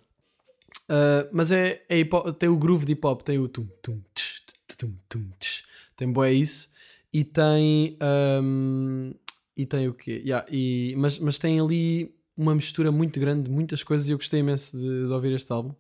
Uh, 0.89 1.29
mas 1.33 1.51
é, 1.51 1.85
é 1.89 1.99
hip 1.99 2.15
hop, 2.15 2.29
tem 2.33 2.49
o 2.49 2.57
groove 2.57 2.87
de 2.87 2.93
hip 2.93 3.07
hop, 3.07 3.23
tem 3.23 3.39
o 3.39 3.49
tum 3.49 3.67
tum 3.83 4.01
tch, 4.15 4.43
tum 4.79 4.95
tum 5.09 5.31
tch. 5.39 5.65
tem 5.97 6.13
boé 6.13 6.33
isso 6.33 6.69
e 7.13 7.25
tem 7.25 7.99
um, 8.43 9.13
e 9.57 9.67
tem 9.67 9.89
o 9.89 9.95
quê? 9.95 10.23
Yeah, 10.25 10.47
e, 10.51 10.95
mas, 10.97 11.19
mas 11.19 11.39
tem 11.39 11.59
ali 11.59 12.15
uma 12.37 12.55
mistura 12.55 12.93
muito 12.93 13.19
grande 13.19 13.45
de 13.45 13.51
muitas 13.51 13.83
coisas 13.83 14.09
e 14.09 14.13
eu 14.13 14.19
gostei 14.19 14.41
imenso 14.41 14.77
de, 14.77 15.07
de 15.07 15.13
ouvir 15.13 15.33
este 15.33 15.51
álbum. 15.51 15.75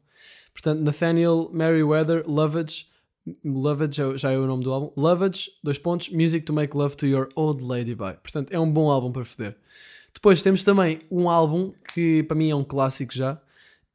Portanto, 0.53 0.80
Nathaniel 0.80 1.51
Merriweather, 1.53 2.24
Lovage, 2.26 2.86
Lovage 3.44 3.96
já- 3.96 4.16
já 4.16 4.30
é 4.32 4.38
o 4.38 4.46
nome 4.46 4.62
do 4.64 4.72
álbum. 4.72 4.92
Lovage, 5.00 5.50
dois 5.62 5.78
pontos, 5.78 6.10
Music 6.10 6.44
to 6.44 6.52
Make 6.52 6.76
Love 6.76 6.96
to 6.96 7.06
Your 7.06 7.28
Old 7.34 7.62
Lady 7.64 7.94
By. 7.94 8.14
Portanto, 8.22 8.52
é 8.52 8.58
um 8.58 8.70
bom 8.70 8.90
álbum 8.90 9.10
para 9.12 9.24
foder. 9.24 9.56
Depois 10.14 10.40
temos 10.42 10.62
também 10.64 11.00
um 11.10 11.28
álbum 11.28 11.72
que 11.92 12.22
para 12.22 12.36
mim 12.36 12.50
é 12.50 12.54
um 12.54 12.64
clássico 12.64 13.12
já. 13.14 13.40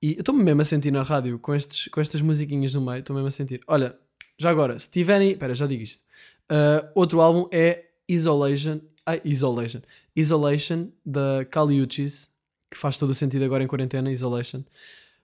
E 0.01 0.13
eu 0.13 0.19
estou-me 0.19 0.43
mesmo 0.43 0.61
a 0.61 0.65
sentir 0.65 0.91
na 0.91 1.03
rádio 1.03 1.39
com, 1.39 1.53
estes, 1.53 1.87
com 1.87 2.01
estas 2.01 2.21
musiquinhas 2.21 2.73
no 2.73 2.81
meio. 2.81 2.99
Estou 2.99 3.15
mesmo 3.15 3.27
a 3.27 3.31
sentir. 3.31 3.61
Olha, 3.67 3.97
já 4.37 4.49
agora, 4.49 4.77
se 4.77 4.89
tiverem. 4.89 5.31
Espera, 5.31 5.55
já 5.55 5.65
digo 5.65 5.83
isto. 5.83 6.03
Uh, 6.51 6.89
outro 6.95 7.21
álbum 7.21 7.47
é 7.51 7.85
Isolation. 8.09 8.81
Ai, 9.05 9.21
Isolation. 9.23 9.81
Isolation 10.15 10.87
da 11.05 11.45
Kali 11.49 11.81
Uchis, 11.81 12.29
que 12.69 12.77
faz 12.77 12.97
todo 12.97 13.11
o 13.11 13.15
sentido 13.15 13.45
agora 13.45 13.63
em 13.63 13.67
quarentena. 13.67 14.11
Isolation. 14.11 14.63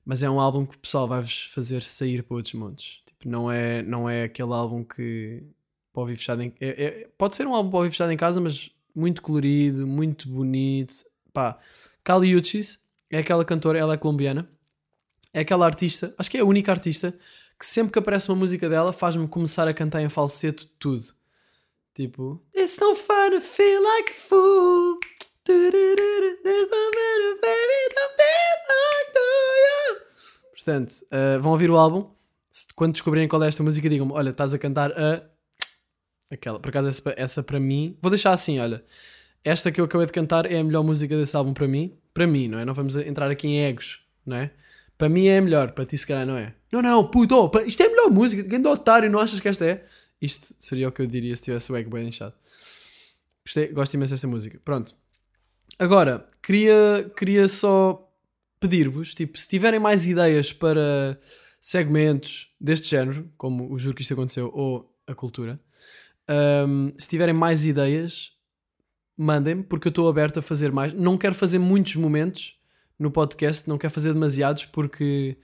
Mas 0.06 0.24
é 0.24 0.30
um 0.30 0.40
álbum 0.40 0.66
que 0.66 0.76
o 0.76 0.80
pessoal 0.80 1.08
vai-vos 1.08 1.44
fazer 1.54 1.84
sair 1.84 2.24
para 2.24 2.38
outros 2.38 2.54
montes. 2.54 3.00
Não 3.28 3.52
é, 3.52 3.82
não 3.84 4.10
é 4.10 4.24
aquele 4.24 4.54
álbum 4.54 4.86
que 4.86 5.44
para 5.92 6.02
ouvir 6.02 6.16
fechado 6.16 6.42
em 6.42 6.54
é- 6.62 6.84
é- 6.86 7.10
Pode 7.18 7.36
ser 7.36 7.46
um 7.46 7.54
álbum 7.54 7.70
para 7.70 7.80
ouvir 7.80 7.92
fechado 7.92 8.10
em 8.12 8.16
casa, 8.16 8.40
mas 8.40 8.72
muito 8.96 9.22
colorido, 9.22 9.86
muito 9.86 10.30
bonito. 10.30 10.96
Pá, 11.34 11.60
Kali 12.06 12.34
Uchis 12.38 12.80
é 13.12 13.18
aquela 13.20 13.44
cantora, 13.44 13.78
ela 13.78 13.96
é 13.96 13.98
colombiana. 13.98 14.50
É 15.34 15.42
aquela 15.42 15.66
artista, 15.66 16.16
acho 16.18 16.32
que 16.32 16.38
é 16.38 16.40
a 16.40 16.46
única 16.46 16.72
artista 16.72 17.14
que 17.60 17.66
sempre 17.66 17.92
que 17.92 18.00
aparece 18.00 18.30
uma 18.30 18.38
música 18.38 18.70
dela 18.70 18.94
faz-me 18.94 19.28
começar 19.28 19.68
a 19.68 19.74
cantar 19.74 20.02
em 20.02 20.08
falsete 20.08 20.66
tudo. 20.80 21.14
Tipo, 21.94 22.42
It's 22.56 22.78
no 22.80 22.96
fun 22.96 23.32
to 23.32 23.42
feel 23.42 23.84
like 23.84 24.12
a 24.12 24.16
fool. 24.16 25.00
There's 25.44 26.70
no 26.70 26.92
matter, 26.98 27.42
baby, 27.42 27.82
don't 27.94 28.18
be 28.18 28.24
like. 28.70 29.08
Portanto, 30.52 30.94
uh, 31.12 31.42
vão 31.42 31.52
ouvir 31.52 31.70
o 31.70 31.78
álbum. 31.78 32.17
Quando 32.76 32.94
descobrirem 32.94 33.28
qual 33.28 33.44
é 33.44 33.48
esta 33.48 33.64
música, 33.64 33.90
digam-me: 33.90 34.14
Olha, 34.14 34.30
estás 34.30 34.54
a 34.54 34.60
cantar 34.60 34.92
a. 34.92 35.24
Aquela. 36.32 36.60
Por 36.60 36.70
acaso, 36.70 36.90
essa, 36.90 37.14
essa 37.18 37.44
para 37.44 37.60
mim. 37.60 37.98
Vou 38.02 38.10
deixar 38.10 38.34
assim: 38.34 38.60
Olha, 38.60 38.84
esta 39.44 39.72
que 39.72 39.80
eu 39.80 39.86
acabei 39.86 40.06
de 40.08 40.14
cantar 40.14 40.52
é 40.52 40.60
a 40.60 40.64
melhor 40.64 40.84
música 40.84 41.16
desse 41.16 41.36
álbum 41.36 41.54
para 41.54 41.68
mim. 41.68 41.98
Para 42.14 42.28
mim, 42.28 42.48
não 42.48 42.60
é? 42.60 42.66
Não 42.66 42.74
vamos 42.74 42.96
entrar 42.96 43.30
aqui 43.30 43.48
em 43.48 43.60
egos, 43.62 44.02
não 44.26 44.38
é? 44.38 44.52
Para 44.98 45.10
mim 45.10 45.28
é 45.28 45.40
melhor, 45.40 45.72
para 45.74 45.86
ti 45.86 45.98
se 45.98 46.08
calhar 46.08 46.26
não 46.26 46.36
é. 46.36 46.56
Não, 46.72 46.82
não, 46.82 47.08
puto, 47.08 47.36
oh, 47.36 47.60
isto 47.60 47.82
é 47.82 47.86
a 47.86 47.90
melhor 47.90 48.10
música. 48.10 48.42
Grande 48.42 48.68
otário, 48.68 49.10
não 49.10 49.20
achas 49.20 49.40
que 49.40 49.48
esta 49.48 49.66
é? 49.66 49.86
Isto 50.20 50.56
seria 50.58 50.90
o 50.90 50.92
que 50.92 51.02
eu 51.02 51.08
diria 51.08 51.36
se 51.36 51.44
tivesse 51.44 51.72
o 51.72 51.78
ego 51.78 51.92
bem 51.92 52.08
inchado. 52.08 52.34
Gostei, 53.46 53.68
gosto 53.68 53.94
imenso 53.94 54.12
desta 54.12 54.28
música. 54.28 54.60
Pronto. 54.66 54.96
Agora, 55.78 56.28
queria, 56.42 57.10
queria 57.16 57.48
só 57.48 58.12
pedir-vos, 58.60 59.14
tipo, 59.14 59.38
se 59.38 59.48
tiverem 59.48 59.80
mais 59.80 60.08
ideias 60.08 60.52
para 60.52 61.20
segmentos 61.68 62.50
deste 62.58 62.88
género, 62.88 63.30
como 63.38 63.70
o 63.70 63.78
Juro 63.78 63.94
que 63.94 64.02
isto 64.02 64.14
aconteceu, 64.14 64.50
ou 64.54 64.90
a 65.06 65.14
cultura, 65.14 65.60
hum, 66.66 66.94
se 66.98 67.10
tiverem 67.10 67.36
mais 67.36 67.66
ideias, 67.66 68.32
mandem-me, 69.18 69.64
porque 69.64 69.90
eu 69.90 69.90
estou 69.90 70.08
aberto 70.08 70.40
a 70.40 70.42
fazer 70.42 70.72
mais. 70.72 70.94
Não 70.94 71.18
quero 71.18 71.36
fazer 71.36 71.60
muitos 71.60 71.96
momentos 71.96 72.58
no 72.98 73.12
podcast, 73.12 73.68
não 73.68 73.78
quero 73.78 73.94
fazer 73.94 74.14
demasiados, 74.14 74.64
porque 74.64 75.36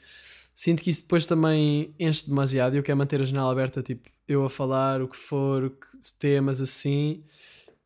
sinto 0.56 0.82
que 0.82 0.90
isso 0.90 1.02
depois 1.02 1.28
também 1.28 1.94
enche 2.00 2.26
demasiado 2.26 2.76
e 2.76 2.78
eu 2.78 2.84
quero 2.84 2.98
manter 2.98 3.20
a 3.20 3.26
janela 3.26 3.52
aberta, 3.52 3.84
tipo, 3.84 4.10
eu 4.26 4.46
a 4.46 4.50
falar 4.50 5.02
o 5.02 5.10
que 5.10 5.18
for, 5.18 5.78
temas 6.20 6.62
assim. 6.62 7.22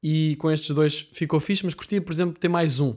E 0.03 0.35
com 0.35 0.51
estes 0.51 0.75
dois 0.75 1.09
ficou 1.11 1.39
fixe, 1.39 1.65
mas 1.65 1.73
curtia, 1.73 1.99
por 1.99 2.13
exemplo, 2.13 2.39
ter 2.39 2.49
mais 2.49 2.79
um. 2.79 2.95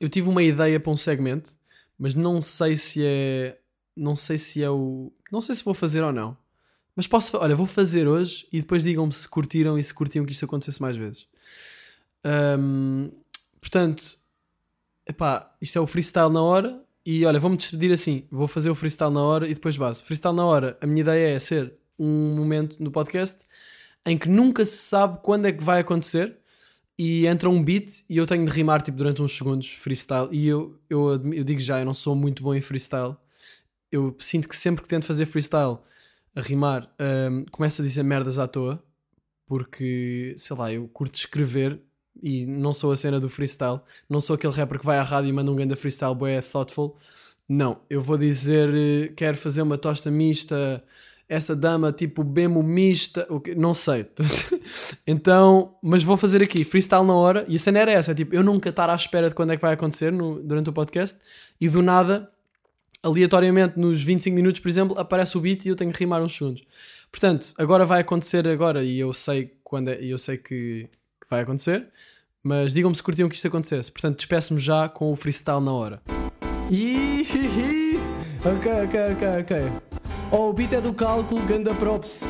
Eu 0.00 0.08
tive 0.08 0.28
uma 0.28 0.42
ideia 0.42 0.80
para 0.80 0.90
um 0.90 0.96
segmento, 0.96 1.56
mas 1.96 2.16
não 2.16 2.40
sei 2.40 2.76
se 2.76 3.00
é. 3.06 3.60
Não 3.96 4.16
sei 4.16 4.38
se 4.38 4.62
é 4.62 4.70
o. 4.70 5.12
Não 5.30 5.40
sei 5.40 5.54
se 5.54 5.64
vou 5.64 5.74
fazer 5.74 6.02
ou 6.02 6.12
não. 6.12 6.36
Mas 6.96 7.06
posso. 7.06 7.36
Olha, 7.36 7.56
vou 7.56 7.66
fazer 7.66 8.06
hoje 8.06 8.46
e 8.52 8.60
depois 8.60 8.82
digam-me 8.82 9.12
se 9.12 9.28
curtiram 9.28 9.78
e 9.78 9.84
se 9.84 9.92
curtiam 9.92 10.24
que 10.24 10.32
isto 10.32 10.44
acontecesse 10.44 10.80
mais 10.80 10.96
vezes. 10.96 11.26
Ahm, 12.24 13.10
portanto, 13.60 14.18
epá, 15.06 15.54
isto 15.60 15.78
é 15.78 15.80
o 15.80 15.86
freestyle 15.86 16.32
na 16.32 16.42
hora. 16.42 16.82
E 17.06 17.24
olha, 17.26 17.38
vou-me 17.38 17.56
despedir 17.56 17.92
assim. 17.92 18.26
Vou 18.30 18.48
fazer 18.48 18.70
o 18.70 18.74
freestyle 18.74 19.12
na 19.12 19.22
hora 19.22 19.48
e 19.48 19.54
depois 19.54 19.76
base. 19.76 20.02
Freestyle 20.02 20.34
na 20.34 20.44
hora, 20.44 20.78
a 20.80 20.86
minha 20.86 21.02
ideia 21.02 21.36
é 21.36 21.38
ser 21.38 21.74
um 21.98 22.34
momento 22.34 22.82
no 22.82 22.90
podcast 22.90 23.44
em 24.06 24.18
que 24.18 24.28
nunca 24.28 24.64
se 24.64 24.76
sabe 24.76 25.18
quando 25.22 25.46
é 25.46 25.52
que 25.52 25.62
vai 25.62 25.80
acontecer 25.80 26.36
e 26.98 27.26
entra 27.26 27.48
um 27.48 27.62
beat 27.62 28.04
e 28.08 28.16
eu 28.16 28.26
tenho 28.26 28.44
de 28.44 28.50
rimar 28.50 28.80
tipo, 28.82 28.96
durante 28.96 29.20
uns 29.22 29.36
segundos 29.36 29.72
freestyle. 29.74 30.28
E 30.30 30.46
eu, 30.46 30.78
eu, 30.88 31.10
eu 31.32 31.44
digo 31.44 31.60
já, 31.60 31.80
eu 31.80 31.84
não 31.84 31.94
sou 31.94 32.14
muito 32.14 32.42
bom 32.42 32.54
em 32.54 32.60
freestyle. 32.60 33.16
Eu 33.94 34.14
sinto 34.18 34.48
que 34.48 34.56
sempre 34.56 34.82
que 34.82 34.88
tento 34.88 35.06
fazer 35.06 35.26
freestyle 35.26 35.78
a 36.34 36.40
rimar, 36.40 36.90
hum, 37.30 37.44
começo 37.52 37.80
a 37.80 37.84
dizer 37.84 38.02
merdas 38.02 38.38
à 38.38 38.48
toa 38.48 38.82
porque 39.46 40.34
sei 40.38 40.56
lá, 40.56 40.72
eu 40.72 40.88
curto 40.88 41.14
escrever 41.16 41.78
e 42.22 42.46
não 42.46 42.72
sou 42.72 42.90
a 42.92 42.96
cena 42.96 43.20
do 43.20 43.28
freestyle. 43.28 43.80
Não 44.08 44.20
sou 44.20 44.34
aquele 44.34 44.52
rapper 44.54 44.78
que 44.78 44.86
vai 44.86 44.98
à 44.98 45.02
rádio 45.02 45.28
e 45.28 45.32
manda 45.32 45.50
um 45.50 45.56
grande 45.56 45.76
freestyle 45.76 46.14
boé 46.14 46.40
thoughtful. 46.40 46.96
Não, 47.48 47.80
eu 47.90 48.00
vou 48.00 48.16
dizer 48.16 48.70
eh, 48.74 49.12
quero 49.14 49.36
fazer 49.36 49.60
uma 49.62 49.76
tosta 49.76 50.10
mista, 50.10 50.82
essa 51.28 51.54
dama 51.54 51.92
tipo 51.92 52.24
bemo 52.24 52.62
mista, 52.62 53.28
não 53.56 53.74
sei. 53.74 54.06
então, 55.06 55.76
mas 55.82 56.02
vou 56.02 56.16
fazer 56.16 56.42
aqui 56.42 56.64
freestyle 56.64 57.04
na 57.04 57.14
hora 57.14 57.44
e 57.46 57.56
a 57.56 57.58
cena 57.58 57.80
era 57.80 57.92
essa, 57.92 58.12
é 58.12 58.14
tipo, 58.14 58.34
eu 58.34 58.42
nunca 58.42 58.70
estar 58.70 58.88
à 58.88 58.94
espera 58.94 59.28
de 59.28 59.34
quando 59.34 59.52
é 59.52 59.56
que 59.56 59.62
vai 59.62 59.74
acontecer 59.74 60.10
no- 60.10 60.42
durante 60.42 60.70
o 60.70 60.72
podcast 60.72 61.18
e 61.60 61.68
do 61.68 61.82
nada, 61.82 62.30
aleatoriamente 63.04 63.78
nos 63.78 64.02
25 64.02 64.34
minutos, 64.34 64.60
por 64.60 64.68
exemplo, 64.68 64.98
aparece 64.98 65.36
o 65.36 65.40
beat 65.40 65.66
e 65.66 65.68
eu 65.68 65.76
tenho 65.76 65.92
que 65.92 65.98
rimar 65.98 66.22
uns 66.22 66.36
segundos. 66.36 66.62
Portanto, 67.12 67.52
agora 67.58 67.84
vai 67.84 68.00
acontecer 68.00 68.48
agora 68.48 68.82
e 68.82 68.98
eu 68.98 69.12
sei 69.12 69.52
quando 69.62 69.88
é, 69.88 70.00
e 70.00 70.10
eu 70.10 70.18
sei 70.18 70.38
que, 70.38 70.88
que 71.20 71.28
vai 71.30 71.42
acontecer, 71.42 71.86
mas 72.42 72.72
digam-me 72.72 72.96
se 72.96 73.02
curtiam 73.02 73.28
que 73.28 73.36
isto 73.36 73.46
acontecesse. 73.46 73.92
Portanto, 73.92 74.16
despeço-me 74.16 74.58
já 74.58 74.88
com 74.88 75.12
o 75.12 75.16
freestyle 75.16 75.60
na 75.60 75.72
hora. 75.72 76.02
Ih, 76.70 78.00
ok, 78.44 78.72
ok, 78.84 79.00
ok, 79.12 79.28
ok. 79.40 79.56
Oh, 80.32 80.48
o 80.48 80.52
beat 80.52 80.72
é 80.72 80.80
do 80.80 80.92
cálculo, 80.92 81.44
ganda 81.46 81.74
props. 81.74 82.22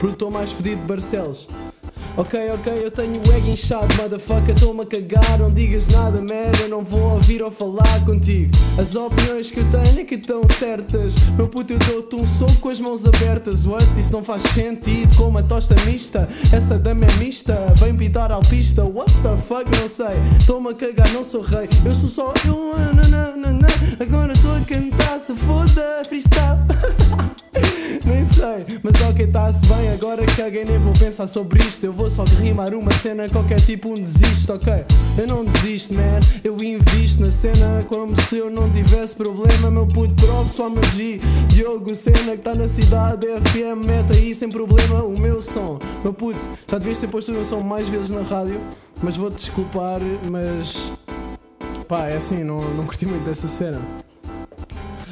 Produtor 0.00 0.30
mais 0.30 0.50
fedido 0.50 0.80
de 0.80 0.86
Barcelos. 0.86 1.46
Ok, 2.18 2.50
ok, 2.50 2.72
eu 2.84 2.90
tenho 2.90 3.20
o 3.20 3.32
ego 3.32 3.48
inchado, 3.48 3.86
motherfucker, 3.94 4.52
estou-me 4.52 4.82
a 4.82 4.86
cagar, 4.86 5.38
não 5.38 5.52
digas 5.52 5.86
nada, 5.86 6.20
merda, 6.20 6.66
não 6.66 6.82
vou 6.82 7.12
ouvir 7.12 7.40
ou 7.40 7.48
falar 7.48 8.04
contigo. 8.04 8.50
As 8.76 8.96
opiniões 8.96 9.52
que 9.52 9.60
eu 9.60 9.70
tenho 9.70 10.00
é 10.00 10.04
que 10.04 10.16
estão 10.16 10.42
certas. 10.48 11.14
Meu 11.36 11.46
puto, 11.46 11.74
eu 11.74 11.78
dou-te 11.78 12.16
um 12.16 12.26
soco 12.26 12.56
com 12.56 12.70
as 12.70 12.80
mãos 12.80 13.06
abertas. 13.06 13.64
What? 13.64 13.86
Isso 13.96 14.10
não 14.10 14.24
faz 14.24 14.42
sentido, 14.42 15.16
com 15.16 15.28
uma 15.28 15.44
tosta 15.44 15.76
mista. 15.86 16.28
Essa 16.52 16.76
dama 16.76 17.04
é 17.04 17.24
mista, 17.24 17.54
vem 17.76 17.94
pintar 17.94 18.32
alpista. 18.32 18.82
What 18.82 19.12
the 19.22 19.36
fuck, 19.36 19.70
não 19.80 19.88
sei. 19.88 20.18
Estou-me 20.40 20.70
a 20.70 20.74
cagar, 20.74 21.08
não 21.12 21.24
sou 21.24 21.42
rei. 21.42 21.68
Eu 21.86 21.94
sou 21.94 22.08
só 22.08 22.34
eu. 22.44 22.72
Agora 24.00 24.32
estou 24.32 24.56
a 24.56 24.60
cantar, 24.62 25.20
se 25.20 25.36
foda, 25.36 26.02
freestyle. 26.04 26.58
Nem 28.08 28.24
sei, 28.24 28.80
mas 28.82 28.98
ok, 29.02 29.26
tá-se 29.26 29.66
bem. 29.66 29.90
Agora 29.92 30.24
caguei, 30.34 30.64
nem 30.64 30.78
vou 30.78 30.94
pensar 30.94 31.26
sobre 31.26 31.58
isto. 31.60 31.84
Eu 31.84 31.92
vou 31.92 32.10
só 32.10 32.24
rimar 32.24 32.72
uma 32.72 32.90
cena 32.90 33.28
qualquer 33.28 33.60
tipo, 33.60 33.90
um 33.90 33.94
desisto, 33.94 34.54
ok? 34.54 34.86
Eu 35.18 35.26
não 35.26 35.44
desisto, 35.44 35.92
man. 35.92 36.18
Eu 36.42 36.56
invisto 36.56 37.20
na 37.20 37.30
cena 37.30 37.84
como 37.86 38.18
se 38.22 38.38
eu 38.38 38.48
não 38.48 38.70
tivesse 38.70 39.14
problema. 39.14 39.70
Meu 39.70 39.86
puto, 39.86 40.14
props 40.14 40.54
meu 40.56 40.82
G. 40.84 41.20
Diogo, 41.48 41.94
cena 41.94 42.34
que 42.34 42.42
tá 42.42 42.54
na 42.54 42.66
cidade. 42.66 43.26
FM, 43.26 43.84
meta 43.84 44.14
aí 44.14 44.34
sem 44.34 44.48
problema 44.48 45.02
o 45.04 45.18
meu 45.18 45.42
som. 45.42 45.78
Meu 46.02 46.14
puto, 46.14 46.40
já 46.66 46.78
devias 46.78 46.98
ter 46.98 47.08
posto 47.08 47.30
o 47.30 47.34
meu 47.34 47.44
som 47.44 47.60
mais 47.60 47.90
vezes 47.90 48.08
na 48.08 48.22
rádio, 48.22 48.58
mas 49.02 49.18
vou-te 49.18 49.36
desculpar, 49.36 50.00
mas. 50.30 50.92
Pá, 51.86 52.06
é 52.06 52.16
assim, 52.16 52.42
não, 52.42 52.58
não 52.74 52.86
curti 52.86 53.04
muito 53.04 53.24
dessa 53.24 53.46
cena. 53.46 53.80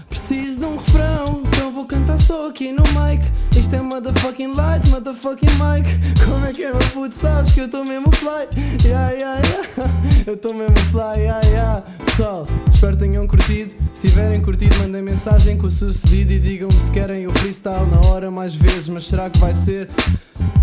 Preciso 0.09 0.61
de 0.61 0.67
um 0.67 0.77
refrão, 0.77 1.43
vou 1.77 1.85
cantar 1.85 2.17
só 2.17 2.49
aqui 2.49 2.73
no 2.73 2.83
mic. 2.85 3.23
Isto 3.55 3.77
é 3.77 3.83
motherfucking 3.83 4.55
light, 4.55 4.89
motherfucking 4.89 5.51
mic. 5.61 5.87
Como 6.25 6.47
é 6.47 6.53
que 6.53 6.65
é, 6.65 6.71
meu 6.71 6.79
puto? 6.95 7.15
Sabes 7.15 7.53
que 7.53 7.61
eu 7.61 7.67
estou 7.67 7.85
mesmo 7.85 8.11
fly. 8.17 8.49
Yeah, 8.83 9.11
yeah, 9.11 9.43
yeah. 9.47 9.93
Eu 10.27 10.35
estou 10.35 10.55
mesmo 10.55 10.77
fly, 10.91 11.21
yeah, 11.21 11.47
yeah. 11.49 11.83
Pessoal, 12.07 12.49
espero 12.73 12.97
tenham 12.97 13.27
curtido. 13.29 13.75
Se 13.93 14.09
tiverem 14.09 14.41
curtido, 14.41 14.75
mandem 14.79 15.03
mensagem 15.03 15.59
com 15.59 15.67
o 15.67 15.71
sucedido 15.71 16.33
e 16.33 16.39
digam-me 16.39 16.73
se 16.73 16.91
querem 16.91 17.27
o 17.27 17.33
freestyle 17.33 17.87
na 17.91 18.09
hora 18.09 18.31
mais 18.31 18.55
vezes. 18.55 18.89
Mas 18.89 19.05
será 19.05 19.29
que 19.29 19.39
vai 19.39 19.53
ser? 19.53 19.91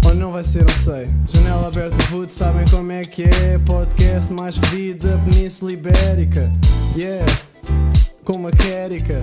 Ou 0.05 0.15
não 0.15 0.31
vai 0.31 0.43
ser, 0.43 0.65
não 0.65 0.73
sei. 0.73 1.09
Janela 1.27 1.67
aberta, 1.67 1.95
puto, 2.09 2.33
sabem 2.33 2.67
como 2.67 2.91
é 2.91 3.03
que 3.03 3.23
é. 3.23 3.59
Podcast 3.63 4.33
mais 4.33 4.57
fedido 4.57 5.07
da 5.07 5.17
Península 5.19 5.73
Ibérica. 5.73 6.51
Yeah 6.97 7.23
como 8.23 8.47
a 8.47 8.51
Erika 8.65 9.21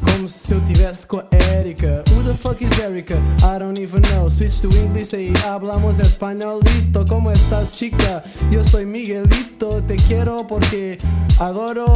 Como 0.00 0.28
se 0.28 0.52
eu 0.52 0.60
tivesse 0.64 1.06
com 1.06 1.18
a 1.18 1.26
Erika 1.54 2.02
Who 2.10 2.22
the 2.24 2.34
fuck 2.34 2.62
is 2.64 2.78
Erika? 2.78 3.16
I 3.42 3.58
don't 3.58 3.80
even 3.80 4.02
know. 4.12 4.30
Switch 4.30 4.60
to 4.60 4.68
English 4.68 5.14
e 5.14 5.32
hablamos 5.46 5.98
españolito 5.98 7.06
Como 7.06 7.30
estás 7.30 7.72
chica? 7.72 8.22
Yo 8.50 8.64
soy 8.64 8.86
Miguelito 8.86 9.82
Te 9.82 9.96
quiero 9.96 10.46
porque 10.46 10.98
adoro 11.38 11.92